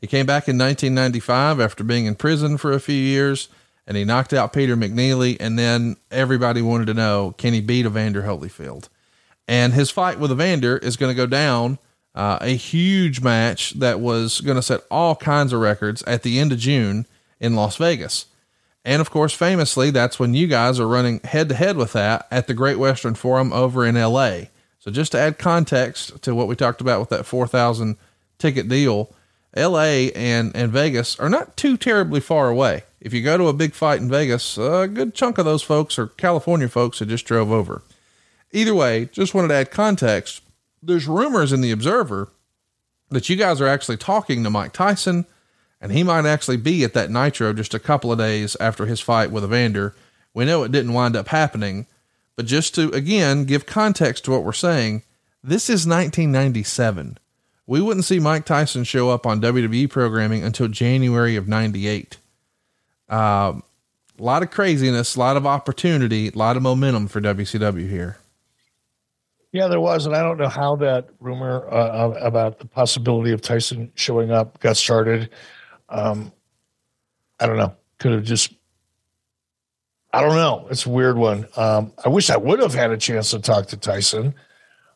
[0.00, 3.48] He came back in 1995 after being in prison for a few years,
[3.86, 5.36] and he knocked out Peter McNeeley.
[5.40, 8.88] And then everybody wanted to know can he beat Evander Holyfield?
[9.48, 11.78] And his fight with Evander is going to go down
[12.14, 16.38] uh, a huge match that was going to set all kinds of records at the
[16.38, 17.06] end of June
[17.40, 18.26] in Las Vegas.
[18.86, 22.28] And of course, famously, that's when you guys are running head to head with that
[22.30, 24.42] at the Great Western Forum over in LA.
[24.78, 27.96] So just to add context to what we talked about with that 4,000
[28.38, 29.12] ticket deal,
[29.56, 32.84] LA and, and Vegas are not too terribly far away.
[33.00, 35.98] If you go to a big fight in Vegas, a good chunk of those folks
[35.98, 37.82] are California folks that just drove over.
[38.52, 40.42] Either way, just wanted to add context.
[40.80, 42.28] There's rumors in the Observer
[43.10, 45.26] that you guys are actually talking to Mike Tyson
[45.86, 49.00] and he might actually be at that Nitro just a couple of days after his
[49.00, 49.94] fight with Evander.
[50.34, 51.86] We know it didn't wind up happening,
[52.34, 55.04] but just to again give context to what we're saying,
[55.44, 57.18] this is 1997.
[57.68, 62.16] We wouldn't see Mike Tyson show up on WWE programming until January of 98.
[63.08, 63.62] Um,
[64.18, 68.18] a lot of craziness, a lot of opportunity, a lot of momentum for WCW here.
[69.52, 73.40] Yeah, there was, and I don't know how that rumor uh, about the possibility of
[73.40, 75.30] Tyson showing up got started.
[75.88, 76.32] Um,
[77.38, 77.74] I don't know.
[77.98, 78.52] Could have just.
[80.12, 80.66] I don't know.
[80.70, 81.46] It's a weird one.
[81.56, 84.34] Um, I wish I would have had a chance to talk to Tyson.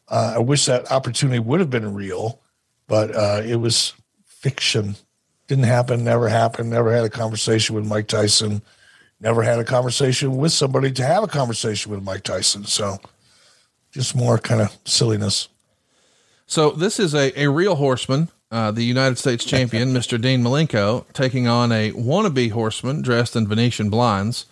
[0.09, 2.41] Uh, I wish that opportunity would have been real,
[2.89, 3.93] but uh, it was
[4.25, 4.97] fiction.
[5.47, 6.05] Didn't happen.
[6.05, 6.71] Never happened.
[6.71, 8.63] Never had a conversation with Mike Tyson.
[9.21, 12.65] Never had a conversation with somebody to have a conversation with Mike Tyson.
[12.65, 12.99] So
[13.93, 15.49] just more kind of silliness.
[16.47, 20.21] So this is a, a real horseman, uh, the United States champion, Mr.
[20.21, 24.47] Dean Malenko, taking on a wannabe horseman dressed in Venetian blinds,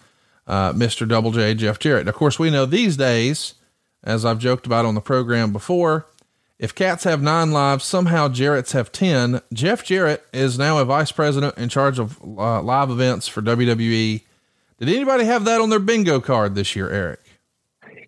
[0.46, 1.06] uh, Mr.
[1.06, 2.00] Double J Jeff Jarrett.
[2.00, 3.54] And of course, we know these days,
[4.02, 6.06] as I've joked about on the program before,
[6.58, 9.42] if cats have nine lives, somehow Jarrett's have 10.
[9.52, 14.22] Jeff Jarrett is now a vice president in charge of uh, live events for WWE.
[14.78, 17.20] Did anybody have that on their bingo card this year, Eric?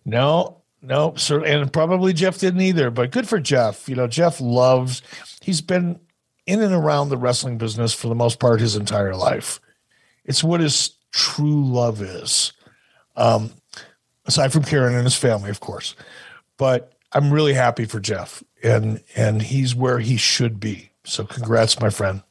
[0.05, 2.91] No, no, sir, and probably Jeff didn't either.
[2.91, 3.89] But good for Jeff.
[3.89, 5.03] You know, Jeff loves.
[5.41, 6.01] He's been
[6.47, 9.61] in and around the wrestling business for the most part his entire life.
[10.25, 12.53] It's what his true love is.
[13.17, 13.51] Um,
[14.27, 15.95] aside from Karen and his family, of course.
[16.57, 20.91] But I'm really happy for Jeff, and and he's where he should be.
[21.05, 22.23] So congrats, my friend.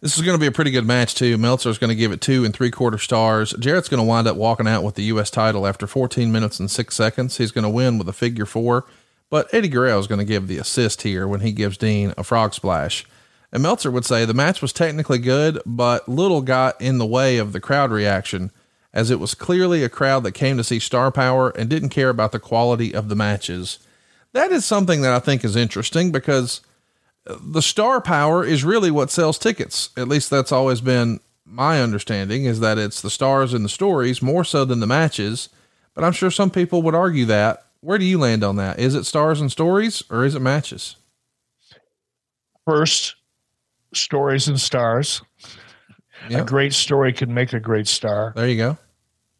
[0.00, 1.36] This is going to be a pretty good match too.
[1.36, 3.52] Meltzer's going to give it two and three quarter stars.
[3.58, 5.30] Jarrett's going to wind up walking out with the U.S.
[5.30, 7.36] title after 14 minutes and six seconds.
[7.36, 8.86] He's going to win with a figure four,
[9.30, 12.24] but Eddie Guerrero is going to give the assist here when he gives Dean a
[12.24, 13.06] frog splash.
[13.52, 17.38] And Meltzer would say the match was technically good, but little got in the way
[17.38, 18.50] of the crowd reaction,
[18.92, 22.10] as it was clearly a crowd that came to see star power and didn't care
[22.10, 23.78] about the quality of the matches.
[24.32, 26.60] That is something that I think is interesting because
[27.26, 29.90] uh, the star power is really what sells tickets.
[29.96, 34.22] At least that's always been my understanding is that it's the stars and the stories
[34.22, 35.48] more so than the matches.
[35.94, 37.64] But I'm sure some people would argue that.
[37.80, 38.78] Where do you land on that?
[38.78, 40.96] Is it stars and stories or is it matches?
[42.66, 43.16] First,
[43.94, 45.22] stories and stars.
[46.28, 46.42] Yep.
[46.42, 48.34] A great story can make a great star.
[48.36, 48.78] There you go.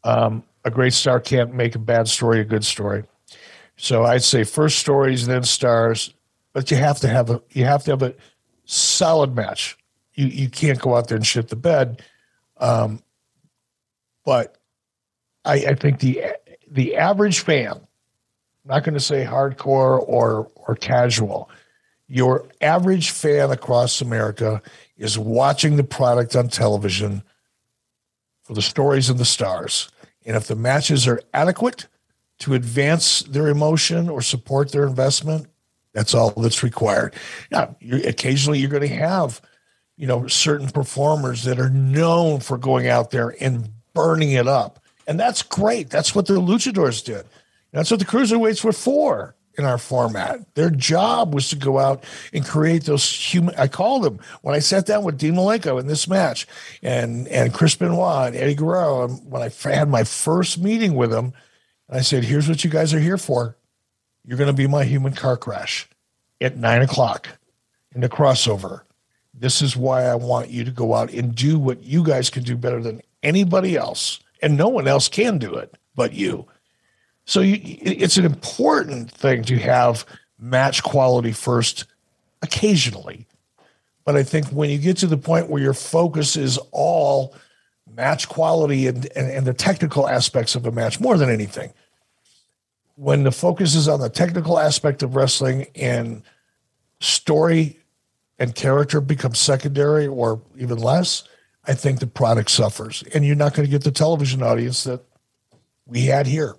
[0.03, 3.03] Um, a great star can't make a bad story a good story.
[3.77, 6.13] So I'd say first stories, then stars,
[6.53, 8.15] but you have to have a you have to have a
[8.65, 9.77] solid match.
[10.13, 12.01] You you can't go out there and shit the bed.
[12.57, 13.01] Um,
[14.25, 14.57] but
[15.45, 16.21] I, I think the
[16.69, 17.87] the average fan,
[18.63, 21.49] I'm not going to say hardcore or or casual,
[22.07, 24.61] your average fan across America
[24.97, 27.23] is watching the product on television
[28.43, 29.89] for the stories and the stars.
[30.25, 31.87] And if the matches are adequate
[32.39, 35.47] to advance their emotion or support their investment,
[35.93, 37.15] that's all that's required.
[37.49, 39.41] Now, you're, occasionally you're going to have,
[39.97, 44.83] you know, certain performers that are known for going out there and burning it up.
[45.07, 45.89] And that's great.
[45.89, 47.25] That's what the luchadors did.
[47.71, 50.55] That's what the cruiserweights were for in our format.
[50.55, 52.03] Their job was to go out
[52.33, 53.55] and create those human.
[53.55, 56.47] I called them when I sat down with Dean Malenko in this match,
[56.81, 59.05] and and Chris Benoit and Eddie Guerrero.
[59.05, 61.33] And when I had my first meeting with them,
[61.89, 63.57] I said, "Here's what you guys are here for.
[64.25, 65.89] You're going to be my human car crash
[66.39, 67.27] at nine o'clock
[67.93, 68.81] in the crossover.
[69.33, 72.43] This is why I want you to go out and do what you guys can
[72.43, 74.19] do better than anybody else.
[74.41, 76.47] And no one else can do it but you.
[77.25, 80.05] So you, it's an important thing to have
[80.39, 81.85] match quality first
[82.41, 83.27] occasionally.
[84.05, 87.35] But I think when you get to the point where your focus is all
[87.95, 91.71] match quality and, and, and the technical aspects of a match more than anything,
[92.95, 96.23] when the focus is on the technical aspect of wrestling and
[96.99, 97.79] story
[98.39, 101.23] and character becomes secondary or even less,
[101.65, 103.03] I think the product suffers.
[103.13, 105.03] And you're not going to get the television audience that
[105.85, 106.55] we had here.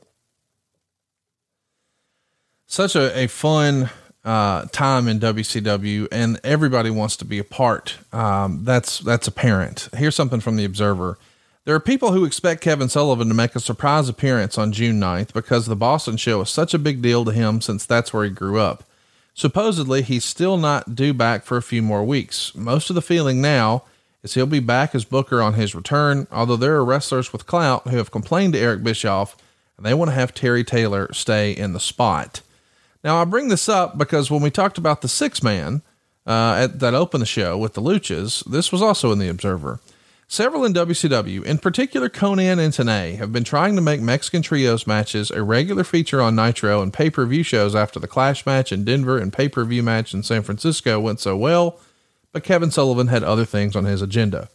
[2.72, 3.90] Such a, a fun
[4.24, 7.98] uh, time in WCW, and everybody wants to be a part.
[8.14, 9.90] Um, that's that's apparent.
[9.94, 11.18] Here's something from the Observer.
[11.66, 15.34] There are people who expect Kevin Sullivan to make a surprise appearance on June 9th
[15.34, 18.30] because the Boston show is such a big deal to him since that's where he
[18.30, 18.84] grew up.
[19.34, 22.54] Supposedly, he's still not due back for a few more weeks.
[22.54, 23.84] Most of the feeling now
[24.22, 27.88] is he'll be back as Booker on his return, although there are wrestlers with clout
[27.88, 29.36] who have complained to Eric Bischoff
[29.76, 32.40] and they want to have Terry Taylor stay in the spot.
[33.04, 35.82] Now, I bring this up because when we talked about the six man
[36.26, 39.80] uh, at, that opened the show with the Luchas, this was also in the Observer.
[40.28, 44.86] Several in WCW, in particular Konnan and Tenay, have been trying to make Mexican Trios
[44.86, 48.72] matches a regular feature on Nitro and pay per view shows after the Clash match
[48.72, 51.78] in Denver and pay per view match in San Francisco went so well,
[52.32, 54.48] but Kevin Sullivan had other things on his agenda.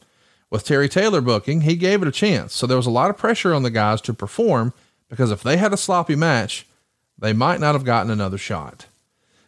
[0.49, 2.55] With Terry Taylor booking, he gave it a chance.
[2.55, 4.73] So there was a lot of pressure on the guys to perform
[5.09, 6.65] because if they had a sloppy match,
[7.19, 8.85] they might not have gotten another shot.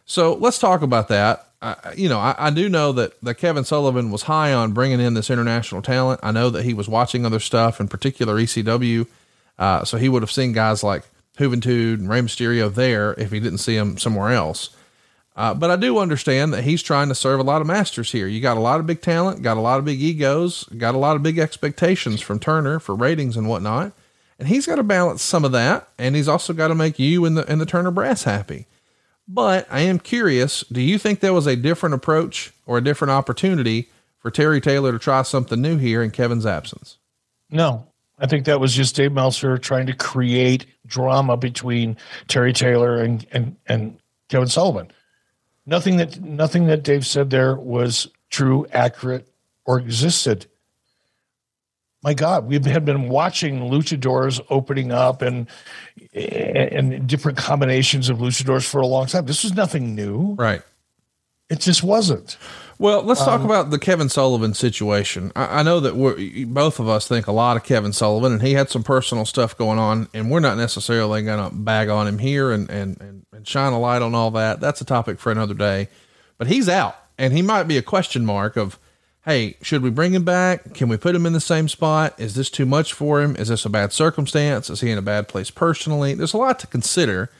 [0.06, 1.46] So let's talk about that.
[1.62, 4.98] I, you know, I, I, do know that, that Kevin Sullivan was high on bringing
[4.98, 6.20] in this international talent.
[6.22, 9.06] I know that he was watching other stuff, in particular ECW.
[9.58, 11.04] Uh, so he would have seen guys like
[11.36, 14.70] Juventud and Rey Mysterio there if he didn't see them somewhere else.
[15.36, 18.26] Uh, but I do understand that he's trying to serve a lot of masters here.
[18.26, 20.98] You got a lot of big talent, got a lot of big egos, got a
[20.98, 23.92] lot of big expectations from Turner for ratings and whatnot.
[24.40, 25.88] And he's got to balance some of that.
[25.98, 28.66] And he's also got to make you and the, and the Turner brass happy.
[29.28, 33.12] But I am curious do you think there was a different approach or a different
[33.12, 33.88] opportunity
[34.18, 36.96] for Terry Taylor to try something new here in Kevin's absence?
[37.50, 37.86] No,
[38.18, 41.96] I think that was just Dave Meltzer trying to create drama between
[42.26, 43.98] Terry Taylor and, and, and
[44.28, 44.90] Kevin Sullivan.
[45.66, 49.28] Nothing that nothing that Dave said there was true, accurate,
[49.64, 50.46] or existed.
[52.02, 55.46] My God, we had been watching luchadors opening up and
[56.14, 59.26] and different combinations of luchadors for a long time.
[59.26, 60.62] This was nothing new, right?
[61.50, 62.38] It just wasn't.
[62.78, 65.32] Well, let's talk um, about the Kevin Sullivan situation.
[65.36, 68.40] I, I know that we're, both of us think a lot of Kevin Sullivan, and
[68.40, 72.06] he had some personal stuff going on, and we're not necessarily going to bag on
[72.06, 74.60] him here and, and, and, and shine a light on all that.
[74.60, 75.88] That's a topic for another day.
[76.38, 78.78] But he's out, and he might be a question mark of,
[79.30, 80.74] hey, should we bring him back?
[80.74, 82.14] Can we put him in the same spot?
[82.18, 83.36] Is this too much for him?
[83.36, 84.68] Is this a bad circumstance?
[84.70, 86.14] Is he in a bad place personally?
[86.14, 87.30] There's a lot to consider.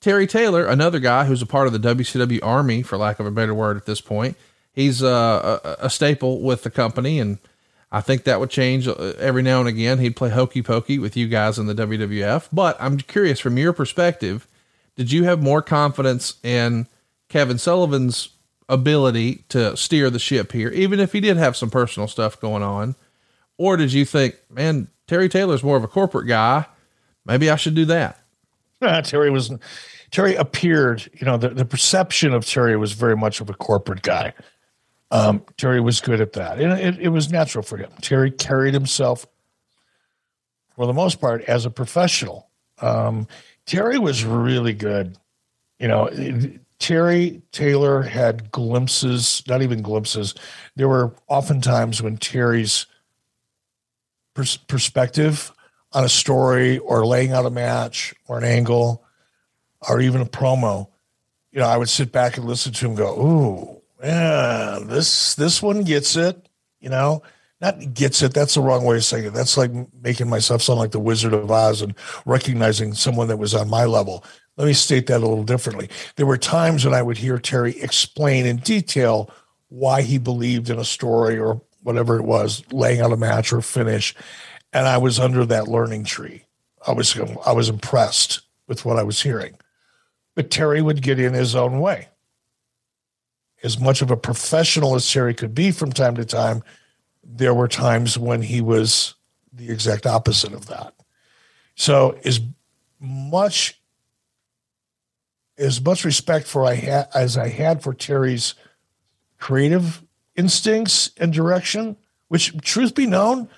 [0.00, 3.30] Terry Taylor, another guy who's a part of the WCW Army, for lack of a
[3.30, 4.36] better word at this point
[4.78, 7.38] he's uh, a, a staple with the company, and
[7.90, 9.98] I think that would change uh, every now and again.
[9.98, 12.48] He'd play hokey pokey with you guys in the WWF.
[12.52, 14.46] But I'm curious from your perspective,
[14.94, 16.86] did you have more confidence in
[17.28, 18.28] Kevin Sullivan's
[18.68, 22.62] ability to steer the ship here, even if he did have some personal stuff going
[22.62, 22.94] on?
[23.56, 26.66] Or did you think, man, Terry Taylor's more of a corporate guy?
[27.24, 28.20] Maybe I should do that.
[28.80, 29.52] Uh, Terry was
[30.10, 34.02] Terry appeared, you know, the, the perception of Terry was very much of a corporate
[34.02, 34.32] guy.
[35.10, 36.60] Um, Terry was good at that.
[36.60, 37.90] And it, it was natural for him.
[38.00, 39.26] Terry carried himself,
[40.74, 42.48] for the most part, as a professional.
[42.80, 43.26] Um,
[43.66, 45.16] Terry was really good.
[45.78, 46.08] You know,
[46.78, 50.34] Terry Taylor had glimpses, not even glimpses.
[50.76, 52.86] There were oftentimes when Terry's
[54.34, 55.52] pers- perspective
[55.92, 59.04] on a story or laying out a match or an angle
[59.88, 60.88] or even a promo,
[61.50, 65.62] you know, I would sit back and listen to him go, ooh, yeah, this this
[65.62, 66.48] one gets it,
[66.80, 67.22] you know.
[67.60, 68.32] Not gets it.
[68.32, 69.32] That's the wrong way of saying it.
[69.32, 71.92] That's like making myself sound like the Wizard of Oz and
[72.24, 74.24] recognizing someone that was on my level.
[74.58, 75.88] Let me state that a little differently.
[76.16, 79.30] There were times when I would hear Terry explain in detail
[79.68, 83.62] why he believed in a story or whatever it was, laying out a match or
[83.62, 84.14] finish,
[84.72, 86.44] and I was under that learning tree.
[86.86, 89.54] I was I was impressed with what I was hearing.
[90.34, 92.08] But Terry would get in his own way
[93.62, 96.62] as much of a professional as Terry could be from time to time,
[97.24, 99.14] there were times when he was
[99.52, 100.94] the exact opposite of that.
[101.74, 102.40] So as
[103.00, 103.77] much
[105.58, 108.54] as much respect for I had as I had for Terry's
[109.38, 110.02] creative
[110.36, 111.96] instincts and direction,
[112.28, 113.48] which truth be known,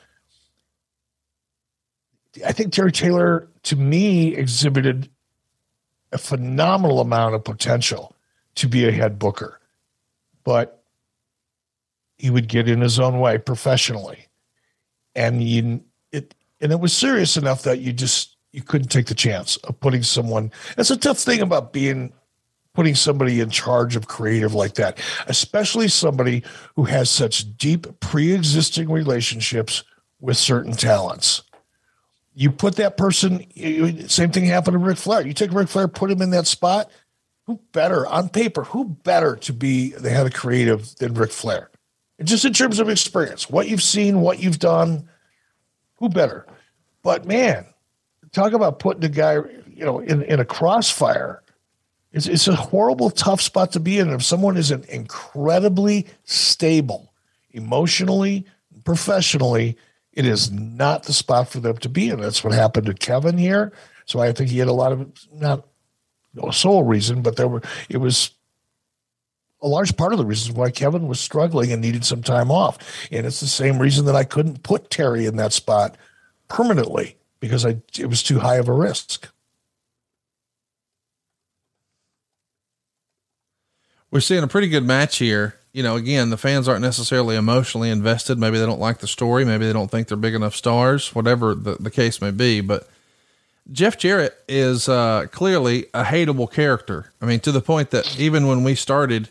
[2.44, 5.10] I think Terry Taylor to me exhibited
[6.12, 8.16] a phenomenal amount of potential
[8.56, 9.60] to be a head booker
[10.44, 10.82] but
[12.18, 14.26] he would get in his own way professionally.
[15.14, 19.14] And you, it, and it was serious enough that you just, you couldn't take the
[19.14, 20.50] chance of putting someone.
[20.76, 22.12] That's a tough thing about being,
[22.74, 26.42] putting somebody in charge of creative like that, especially somebody
[26.76, 29.84] who has such deep pre existing relationships
[30.20, 31.42] with certain talents.
[32.34, 33.44] You put that person,
[34.08, 35.26] same thing happened to Ric Flair.
[35.26, 36.90] You take Ric Flair, put him in that spot,
[37.46, 41.70] who better on paper, who better to be the head of creative than Ric Flair?
[42.18, 45.08] And just in terms of experience, what you've seen, what you've done,
[45.96, 46.46] who better?
[47.02, 47.66] But man,
[48.32, 51.42] talk about putting a guy, you know, in, in a crossfire.
[52.12, 54.10] It's, it's a horrible, tough spot to be in.
[54.10, 57.12] If someone isn't incredibly stable
[57.52, 58.46] emotionally,
[58.84, 59.76] professionally,
[60.12, 62.20] it is not the spot for them to be in.
[62.20, 63.72] That's what happened to Kevin here.
[64.06, 65.66] So I think he had a lot of not
[66.34, 68.32] no sole reason, but there were it was
[69.62, 72.78] a large part of the reasons why Kevin was struggling and needed some time off.
[73.12, 75.96] And it's the same reason that I couldn't put Terry in that spot
[76.48, 79.28] permanently because I it was too high of a risk.
[84.10, 87.90] We're seeing a pretty good match here you know, again, the fans aren't necessarily emotionally
[87.90, 88.38] invested.
[88.38, 89.44] Maybe they don't like the story.
[89.44, 92.60] Maybe they don't think they're big enough stars, whatever the, the case may be.
[92.60, 92.88] But
[93.70, 97.12] Jeff Jarrett is uh, clearly a hateable character.
[97.22, 99.30] I mean, to the point that even when we started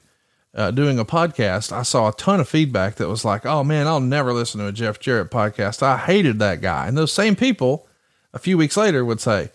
[0.56, 3.86] uh, doing a podcast, I saw a ton of feedback that was like, oh man,
[3.86, 5.84] I'll never listen to a Jeff Jarrett podcast.
[5.84, 6.88] I hated that guy.
[6.88, 7.86] And those same people
[8.34, 9.52] a few weeks later would say,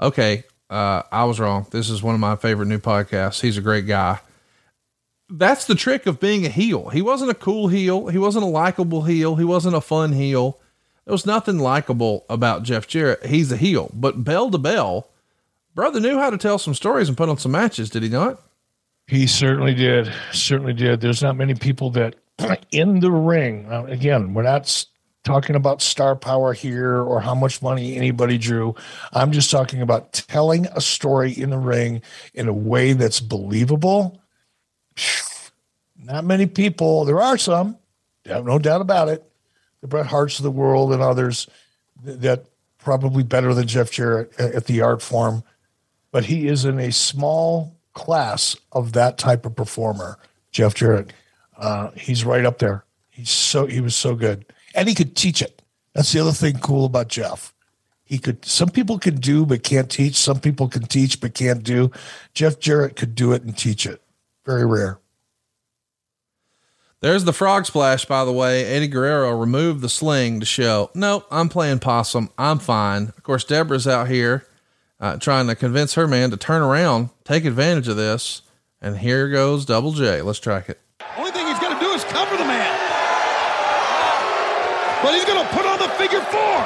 [0.00, 1.66] okay, uh, I was wrong.
[1.70, 3.40] This is one of my favorite new podcasts.
[3.40, 4.20] He's a great guy.
[5.28, 6.90] That's the trick of being a heel.
[6.90, 8.08] He wasn't a cool heel.
[8.08, 9.36] He wasn't a likable heel.
[9.36, 10.58] He wasn't a fun heel.
[11.04, 13.26] There was nothing likable about Jeff Jarrett.
[13.26, 15.08] He's a heel, but bell to bell,
[15.74, 17.90] brother knew how to tell some stories and put on some matches.
[17.90, 18.40] Did he not?
[19.06, 20.10] He certainly did.
[20.32, 21.00] Certainly did.
[21.00, 22.16] There's not many people that
[22.72, 23.70] in the ring.
[23.70, 24.86] Again, we're not
[25.24, 28.74] talking about star power here or how much money anybody drew.
[29.12, 32.02] I'm just talking about telling a story in the ring
[32.34, 34.20] in a way that's believable.
[35.98, 37.04] Not many people.
[37.04, 37.78] There are some.
[38.26, 39.28] no doubt about it.
[39.80, 41.46] The Bret Harts of the world and others
[42.04, 42.46] that
[42.78, 45.42] probably better than Jeff Jarrett at at the art form,
[46.12, 50.18] but he is in a small class of that type of performer.
[50.52, 51.12] Jeff Jarrett,
[51.56, 52.84] uh, he's right up there.
[53.10, 54.44] He's so he was so good,
[54.74, 55.62] and he could teach it.
[55.94, 57.54] That's the other thing cool about Jeff.
[58.04, 58.44] He could.
[58.44, 60.16] Some people can do but can't teach.
[60.16, 61.90] Some people can teach but can't do.
[62.34, 64.02] Jeff Jarrett could do it and teach it.
[64.44, 64.98] Very rare.
[67.00, 68.64] There's the frog splash, by the way.
[68.64, 72.30] Eddie Guerrero removed the sling to show, nope, I'm playing possum.
[72.38, 73.08] I'm fine.
[73.08, 74.46] Of course, Debra's out here
[75.00, 78.40] uh, trying to convince her man to turn around, take advantage of this.
[78.80, 80.22] And here goes Double J.
[80.22, 80.80] Let's track it.
[81.18, 82.84] Only thing he's going to do is cover the man.
[85.04, 86.56] But he's going to put on the figure four.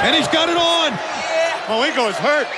[0.00, 0.96] And he's got it on.
[1.68, 2.48] Oh, Malenko is hurt.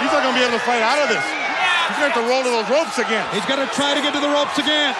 [0.00, 1.20] He's not going to be able to fight out of this.
[1.20, 3.20] He's going to have to roll to those ropes again.
[3.36, 4.96] He's going to try to get to the ropes again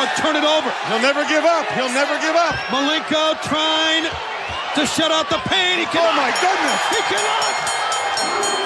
[0.00, 0.72] or turn it over.
[0.88, 1.68] He'll never give up.
[1.76, 2.56] He'll never give up.
[2.72, 5.84] Malenko trying to shut out the pain.
[5.84, 6.16] He cannot.
[6.16, 6.80] Oh, my goodness.
[6.88, 7.52] He cannot.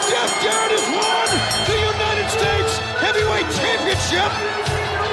[0.06, 1.26] Jeff Jarrett has won
[1.66, 4.30] the United States Heavyweight Championship.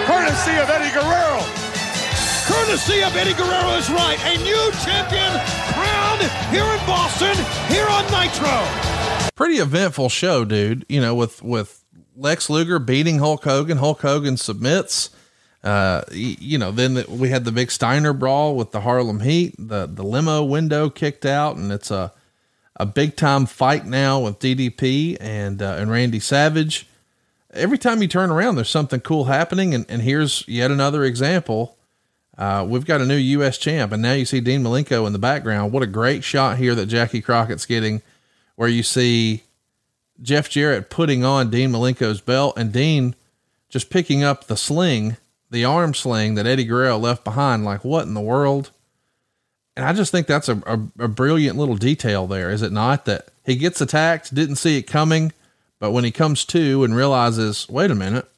[0.05, 1.60] Courtesy of Eddie Guerrero.
[2.47, 4.17] Courtesy of Eddie Guerrero is right.
[4.25, 5.31] A new champion
[5.73, 7.35] crowned here in Boston,
[7.67, 9.31] here on Nitro.
[9.35, 10.85] Pretty eventful show, dude.
[10.89, 11.83] You know, with, with
[12.15, 15.11] Lex Luger beating Hulk Hogan, Hulk Hogan submits.
[15.63, 19.53] Uh, you know, then the, we had the big Steiner brawl with the Harlem Heat,
[19.59, 22.11] the, the limo window kicked out and it's a,
[22.77, 26.87] a big time fight now with DDP and, uh, and Randy Savage.
[27.53, 29.75] Every time you turn around, there's something cool happening.
[29.75, 31.77] And, and here's yet another example.
[32.37, 33.57] Uh, we've got a new U.S.
[33.57, 35.71] champ, and now you see Dean Malenko in the background.
[35.71, 38.01] What a great shot here that Jackie Crockett's getting,
[38.55, 39.43] where you see
[40.21, 43.15] Jeff Jarrett putting on Dean Malenko's belt and Dean
[43.69, 45.17] just picking up the sling,
[45.49, 47.65] the arm sling that Eddie Guerrero left behind.
[47.65, 48.71] Like, what in the world?
[49.75, 53.05] And I just think that's a, a, a brilliant little detail there, is it not?
[53.05, 55.31] That he gets attacked, didn't see it coming,
[55.79, 58.29] but when he comes to and realizes, wait a minute,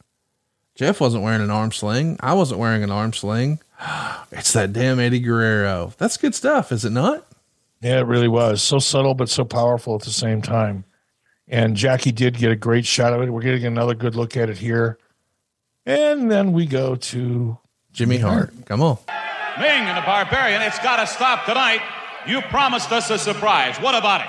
[0.76, 2.18] Jeff wasn't wearing an arm sling.
[2.20, 3.60] I wasn't wearing an arm sling.
[4.32, 5.94] It's that damn Eddie Guerrero.
[6.00, 7.24] That's good stuff, is it not?
[7.82, 10.86] Yeah, it really was so subtle but so powerful at the same time.
[11.48, 13.30] And Jackie did get a great shot of it.
[13.30, 14.98] We're getting another good look at it here.
[15.86, 17.58] And then we go to
[17.92, 18.54] Jimmy Hart.
[18.66, 18.98] Come on.
[19.60, 21.82] Meng and the Barbarian, it's got to stop tonight.
[22.26, 23.78] You promised us a surprise.
[23.78, 24.28] What about it?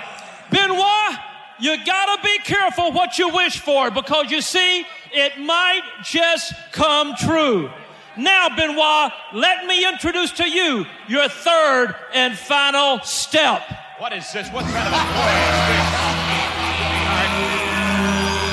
[0.51, 1.19] Benoit,
[1.59, 7.15] you gotta be careful what you wish for because you see, it might just come
[7.15, 7.71] true.
[8.17, 13.61] Now, Benoit, let me introduce to you your third and final step.
[13.99, 14.47] What is this?
[14.51, 15.87] What kind of a toy is this?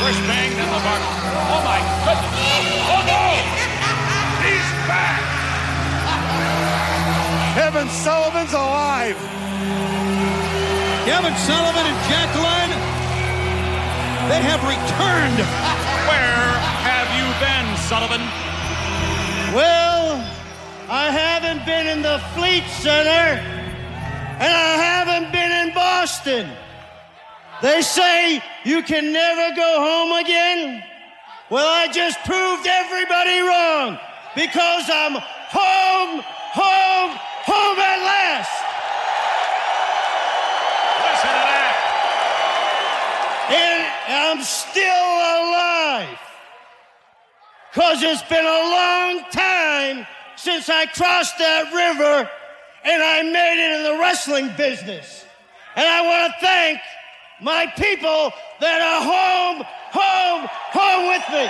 [0.02, 0.98] First bang, then the bar.
[0.98, 2.34] Oh my goodness.
[2.90, 3.22] Oh no!
[4.42, 5.22] He's back!
[7.54, 9.14] Kevin Sullivan's alive.
[11.06, 12.74] Kevin Sullivan and Jacqueline,
[14.26, 15.38] they have returned.
[16.10, 16.50] Where
[16.82, 18.51] have you been, Sullivan?
[19.52, 20.16] Well,
[20.88, 23.36] I haven't been in the Fleet Center,
[24.40, 26.48] and I haven't been in Boston.
[27.60, 30.82] They say you can never go home again.
[31.50, 33.98] Well, I just proved everybody wrong
[34.34, 36.24] because I'm home,
[36.56, 37.10] home,
[37.44, 38.56] home at last.
[40.96, 41.76] Listen to that.
[43.52, 43.84] And
[44.16, 46.31] I'm still alive
[47.72, 52.28] because it's been a long time since I crossed that river
[52.84, 55.24] and I made it in the wrestling business.
[55.74, 56.80] And I want to thank
[57.40, 58.30] my people
[58.60, 61.48] that are home, home, home with me.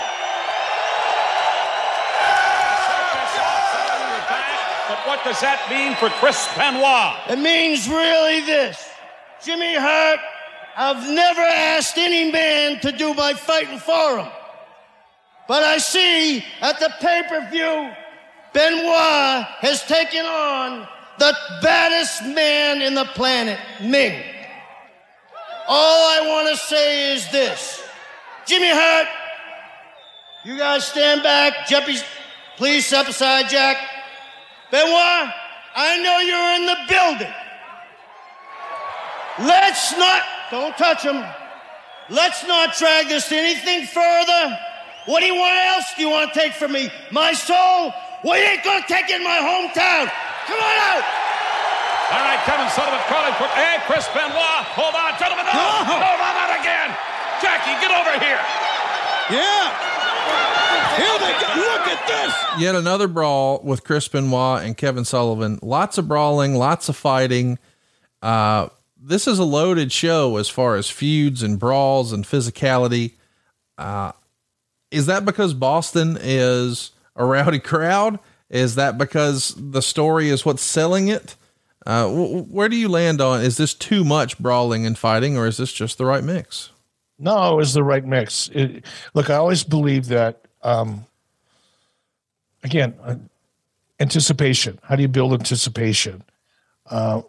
[4.88, 7.18] But what does that mean for Chris Benoit?
[7.30, 8.88] It means really this
[9.42, 10.20] Jimmy Hart,
[10.76, 14.28] I've never asked any man to do my fighting for him.
[15.48, 17.90] But I see at the pay per view,
[18.52, 20.86] Benoit has taken on
[21.18, 24.22] the baddest man in the planet, Meng.
[25.68, 27.82] All I want to say is this
[28.46, 29.08] Jimmy Hart,
[30.44, 31.66] you guys stand back.
[31.66, 31.96] Jeffy,
[32.56, 33.76] please step aside, Jack.
[34.70, 35.32] Benoit,
[35.74, 37.34] I know you're in the building.
[39.38, 41.24] Let's not, don't touch him.
[42.10, 44.58] Let's not drag this anything further.
[45.06, 46.90] What do you want else do you want to take from me?
[47.10, 47.92] My soul?
[48.22, 50.06] Well, you ain't gonna take it in my hometown.
[50.46, 51.04] Come on out.
[52.12, 54.62] All right, Kevin Sullivan calling for hey, Chris Benoit.
[54.78, 55.46] Hold on, gentlemen.
[55.48, 56.94] No, no, no, not again.
[57.42, 58.38] Jackie, get over here.
[59.32, 59.92] Yeah.
[60.96, 61.48] Here they go.
[61.56, 62.60] Look at this.
[62.60, 65.58] Yet another brawl with Chris Benoit and Kevin Sullivan.
[65.62, 67.58] Lots of brawling, lots of fighting.
[68.20, 68.68] Uh,
[69.00, 73.14] this is a loaded show as far as feuds and brawls and physicality.
[73.78, 74.12] Uh,
[74.92, 78.18] is that because Boston is a rowdy crowd?
[78.50, 81.36] Is that because the story is what's selling it?
[81.86, 83.40] Uh, w- where do you land on?
[83.40, 86.70] Is this too much brawling and fighting, or is this just the right mix?
[87.18, 88.50] No, was the right mix.
[88.52, 90.44] It, look, I always believe that.
[90.62, 91.06] Um,
[92.62, 93.16] again, uh,
[93.98, 94.78] anticipation.
[94.82, 96.22] How do you build anticipation?
[96.86, 97.22] Uh,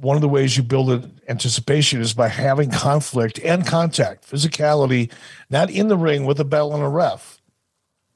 [0.00, 5.12] one of the ways you build an anticipation is by having conflict and contact, physicality,
[5.50, 7.38] not in the ring with a bell and a ref.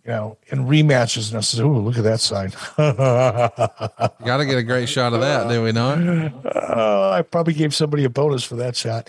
[0.05, 4.59] You know, in rematches, and I said, "Oh, look at that sign." Got to get
[4.59, 5.97] a great shot of that, do we not?
[6.45, 9.09] Uh, I probably gave somebody a bonus for that shot.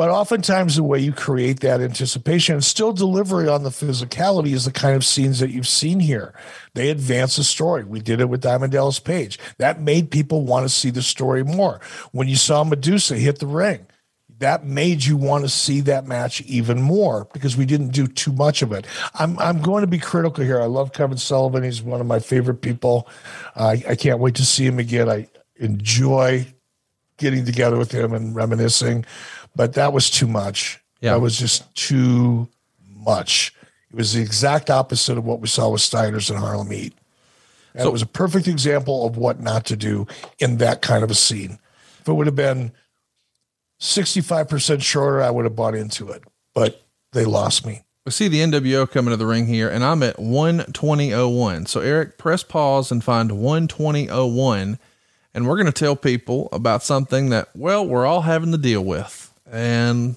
[0.00, 4.64] But oftentimes, the way you create that anticipation and still delivery on the physicality is
[4.64, 6.32] the kind of scenes that you've seen here.
[6.72, 7.84] They advance the story.
[7.84, 9.38] We did it with Diamond Dallas Page.
[9.58, 11.82] That made people want to see the story more.
[12.12, 13.88] When you saw Medusa hit the ring,
[14.38, 18.32] that made you want to see that match even more because we didn't do too
[18.32, 18.86] much of it.
[19.16, 20.62] I'm I'm going to be critical here.
[20.62, 21.62] I love Kevin Sullivan.
[21.62, 23.06] He's one of my favorite people.
[23.54, 25.10] Uh, I can't wait to see him again.
[25.10, 26.46] I enjoy
[27.20, 29.04] getting together with him and reminiscing,
[29.54, 30.80] but that was too much.
[31.00, 31.12] Yeah.
[31.12, 32.48] That was just too
[32.94, 33.54] much.
[33.90, 36.94] It was the exact opposite of what we saw with Steiners and Harlem Heat.
[37.74, 40.06] And it was a perfect example of what not to do
[40.38, 41.58] in that kind of a scene.
[42.00, 42.72] If it would have been
[43.80, 46.22] 65% shorter, I would have bought into it,
[46.54, 46.82] but
[47.12, 47.82] they lost me.
[48.04, 51.68] We see the NWO coming to the ring here, and I'm at 120.01.
[51.68, 54.78] So, Eric, press pause and find 120.01.
[55.32, 58.82] And we're going to tell people about something that, well, we're all having to deal
[58.84, 59.29] with.
[59.50, 60.16] And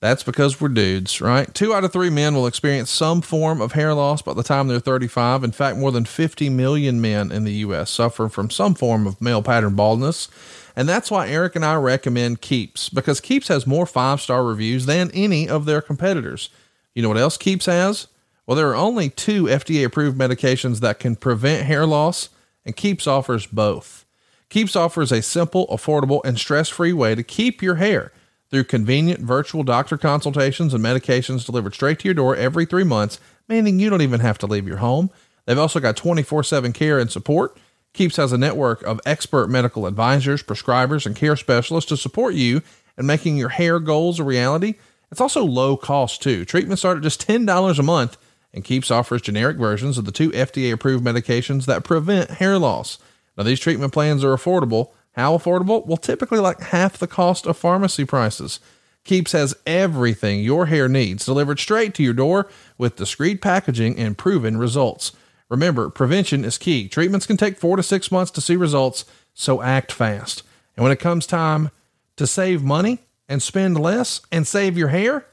[0.00, 1.52] that's because we're dudes, right?
[1.54, 4.68] Two out of three men will experience some form of hair loss by the time
[4.68, 5.42] they're 35.
[5.42, 7.90] In fact, more than 50 million men in the U.S.
[7.90, 10.28] suffer from some form of male pattern baldness.
[10.76, 14.84] And that's why Eric and I recommend Keeps because Keeps has more five star reviews
[14.84, 16.50] than any of their competitors.
[16.94, 18.08] You know what else Keeps has?
[18.46, 22.28] Well, there are only two FDA approved medications that can prevent hair loss,
[22.64, 24.04] and Keeps offers both.
[24.50, 28.12] Keeps offers a simple, affordable, and stress free way to keep your hair
[28.50, 33.18] through convenient virtual doctor consultations and medications delivered straight to your door every three months,
[33.48, 35.10] meaning you don't even have to leave your home.
[35.46, 37.58] They've also got 24 7 care and support.
[37.92, 42.62] Keeps has a network of expert medical advisors, prescribers, and care specialists to support you
[42.98, 44.74] in making your hair goals a reality.
[45.10, 46.44] It's also low cost too.
[46.44, 48.16] Treatments start at just $10 a month,
[48.52, 52.98] and Keeps offers generic versions of the two FDA approved medications that prevent hair loss.
[53.36, 54.90] Now, these treatment plans are affordable.
[55.16, 55.86] How affordable?
[55.86, 58.60] Well, typically like half the cost of pharmacy prices.
[59.02, 64.18] Keeps has everything your hair needs delivered straight to your door with discreet packaging and
[64.18, 65.12] proven results.
[65.48, 66.88] Remember, prevention is key.
[66.88, 70.42] Treatments can take four to six months to see results, so act fast.
[70.76, 71.70] And when it comes time
[72.16, 72.98] to save money
[73.28, 75.24] and spend less and save your hair,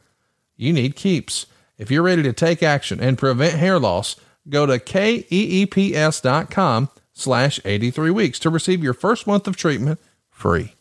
[0.56, 1.48] you need Keeps.
[1.78, 4.16] If you're ready to take action and prevent hair loss,
[4.48, 5.30] go to keeps.com
[7.14, 9.99] slash 83 weeks to receive your first month of treatment
[10.30, 10.73] free.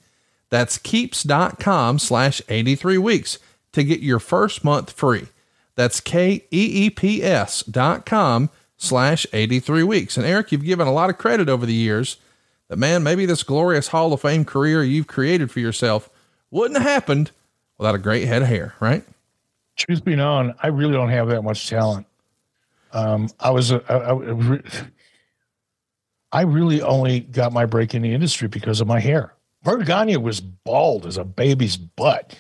[0.51, 3.39] That's keeps.com slash 83 weeks
[3.73, 5.29] to get your first month free.
[5.77, 10.17] That's K-E-E-P-S dot com slash 83 weeks.
[10.17, 12.17] And Eric, you've given a lot of credit over the years
[12.69, 16.11] that man, maybe this glorious Hall of Fame career you've created for yourself
[16.51, 17.31] wouldn't have happened
[17.79, 19.05] without a great head of hair, right?
[19.77, 22.07] Truth be known, I really don't have that much talent.
[22.93, 24.63] Um, I was a, I, I,
[26.33, 29.35] I really only got my break in the industry because of my hair.
[29.63, 32.39] Verne Gagne was bald as a baby's butt.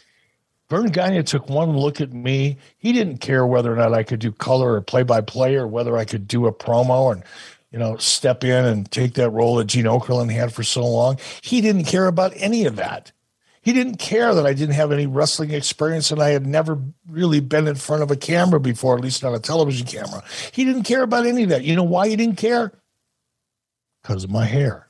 [0.69, 2.56] Verne Gagne took one look at me.
[2.78, 5.66] He didn't care whether or not I could do color or play by play or
[5.66, 7.12] whether I could do a promo.
[7.12, 7.23] And
[7.70, 11.19] you know, step in and take that role that Gene Okerlund had for so long.
[11.43, 13.12] He didn't care about any of that.
[13.62, 16.78] He didn't care that I didn't have any wrestling experience and I had never
[17.09, 20.23] really been in front of a camera before, at least not a television camera.
[20.51, 21.62] He didn't care about any of that.
[21.62, 22.73] You know why he didn't care?
[24.03, 24.89] Because of my hair.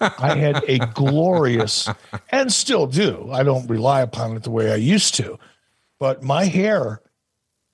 [0.00, 1.88] I had a glorious,
[2.30, 3.28] and still do.
[3.32, 5.38] I don't rely upon it the way I used to,
[5.98, 7.02] but my hair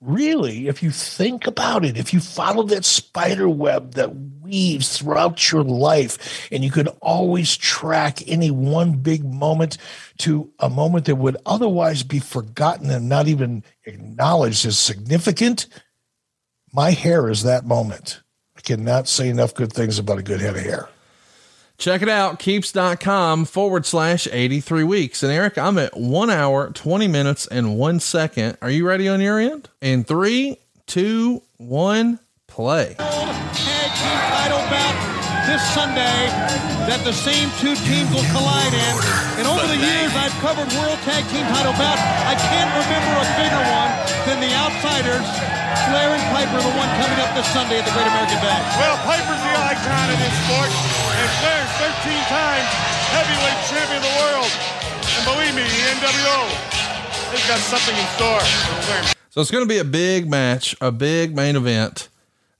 [0.01, 5.51] really, if you think about it, if you follow that spider web that weaves throughout
[5.51, 9.77] your life, and you could always track any one big moment
[10.19, 15.67] to a moment that would otherwise be forgotten and not even acknowledged as significant,
[16.71, 18.21] my hair is that moment.
[18.59, 20.89] I cannot say enough good things about a good head of hair.
[21.77, 25.23] Check it out, keeps.com forward slash 83 weeks.
[25.23, 28.57] And Eric, I'm at one hour, 20 minutes, and one second.
[28.61, 29.69] Are you ready on your end?
[29.79, 30.57] In three,
[30.87, 32.95] two, one, play.
[32.97, 35.08] Tag team title bout
[35.49, 36.29] this Sunday
[36.85, 38.93] that the same two teams will collide in.
[39.41, 42.05] And over the years, I've covered World Tag Team title bouts.
[42.29, 43.89] I can't remember a bigger one
[44.29, 45.25] than the Outsiders,
[45.89, 48.61] Flair and Piper, the one coming up this Sunday at the Great American Bash.
[48.77, 50.69] Well, Piper's the icon of this sport,
[51.17, 52.69] and Flair's 13 times
[53.09, 54.51] heavyweight champion of the world.
[55.17, 56.45] And believe me, the NWO,
[57.33, 58.45] they've got something in store.
[59.33, 62.08] So it's going to be a big match, a big main event.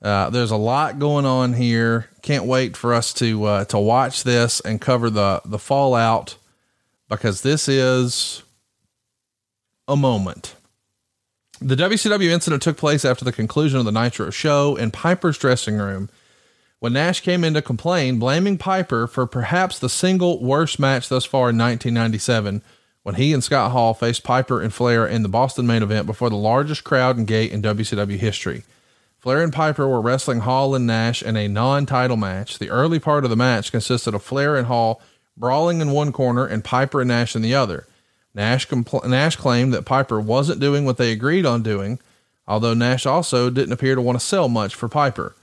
[0.01, 2.09] Uh, there's a lot going on here.
[2.21, 6.38] Can't wait for us to uh, to watch this and cover the the fallout
[7.09, 8.43] because this is
[9.88, 10.55] a moment.
[11.61, 15.76] The WCW incident took place after the conclusion of the Nitro show in Piper's dressing
[15.76, 16.09] room
[16.80, 21.26] when Nash came in to complain, blaming Piper for perhaps the single worst match thus
[21.26, 22.61] far in 1997
[23.03, 26.30] when he and Scott Hall faced Piper and Flair in the Boston main event before
[26.30, 28.63] the largest crowd and gate in WCW history.
[29.19, 32.57] Flair and Piper were wrestling Hall and Nash in a non title match.
[32.57, 35.01] The early part of the match consisted of Flair and Hall
[35.35, 37.85] brawling in one corner and Piper and Nash in the other.
[38.33, 41.99] Nash, compl- Nash claimed that Piper wasn't doing what they agreed on doing,
[42.47, 45.35] although Nash also didn't appear to want to sell much for Piper.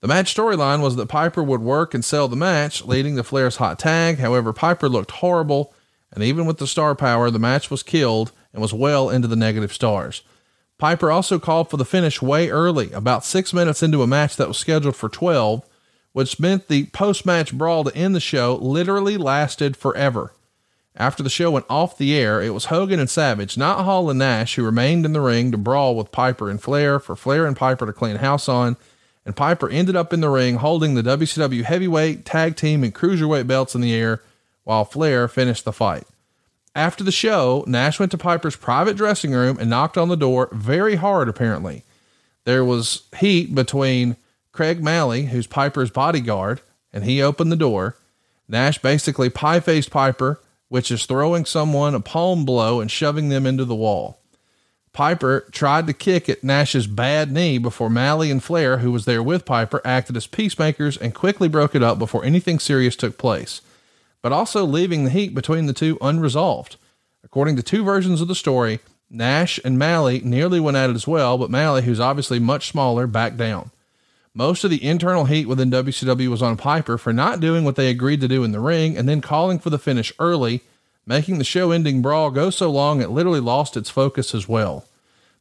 [0.00, 3.56] The match storyline was that Piper would work and sell the match, leading to Flair's
[3.56, 4.18] hot tag.
[4.18, 5.72] However, Piper looked horrible,
[6.12, 9.34] and even with the star power, the match was killed and was well into the
[9.34, 10.22] negative stars.
[10.78, 14.48] Piper also called for the finish way early, about six minutes into a match that
[14.48, 15.64] was scheduled for 12,
[16.12, 20.32] which meant the post match brawl to end the show literally lasted forever.
[20.96, 24.18] After the show went off the air, it was Hogan and Savage, not Hall and
[24.18, 27.56] Nash, who remained in the ring to brawl with Piper and Flair for Flair and
[27.56, 28.76] Piper to clean house on.
[29.26, 33.46] And Piper ended up in the ring holding the WCW heavyweight, tag team, and cruiserweight
[33.48, 34.22] belts in the air
[34.62, 36.06] while Flair finished the fight.
[36.74, 40.48] After the show, Nash went to Piper's private dressing room and knocked on the door
[40.52, 41.84] very hard, apparently.
[42.44, 44.16] There was heat between
[44.50, 46.60] Craig Malley, who's Piper's bodyguard,
[46.92, 47.96] and he opened the door.
[48.48, 53.46] Nash basically pie faced Piper, which is throwing someone a palm blow and shoving them
[53.46, 54.18] into the wall.
[54.92, 59.22] Piper tried to kick at Nash's bad knee before Malley and Flair, who was there
[59.22, 63.60] with Piper, acted as peacemakers and quickly broke it up before anything serious took place
[64.24, 66.76] but also leaving the heat between the two unresolved.
[67.22, 68.80] According to two versions of the story,
[69.10, 73.06] Nash and Malley nearly went at it as well, but Malley, who's obviously much smaller,
[73.06, 73.70] backed down.
[74.32, 77.90] Most of the internal heat within WCW was on Piper for not doing what they
[77.90, 80.62] agreed to do in the ring and then calling for the finish early,
[81.04, 84.86] making the show ending brawl go so long it literally lost its focus as well.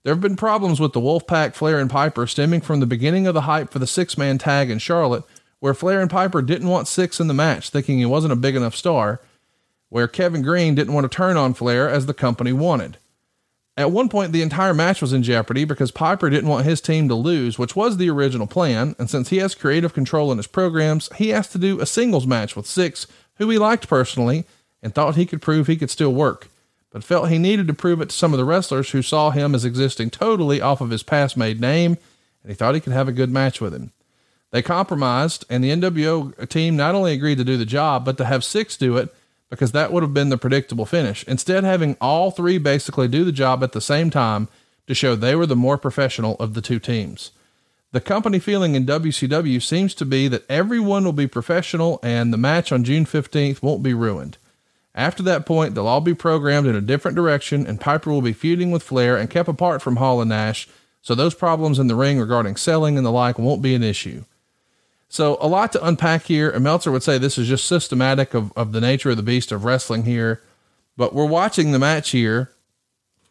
[0.04, 3.34] There have been problems with the Wolfpack, Flair, and Piper stemming from the beginning of
[3.34, 5.24] the hype for the six man tag in Charlotte,
[5.64, 8.58] where Flair and Piper didn't want Syxx in the match, thinking he wasn't a big
[8.58, 9.22] enough star,
[9.88, 12.98] where Kevin Greene didn't want to turn on Flair as the company wanted.
[13.78, 17.08] At one point, the entire match was in jeopardy because Piper didn't want his team
[17.08, 20.48] to lose, which was the original plan, and since he has creative control in his
[20.48, 24.44] programs, he asked to do a singles match with Syxx, who he liked personally
[24.82, 26.50] and thought he could prove he could still work,
[26.92, 29.56] but felt he needed to prove it to some of the wrestlers who saw him
[29.56, 31.98] as existing totally off of his past made name,
[32.44, 33.94] and he thought he could have a good match with him.
[34.54, 38.26] They compromised, and the NWO team not only agreed to do the job, but to
[38.26, 39.12] have Syxx do it
[39.50, 41.24] because that would have been the predictable finish.
[41.24, 44.48] Instead, having all three basically do the job at the same time
[44.86, 47.32] to show they were the more professional of the two teams.
[47.94, 52.38] The company feeling in WCW seems to be that everyone will be professional and the
[52.38, 54.38] match on June 15th won't be ruined.
[54.94, 58.34] After that point, they'll all be programmed in a different direction, and Piper will be
[58.34, 60.70] feuding with Flair and kept apart from Hall and Nash,
[61.02, 64.26] so those problems in the ring regarding selling and the like won't be an issue.
[65.14, 66.50] So a lot to unpack here.
[66.50, 69.52] And Meltzer would say this is just systematic of, of the nature of the beast
[69.52, 70.42] of wrestling here.
[70.98, 72.50] But we're watching the match here.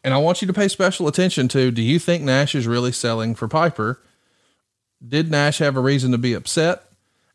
[0.01, 2.93] And I want you to pay special attention to do you think Nash is really
[2.93, 3.99] selling for Piper?
[5.05, 6.85] Did Nash have a reason to be upset?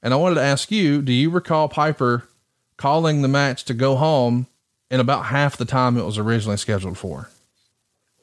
[0.02, 2.26] And I wanted to ask you, do you recall Piper
[2.78, 4.46] calling the match to go home
[4.90, 7.28] in about half the time it was originally scheduled for?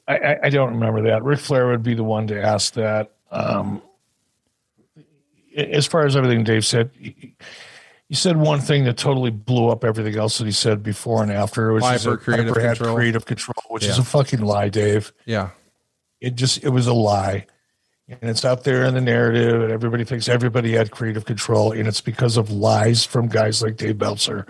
[0.08, 1.22] I, I, don't remember that.
[1.22, 3.12] Ric Flair would be the one to ask that.
[3.30, 3.80] Um,
[5.56, 7.34] as far as everything Dave said, he,
[8.12, 11.72] said one thing that totally blew up everything else that he said before and after,
[11.72, 12.94] which is Piper that creative control.
[12.94, 15.12] creative control, which is a fucking lie, Dave.
[15.24, 15.50] Yeah.
[16.20, 17.46] It just it was a lie.
[18.08, 21.88] And it's out there in the narrative, and everybody thinks everybody had creative control, and
[21.88, 24.46] it's because of lies from guys like Dave Meltzer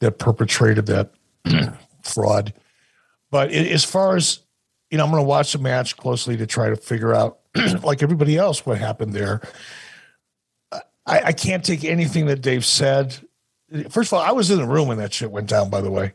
[0.00, 1.12] that perpetrated that
[2.02, 2.52] fraud.
[3.30, 4.40] But a- as far as
[4.90, 7.38] you know, I'm going to watch the match closely to try to figure out,
[7.82, 9.40] like everybody else, what happened there.
[11.06, 13.16] I, I can't take anything that Dave said.
[13.90, 15.70] First of all, I was in the room when that shit went down.
[15.70, 16.12] By the way,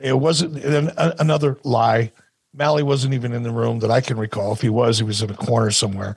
[0.00, 2.12] it wasn't an, a- another lie.
[2.54, 4.52] Malley wasn't even in the room that I can recall.
[4.52, 6.16] If he was, he was in a corner somewhere,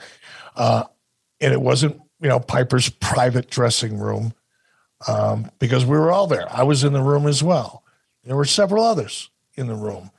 [0.55, 0.83] uh,
[1.39, 4.33] and it wasn't you know Piper's private dressing room
[5.07, 6.47] um, because we were all there.
[6.51, 7.83] I was in the room as well.
[8.23, 10.11] There were several others in the room.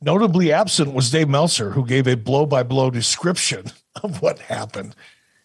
[0.00, 3.66] Notably absent was Dave Meltzer, who gave a blow by blow description
[4.02, 4.94] of what happened.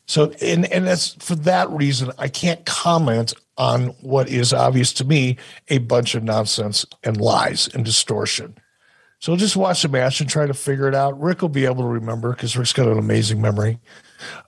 [0.07, 5.05] So, and, and that's for that reason, I can't comment on what is obvious to
[5.05, 8.57] me a bunch of nonsense and lies and distortion.
[9.19, 11.19] So just watch the match and try to figure it out.
[11.19, 13.79] Ric will be able to remember because Ric's got an amazing memory.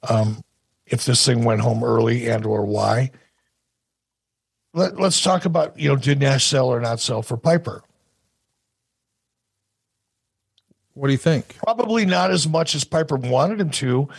[0.07, 0.44] Um,
[0.86, 3.11] if this thing went home early and or why.
[4.73, 7.84] Let, let's talk about, you know, did Nash sell or not sell for Piper?
[10.94, 11.56] What do you think?
[11.57, 14.10] Probably not as much as Piper wanted him to,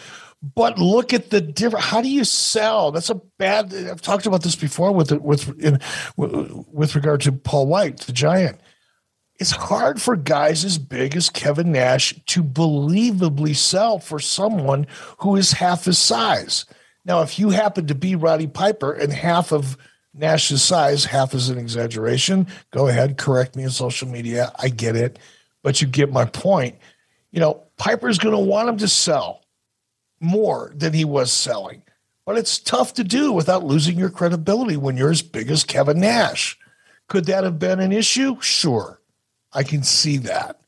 [0.43, 1.85] but look at the different.
[1.85, 2.93] How do you sell?
[2.93, 3.75] That's a bad.
[3.75, 5.81] I've talked about this before with with in,
[6.17, 8.61] with regard to Paul White, the Giant.
[9.39, 14.87] It's hard for guys as big as Kevin Nash to believably sell for someone
[15.19, 16.67] who is half his size.
[17.07, 19.79] Now, if you happen to be Roddy Piper and half of
[20.13, 22.47] Nash's size, half is an exaggeration.
[22.71, 24.53] Go ahead, correct me on social media.
[24.59, 25.19] I get it,
[25.63, 26.77] but you get my point.
[27.31, 29.41] You know, Piper's going to want him to sell
[30.21, 31.83] more than he was selling,
[32.27, 36.01] but it's tough to do without losing your credibility when you're as big as Kevin
[36.01, 36.59] Nash.
[37.09, 38.41] Could that have been an issue?
[38.41, 39.01] Sure.
[39.53, 40.61] I can see that.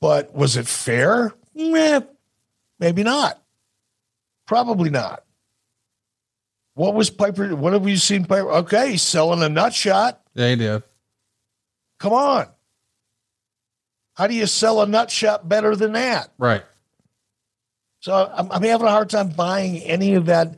[0.00, 1.34] But was it fair?
[1.54, 3.42] Maybe not.
[4.46, 5.24] Probably not.
[6.74, 7.54] What was Piper?
[7.54, 8.50] What have we seen Piper?
[8.50, 10.22] Okay, he's selling a nut shot.
[10.34, 10.82] Yeah, he did.
[11.98, 12.46] Come on.
[14.14, 16.32] How do you sell a nut shot better than that?
[16.38, 16.64] Right.
[18.00, 20.56] So I'm, I'm having a hard time buying any of that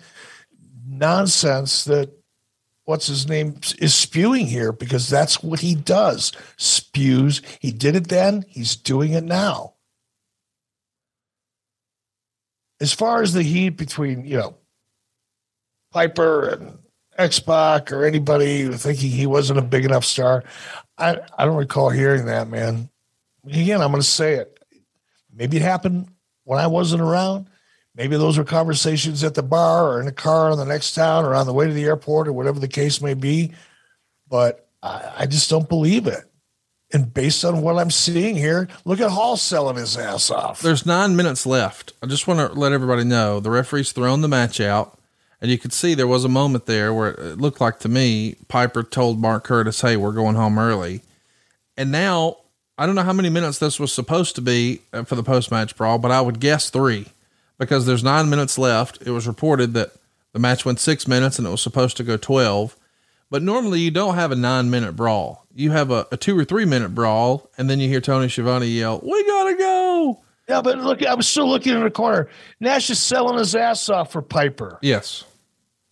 [0.87, 2.11] nonsense that
[2.85, 7.43] what's his name is spewing here because that's what he does spews.
[7.61, 9.75] He did it then, he's doing it now.
[12.81, 14.57] As far as the heat between, you know,
[15.93, 16.79] Piper and
[17.19, 20.45] X Pac or anybody thinking he wasn't a big enough star,
[20.97, 22.89] I, I don't recall hearing that, man.
[23.45, 24.59] Again, I'm going to say it.
[25.33, 26.12] Maybe it happened
[26.45, 27.49] when I wasn't around.
[27.95, 31.25] Maybe those were conversations at the bar or in a car in the next town
[31.25, 33.53] or on the way to the airport or whatever the case may be.
[34.29, 36.25] But I, I just don't believe it.
[36.95, 40.61] And based on what I'm seeing here, look at Hall selling his ass off.
[40.61, 41.93] There's nine minutes left.
[42.03, 44.99] I just want to let everybody know the referee's thrown the match out,
[45.41, 48.37] and you could see there was a moment there where it looked like to me
[48.49, 51.01] Piper told Mark Curtis, "Hey, we're going home early,"
[51.79, 52.37] and now
[52.79, 55.51] I don't know how many minutes this was supposed to be uh, for the post
[55.51, 57.07] match brawl, but I would guess three
[57.59, 59.03] because there's nine minutes left.
[59.03, 59.93] It was reported that
[60.33, 62.77] the match went six minutes and it was supposed to go twelve.
[63.31, 65.47] But normally you don't have a nine minute brawl.
[65.55, 68.67] You have a, a two or three minute brawl, and then you hear Tony Schiavone
[68.67, 72.29] yell, "We gotta go!" Yeah, but look, I'm still looking in the corner.
[72.61, 74.79] Nash is selling his ass off for Piper.
[74.83, 75.25] Yes.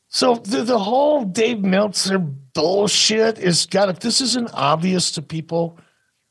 [0.08, 5.78] So the, the whole Dave Meltzer bullshit is got if this isn't obvious to people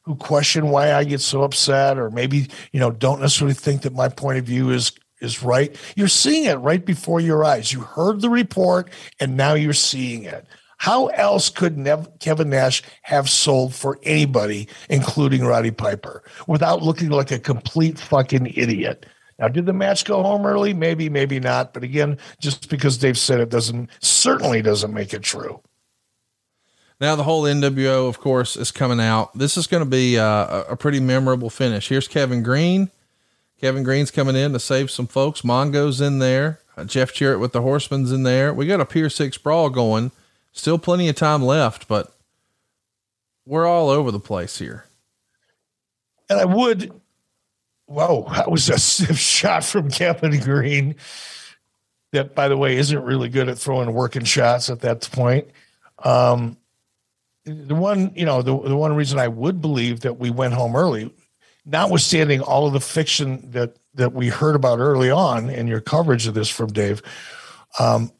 [0.09, 3.93] who question why I get so upset or maybe, you know, don't necessarily think that
[3.93, 4.91] my point of view is
[5.21, 5.75] is right.
[5.95, 7.71] You're seeing it right before your eyes.
[7.71, 10.47] You heard the report and now you're seeing it.
[10.77, 17.09] How else could Nev- Kevin Nash have sold for anybody, including Roddy Piper, without looking
[17.09, 19.05] like a complete fucking idiot?
[19.37, 20.73] Now, did the match go home early?
[20.73, 21.71] Maybe, maybe not.
[21.71, 25.61] But again, just because Dave said it doesn't certainly doesn't make it true.
[26.99, 29.37] Now the whole NWO, of course, is coming out.
[29.37, 31.87] This is going to be uh, a, a pretty memorable finish.
[31.87, 32.91] Here's Kevin Greene.
[33.59, 35.43] Kevin Greene's coming in to save some folks.
[35.43, 36.59] Mongo's in there.
[36.77, 38.53] Uh, Jeff Jarrett with the Horsemen's in there.
[38.53, 40.11] We got a Pier Six brawl going.
[40.51, 42.13] Still plenty of time left, but
[43.45, 44.85] we're all over the place here.
[46.29, 46.91] And I would,
[47.85, 50.95] whoa, that was a stiff shot from Kevin Greene.
[52.11, 55.47] that, by the way, isn't really good at throwing working shots at that point.
[56.03, 56.57] Um,
[57.45, 60.75] the one, you know, the, the one reason I would believe that we went home
[60.75, 61.13] early,
[61.65, 66.27] notwithstanding all of the fiction that that we heard about early on in your coverage
[66.27, 67.01] of this from Dave.
[67.79, 68.11] Um,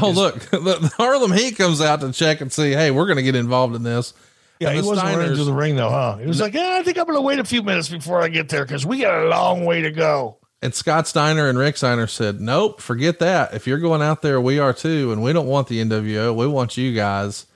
[0.00, 3.22] oh, look, the, Harlem Heat comes out to check and see, hey, we're going to
[3.22, 4.14] get involved in this.
[4.60, 6.16] Yeah, And he wasn't Steiners- to the ring though, huh?
[6.16, 8.28] He was like, yeah, I think I'm going to wait a few minutes before I
[8.28, 10.38] get there because we got a long way to go.
[10.62, 13.52] And Scott Steiner and Rick Steiner said, nope, forget that.
[13.52, 15.12] If you're going out there, we are too.
[15.12, 16.34] And we don't want the NWO.
[16.34, 17.46] We want you guys.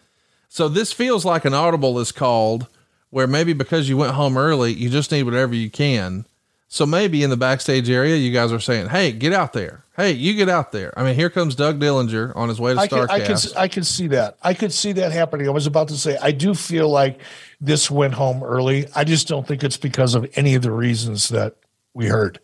[0.53, 2.67] So this feels like an audible is called
[3.11, 6.27] where maybe because you went home early, you just need whatever you can.
[6.67, 9.85] So maybe in the backstage area, you guys are saying, Hey, get out there.
[9.97, 10.93] Hey, you get out there.
[10.99, 13.53] I mean, here comes Doug Dillinger on his way to I can, I Starcast.
[13.53, 14.39] can, I can see that.
[14.43, 15.47] I could see that happening.
[15.47, 17.21] I was about to say, I do feel like
[17.61, 18.87] this went home early.
[18.97, 21.55] I just don't think it's because of any of the reasons that
[21.95, 22.41] we heard.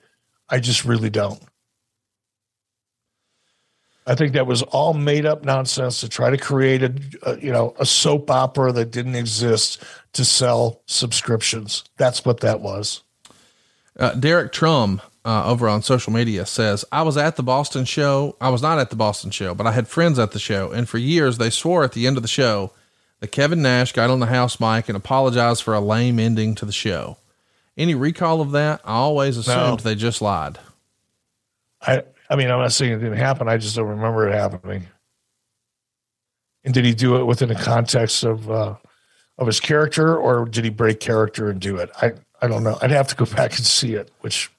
[0.48, 1.42] I just really don't.
[4.06, 7.52] I think that was all made up nonsense to try to create a, a you
[7.52, 11.84] know a soap opera that didn't exist to sell subscriptions.
[11.96, 13.02] That's what that was.
[13.98, 18.36] Uh, Derek Trum uh, over on social media says, I was at the Boston show.
[18.40, 20.70] I was not at the Boston show, but I had friends at the show.
[20.70, 22.72] And for years, they swore at the end of the show
[23.20, 26.64] that Kevin Nash got on the house mic and apologized for a lame ending to
[26.64, 27.16] the show.
[27.76, 28.80] Any recall of that?
[28.84, 30.58] I always assumed they just lied.
[31.82, 33.48] I I mean, I'm not saying it didn't happen.
[33.48, 34.86] I just don't remember it happening.
[36.64, 38.74] And did he do it within the context of uh,
[39.38, 41.90] of his character, or did he break character and do it?
[42.02, 42.78] I I don't know.
[42.82, 44.50] I'd have to go back and see it, which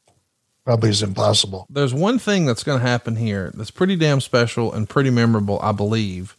[0.64, 1.68] probably is impossible.
[1.70, 5.60] There's one thing that's going to happen here that's pretty damn special and pretty memorable,
[5.62, 6.38] I believe.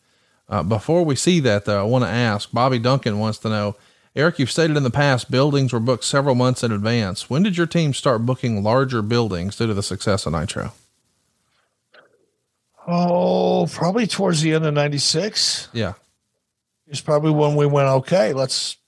[0.48, 3.76] Uh, before we see that, though, I want to ask Bobby Duncan wants to know
[4.18, 7.30] Eric, you've stated in the past buildings were booked several months in advance.
[7.30, 10.72] When did your team start booking larger buildings due to the success of Nitro?
[12.90, 15.92] Oh, probably towards the end of '96 Yeah.
[16.86, 17.88] it's probably when we went.
[17.88, 18.78] Okay, let's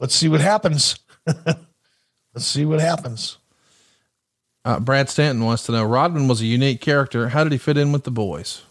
[0.00, 0.98] let's see what happens.
[1.26, 3.36] let's see what happens.
[4.64, 7.28] Uh, Brad Stanton wants to know Rodman was a unique character.
[7.28, 8.62] How did he fit in with the boys?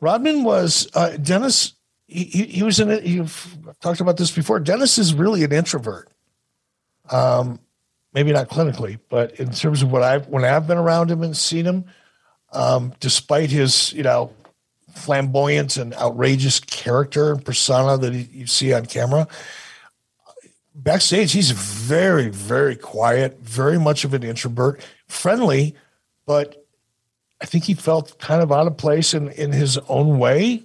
[0.00, 1.74] Rodman was uh, Dennis.
[2.08, 3.04] He, he, he was in it.
[3.04, 4.58] You've talked about this before.
[4.58, 6.08] Dennis is really an introvert.
[7.10, 7.60] Um,
[8.12, 11.36] maybe not clinically, but in terms of what I've when I've been around him and
[11.36, 11.84] seen him,
[12.52, 14.32] um, despite his you know
[14.94, 19.28] flamboyant and outrageous character and persona that he, you see on camera,
[20.74, 25.74] backstage he's very very quiet, very much of an introvert, friendly,
[26.26, 26.64] but
[27.40, 30.64] I think he felt kind of out of place in, in his own way.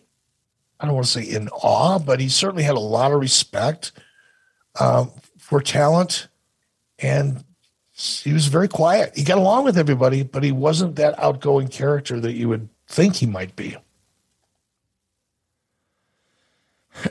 [0.80, 3.92] I don't want to say in awe, but he certainly had a lot of respect
[4.80, 6.28] um, for talent.
[7.00, 7.44] And
[7.94, 9.16] he was very quiet.
[9.16, 13.18] He got along with everybody, but he wasn't that outgoing character that you would think
[13.18, 13.78] he might be.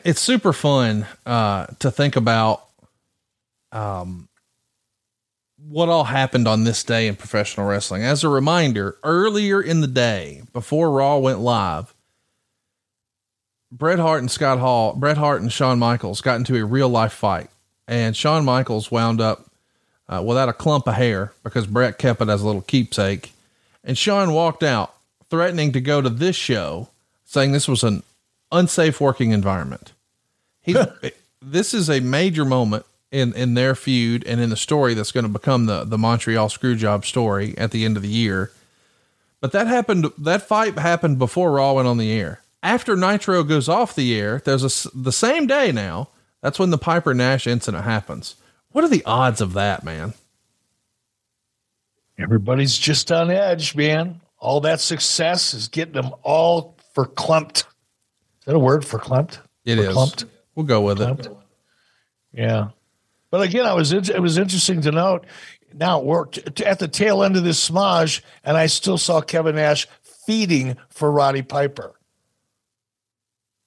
[0.04, 2.68] It's super fun uh, to think about
[3.70, 4.28] um,
[5.56, 8.02] what all happened on this day in professional wrestling.
[8.02, 11.94] As a reminder, earlier in the day, before Raw went live,
[13.70, 17.12] Bret Hart and Scott Hall, Bret Hart and Shawn Michaels got into a real life
[17.12, 17.50] fight,
[17.86, 19.46] and Shawn Michaels wound up
[20.12, 23.32] uh, without a clump of hair because Bret kept it as a little keepsake.
[23.82, 24.94] And Shawn walked out
[25.30, 26.88] threatening to go to this show,
[27.24, 28.02] saying this was an
[28.50, 29.92] unsafe working environment.
[30.60, 30.76] He,
[31.42, 35.24] this is a major moment in, in their feud and in the story that's going
[35.24, 38.52] to become the, the Montreal Screwjob story at the end of the year.
[39.40, 42.40] But that happened, that fight happened before Raw went on the air.
[42.62, 46.08] After Nitro goes off the air, there's a, the same day now.
[46.42, 48.36] That's when the Piper Nash incident happens.
[48.72, 50.14] What are the odds of that, man?
[52.18, 54.20] Everybody's just on edge, man.
[54.38, 57.58] All that success is getting them all for clumped.
[57.60, 59.40] Is that a word for clumped?
[59.64, 59.92] It For is.
[59.92, 60.24] Clumped?
[60.54, 61.26] We'll go with Clumped?
[61.26, 61.36] it.
[62.32, 62.68] Yeah.
[63.30, 65.24] But again, I was it was interesting to note.
[65.72, 69.56] Now we're t- at the tail end of this smudge, and I still saw Kevin
[69.56, 69.86] Nash
[70.26, 71.94] feeding for Roddy Piper.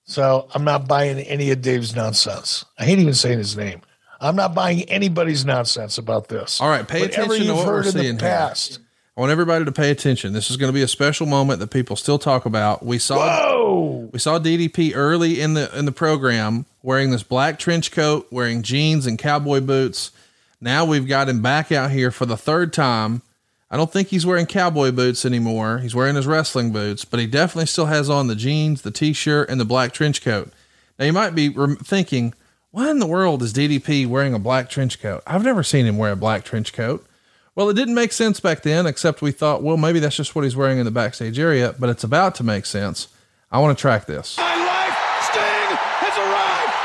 [0.03, 2.64] So I'm not buying any of Dave's nonsense.
[2.77, 3.82] I hate even saying his name.
[4.26, 6.60] I'm not buying anybody's nonsense about this.
[6.60, 8.30] All right, pay Whatever attention to what we're heard in the seeing here.
[8.30, 8.80] past.
[9.15, 10.34] I want everybody to pay attention.
[10.34, 12.84] This is going to be a special moment that people still talk about.
[12.84, 17.91] We saw we saw DDP early in the in the program wearing this black trench
[17.91, 20.11] coat, wearing jeans and cowboy boots.
[20.60, 23.22] Now we've got him back out here for the third time.
[23.69, 25.80] I don't think he's wearing cowboy boots anymore.
[25.80, 29.49] He's wearing his wrestling boots, but he definitely still has on the jeans, the t-shirt,
[29.49, 30.52] and the black trench coat.
[30.99, 32.34] Now you might be thinking,
[32.76, 35.23] why in the world is DDP wearing a black trench coat?
[35.26, 37.07] I've never seen him wear a black trench coat.
[37.56, 40.43] Well, it didn't make sense back then, except we thought, well, maybe that's just what
[40.43, 43.07] he's wearing in the backstage area, but it's about to make sense.
[43.49, 44.35] I want to track this.
[44.35, 45.72] My life, Sting
[46.03, 46.76] has arrived.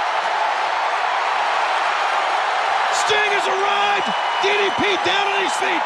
[2.94, 4.08] Sting has arrived.
[4.46, 5.84] DDP down on his feet.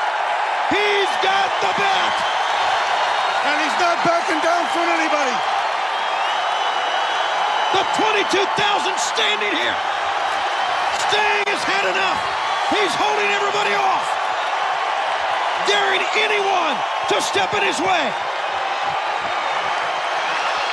[0.68, 2.12] He's got the bat.
[3.48, 5.32] And he's not backing down from anybody.
[7.72, 9.94] The 22,000 standing here.
[11.10, 12.53] Sting has had enough.
[12.72, 14.06] He's holding everybody off.
[15.68, 16.76] Daring anyone
[17.12, 18.04] to step in his way.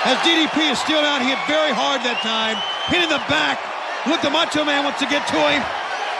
[0.08, 2.58] As DDP is still out, he hit very hard that time.
[2.90, 3.62] Hit in the back.
[4.10, 5.62] Look, the Macho Man wants to get to him.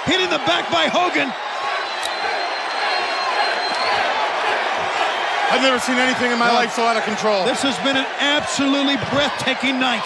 [0.06, 1.32] Hit in the back by Hogan.
[5.52, 7.44] I've never seen anything in my life so out of control.
[7.44, 10.06] This has been an absolutely breathtaking night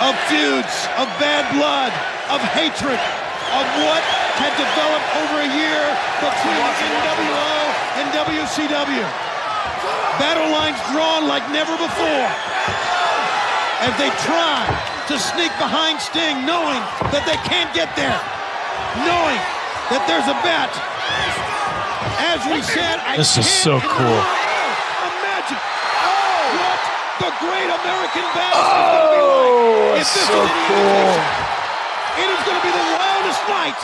[0.00, 1.92] of feuds, of bad blood,
[2.32, 2.96] of hatred,
[3.50, 4.02] of what
[4.38, 5.82] had developed over a year
[6.22, 7.50] between NWO
[7.98, 9.06] and WCW.
[10.22, 12.26] Battle lines drawn like never before
[13.82, 14.62] as they try
[15.08, 16.78] to sneak behind Sting, knowing
[17.10, 18.20] that they can't get there,
[19.02, 19.40] knowing
[19.90, 20.70] that there's a bet.
[22.22, 24.20] As we said, I This is so cool.
[25.10, 26.80] Imagine oh, what
[27.18, 29.50] the great American Bash is going to be like.
[29.50, 31.49] Oh, if this so is any cool.
[32.20, 33.80] Indication, it is going to be the wildest night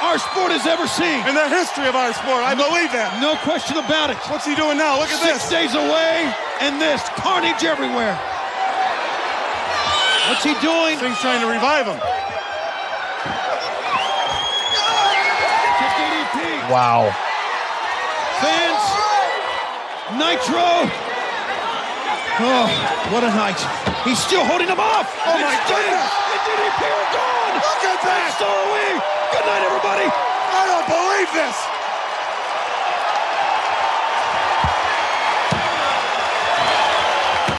[0.00, 1.18] our sport has ever seen.
[1.26, 3.18] In the history of our sport, I believe that.
[3.18, 4.18] No question about it.
[4.30, 4.98] What's he doing now?
[4.98, 5.50] Look at Six this.
[5.50, 6.30] days away,
[6.62, 8.14] and this carnage everywhere.
[10.30, 10.94] What's he doing?
[11.02, 11.98] Thing's trying to revive him.
[16.70, 17.08] Wow.
[18.44, 18.84] Fans,
[20.20, 21.17] Nitro.
[22.40, 22.70] Oh,
[23.10, 23.58] what a night.
[24.06, 25.10] He's still holding him off.
[25.26, 26.06] Oh, And my Sting goodness.
[26.06, 27.54] And DDP are gone.
[27.58, 28.20] Look at that.
[28.30, 28.86] And so are we.
[29.34, 30.06] Good night, everybody.
[30.06, 31.56] I don't believe this.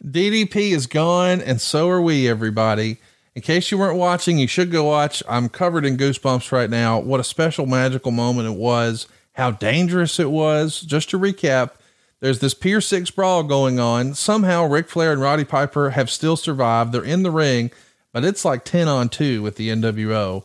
[0.04, 2.98] DDP is gone, and so are we, everybody.
[3.36, 5.22] In case you weren't watching, you should go watch.
[5.28, 7.00] I'm covered in goosebumps right now.
[7.00, 9.08] What a special, magical moment it was.
[9.34, 10.82] How dangerous it was.
[10.82, 11.72] Just to recap,
[12.20, 14.14] there's this Pier 6 brawl going on.
[14.14, 16.92] Somehow, Ric Flair and Roddy Piper have still survived.
[16.92, 17.72] They're in the ring,
[18.12, 20.44] but it's like 10 on 2 with the NWO.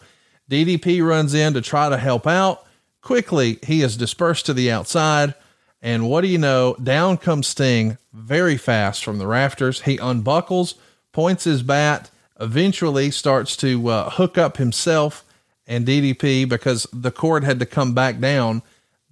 [0.51, 2.65] DDP runs in to try to help out.
[3.01, 5.35] Quickly, he is dispersed to the outside.
[5.83, 6.77] And what do you know?
[6.83, 9.83] Down comes Sting very fast from the rafters.
[9.83, 10.75] He unbuckles,
[11.13, 12.11] points his bat,
[12.41, 15.25] eventually starts to uh, hook up himself
[15.67, 18.63] and DDP because the cord had to come back down.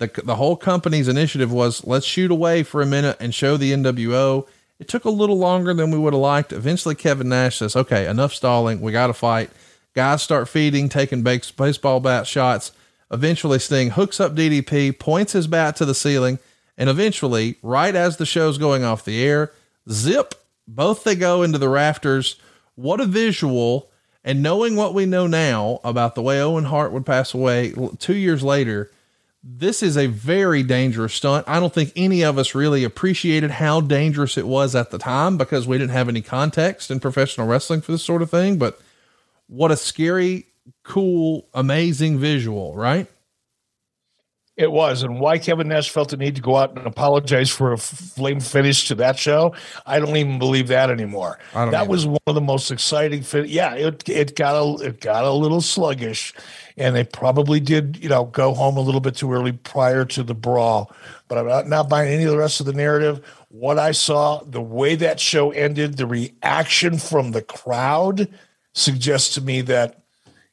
[0.03, 3.73] The, the whole company's initiative was let's shoot away for a minute and show the
[3.73, 4.49] NWO.
[4.81, 6.53] It took a little longer than we would have liked.
[6.53, 8.81] Eventually, Kevin Nash says, okay, enough stalling.
[8.81, 9.51] We got to fight.
[9.95, 12.73] Guys start feeding, taking baseball bat shots.
[13.12, 16.41] Eventually, Sting hooks up DDP, points his bat to the ceiling,
[16.77, 19.53] and eventually, right as the show's going off the air,
[19.89, 20.35] zip,
[20.66, 22.41] both they go into the rafters.
[22.74, 23.89] What a visual.
[24.24, 28.16] And knowing what we know now about the way Owen Hart would pass away two
[28.16, 28.91] years later,
[29.44, 31.48] this is a very dangerous stunt.
[31.48, 35.36] I don't think any of us really appreciated how dangerous it was at the time
[35.36, 38.56] because we didn't have any context in professional wrestling for this sort of thing.
[38.56, 38.81] But
[39.48, 40.47] what a scary,
[40.85, 43.09] cool, amazing visual, right?
[44.55, 47.73] It was, and why Kevin Nash felt the need to go out and apologize for
[47.73, 49.55] a flame finish to that show,
[49.86, 51.39] I don't even believe that anymore.
[51.55, 51.90] I don't That either.
[51.90, 53.23] was one of the most exciting.
[53.23, 56.35] Fin- yeah, it it got a it got a little sluggish,
[56.77, 60.23] and they probably did you know go home a little bit too early prior to
[60.23, 60.93] the brawl.
[61.28, 63.24] But I'm not, buying any of the rest of the narrative.
[63.49, 68.28] What I saw, the way that show ended, the reaction from the crowd
[68.74, 70.03] suggests to me that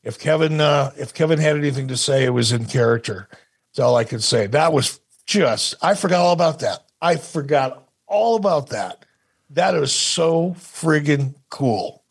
[0.04, 3.28] if Kevin uh, if Kevin had anything to say, it was in character.
[3.72, 4.48] That's all I can say.
[4.48, 6.84] That was just I forgot all about that.
[7.02, 9.06] I forgot all about that.
[9.52, 12.04] That is so friggin' cool.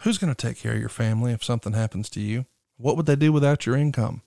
[0.00, 2.46] Who's going to take care of your family if something happens to you?
[2.80, 4.22] What would they do without your income?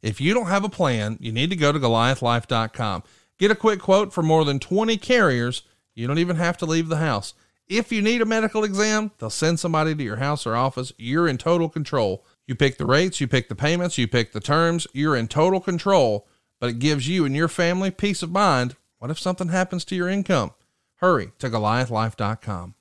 [0.00, 3.02] If you don't have a plan, you need to go to goliathlife.com.
[3.38, 5.62] Get a quick quote from more than 20 carriers.
[5.94, 7.34] You don't even have to leave the house.
[7.68, 10.92] If you need a medical exam, they'll send somebody to your house or office.
[10.96, 12.24] You're in total control.
[12.46, 14.86] You pick the rates, you pick the payments, you pick the terms.
[14.92, 16.28] You're in total control,
[16.60, 18.76] but it gives you and your family peace of mind.
[18.98, 20.52] What if something happens to your income?
[20.96, 22.75] Hurry to goliathlife.com.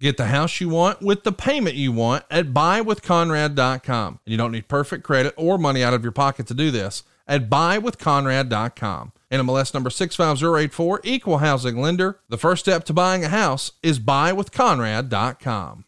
[0.00, 4.20] Get the house you want with the payment you want at buywithconrad.com.
[4.24, 7.04] And you don't need perfect credit or money out of your pocket to do this
[7.26, 9.12] at buywithconrad.com.
[9.30, 12.20] NMLS number 65084, equal housing lender.
[12.28, 15.84] The first step to buying a house is buywithconrad.com.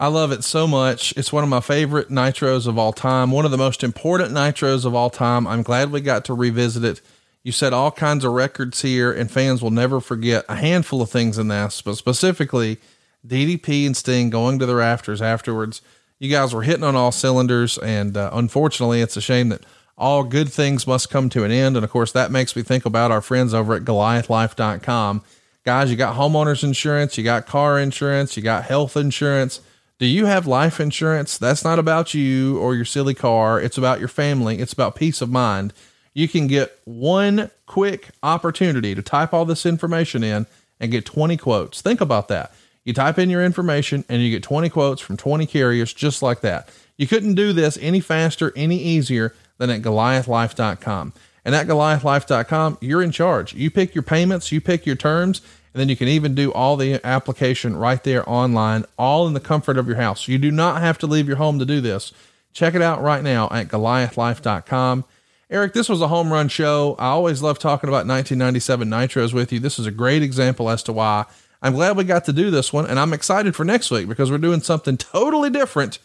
[0.00, 1.12] I love it so much.
[1.16, 4.84] It's one of my favorite nitros of all time, one of the most important nitros
[4.84, 5.46] of all time.
[5.46, 7.00] I'm glad we got to revisit it.
[7.42, 11.10] You set all kinds of records here, and fans will never forget a handful of
[11.10, 12.78] things in this, but specifically
[13.26, 15.82] DDP and Sting going to the rafters afterwards.
[16.18, 19.64] You guys were hitting on all cylinders, and uh, unfortunately, it's a shame that
[19.96, 21.76] all good things must come to an end.
[21.76, 25.22] And of course, that makes me think about our friends over at GoliathLife.com.
[25.64, 29.60] Guys, you got homeowners insurance, you got car insurance, you got health insurance
[29.98, 31.36] do you have life insurance?
[31.36, 33.60] That's not about you or your silly car.
[33.60, 34.58] It's about your family.
[34.60, 35.72] It's about peace of mind.
[36.14, 40.46] You can get one quick opportunity to type all this information in
[40.78, 41.82] and get 20 quotes.
[41.82, 42.52] Think about that.
[42.88, 46.40] You type in your information and you get 20 quotes from 20 carriers just like
[46.40, 46.70] that.
[46.96, 51.12] You couldn't do this any faster, any easier than at goliathlife.com.
[51.44, 53.52] And at goliathlife.com, you're in charge.
[53.52, 55.42] You pick your payments, you pick your terms,
[55.74, 59.40] and then you can even do all the application right there online, all in the
[59.40, 60.26] comfort of your house.
[60.26, 62.12] You do not have to leave your home to do this.
[62.54, 65.04] Check it out right now at goliathlife.com.
[65.50, 66.96] Eric, this was a home run show.
[66.98, 69.60] I always love talking about 1997 Nitros with you.
[69.60, 71.26] This is a great example as to why
[71.60, 72.86] I'm glad we got to do this one.
[72.86, 75.98] And I'm excited for next week because we're doing something totally different.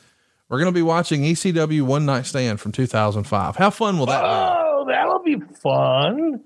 [0.49, 3.55] We're going to be watching ECW One Night Stand from 2005.
[3.55, 4.27] How fun will that be?
[4.27, 6.43] Oh, that'll be fun.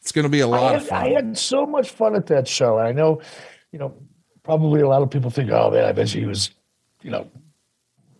[0.00, 1.02] It's going to be a lot had, of fun.
[1.02, 2.78] I had so much fun at that show.
[2.78, 3.22] I know,
[3.72, 3.94] you know,
[4.42, 6.50] probably a lot of people think, oh man, I bet you he was,
[7.02, 7.30] you know,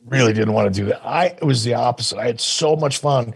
[0.06, 1.05] really didn't want to do that.
[1.05, 2.18] I it was the opposite.
[2.18, 3.35] I had so much fun.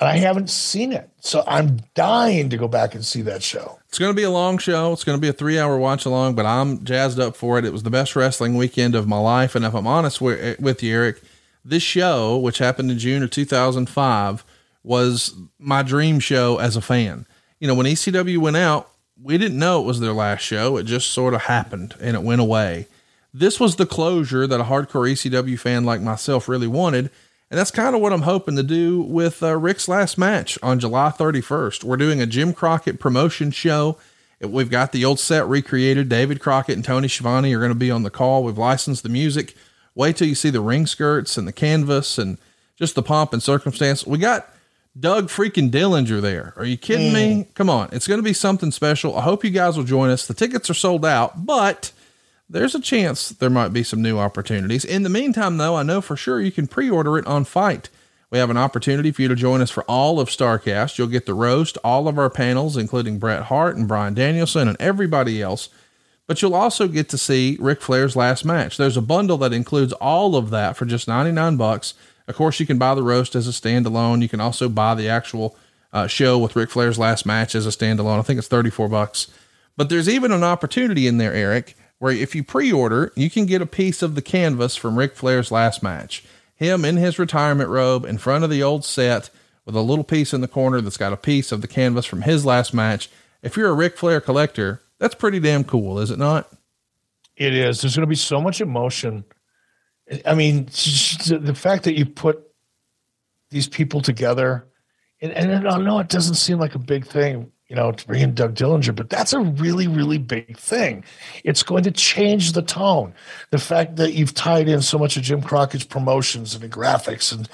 [0.00, 1.10] And I haven't seen it.
[1.20, 3.77] So I'm dying to go back and see that show.
[3.88, 4.92] It's going to be a long show.
[4.92, 7.64] It's going to be a three hour watch along, but I'm jazzed up for it.
[7.64, 9.54] It was the best wrestling weekend of my life.
[9.54, 11.20] And if I'm honest with, eh, with you, Eric,
[11.64, 14.44] this show, which happened in June of 2005,
[14.84, 17.26] was my dream show as a fan
[17.60, 18.90] you know, when ECW went out,
[19.20, 20.76] we didn't know it was their last show.
[20.76, 22.86] It just sort of happened and it went away.
[23.34, 27.10] This was the closure that a hardcore ECW fan like myself really wanted.
[27.50, 30.78] And that's kind of what I'm hoping to do with uh, Ric's last match on
[30.78, 31.82] July 31st.
[31.82, 33.96] We're doing a Jim Crockett promotion show.
[34.40, 36.08] We've got the old set recreated.
[36.08, 38.44] David Crockett and Tony Schiavone are going to be on the call.
[38.44, 39.56] We've licensed the music.
[39.94, 42.38] Wait till you see the ring skirts and the canvas and
[42.76, 44.06] just the pomp and circumstance.
[44.06, 44.48] We got
[44.98, 46.52] Doug freaking Dillinger there.
[46.56, 47.14] Are you kidding mm.
[47.14, 47.48] me?
[47.54, 47.88] Come on.
[47.92, 49.16] It's going to be something special.
[49.16, 50.26] I hope you guys will join us.
[50.26, 51.92] The tickets are sold out, but
[52.48, 54.84] there's a chance there might be some new opportunities.
[54.84, 57.90] In the meantime, though, I know for sure you can pre order it on FITE.
[58.30, 60.98] We have an opportunity for you to join us for all of Starrcast.
[60.98, 64.76] You'll get the roast, all of our panels, including Bret Hart and Bryan Danielson and
[64.78, 65.70] everybody else.
[66.26, 68.76] But you'll also get to see Ric Flair's last match.
[68.76, 71.94] There's a bundle that includes all of that for just 99 bucks.
[72.26, 74.20] Of course, you can buy the roast as a standalone.
[74.20, 75.56] You can also buy the actual
[75.90, 78.18] uh, show with Ric Flair's last match as a standalone.
[78.18, 79.28] I think it's 34 bucks.
[79.78, 83.62] But there's even an opportunity in there, Eric, where if you pre-order, you can get
[83.62, 86.24] a piece of the canvas from Ric Flair's last match.
[86.54, 89.30] Him in his retirement robe in front of the old set
[89.64, 92.22] with a little piece in the corner that's got a piece of the canvas from
[92.22, 93.10] his last match.
[93.42, 96.50] If you're a Ric Flair collector, that's pretty damn cool, is it not?
[97.36, 97.80] It is.
[97.80, 99.24] There's going to be so much emotion
[100.24, 102.42] I mean, the fact that you put
[103.50, 104.66] these people together,
[105.20, 108.34] and, and know it doesn't seem like a big thing, you know, to bring in
[108.34, 111.04] Doug Dillinger, but that's a really, really big thing.
[111.44, 113.14] It's going to change the tone.
[113.50, 117.32] The fact that you've tied in so much of Jim Crockett's promotions and the graphics
[117.32, 117.48] and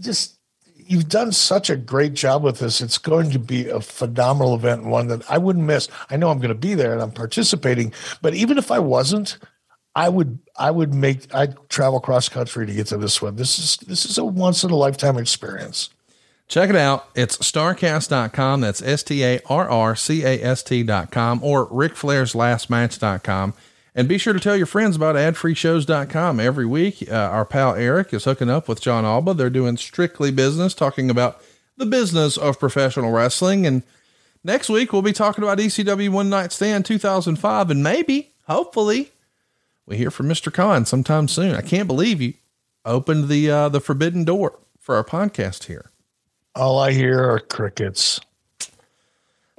[0.00, 0.38] just
[0.86, 2.80] you've done such a great job with this.
[2.80, 5.88] It's going to be a phenomenal event and one that I wouldn't miss.
[6.10, 7.92] I know I'm going to be there and I'm participating,
[8.22, 9.38] but even if I wasn't,
[9.94, 13.36] I would I would make I'd travel cross country to get to this one.
[13.36, 15.90] This is this is a once in a lifetime experience.
[16.46, 17.08] Check it out.
[17.14, 18.60] It's starrcast.com.
[18.60, 23.54] That's S T A R R C A S T.com or Ric Flair's last match.com.
[23.94, 26.40] And be sure to tell your friends about adfreeshows.com.
[26.40, 29.34] Every week, uh, our pal Eric is hooking up with Jon Alba.
[29.34, 31.40] They're doing strictly business, talking about
[31.76, 33.66] the business of professional wrestling.
[33.66, 33.82] And
[34.42, 39.12] next week, we'll be talking about ECW One Night Stand 2005 and maybe, hopefully,
[39.86, 40.52] we hear from Mr.
[40.52, 41.54] Khan sometime soon.
[41.54, 42.34] I can't believe you
[42.84, 45.90] opened the uh, the forbidden door for our podcast here.
[46.56, 48.20] All I hear are crickets.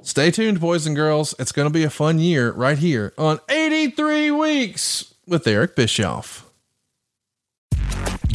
[0.00, 1.34] Stay tuned, boys and girls.
[1.38, 6.45] It's going to be a fun year right here on 83 Weeks with Eric Bischoff.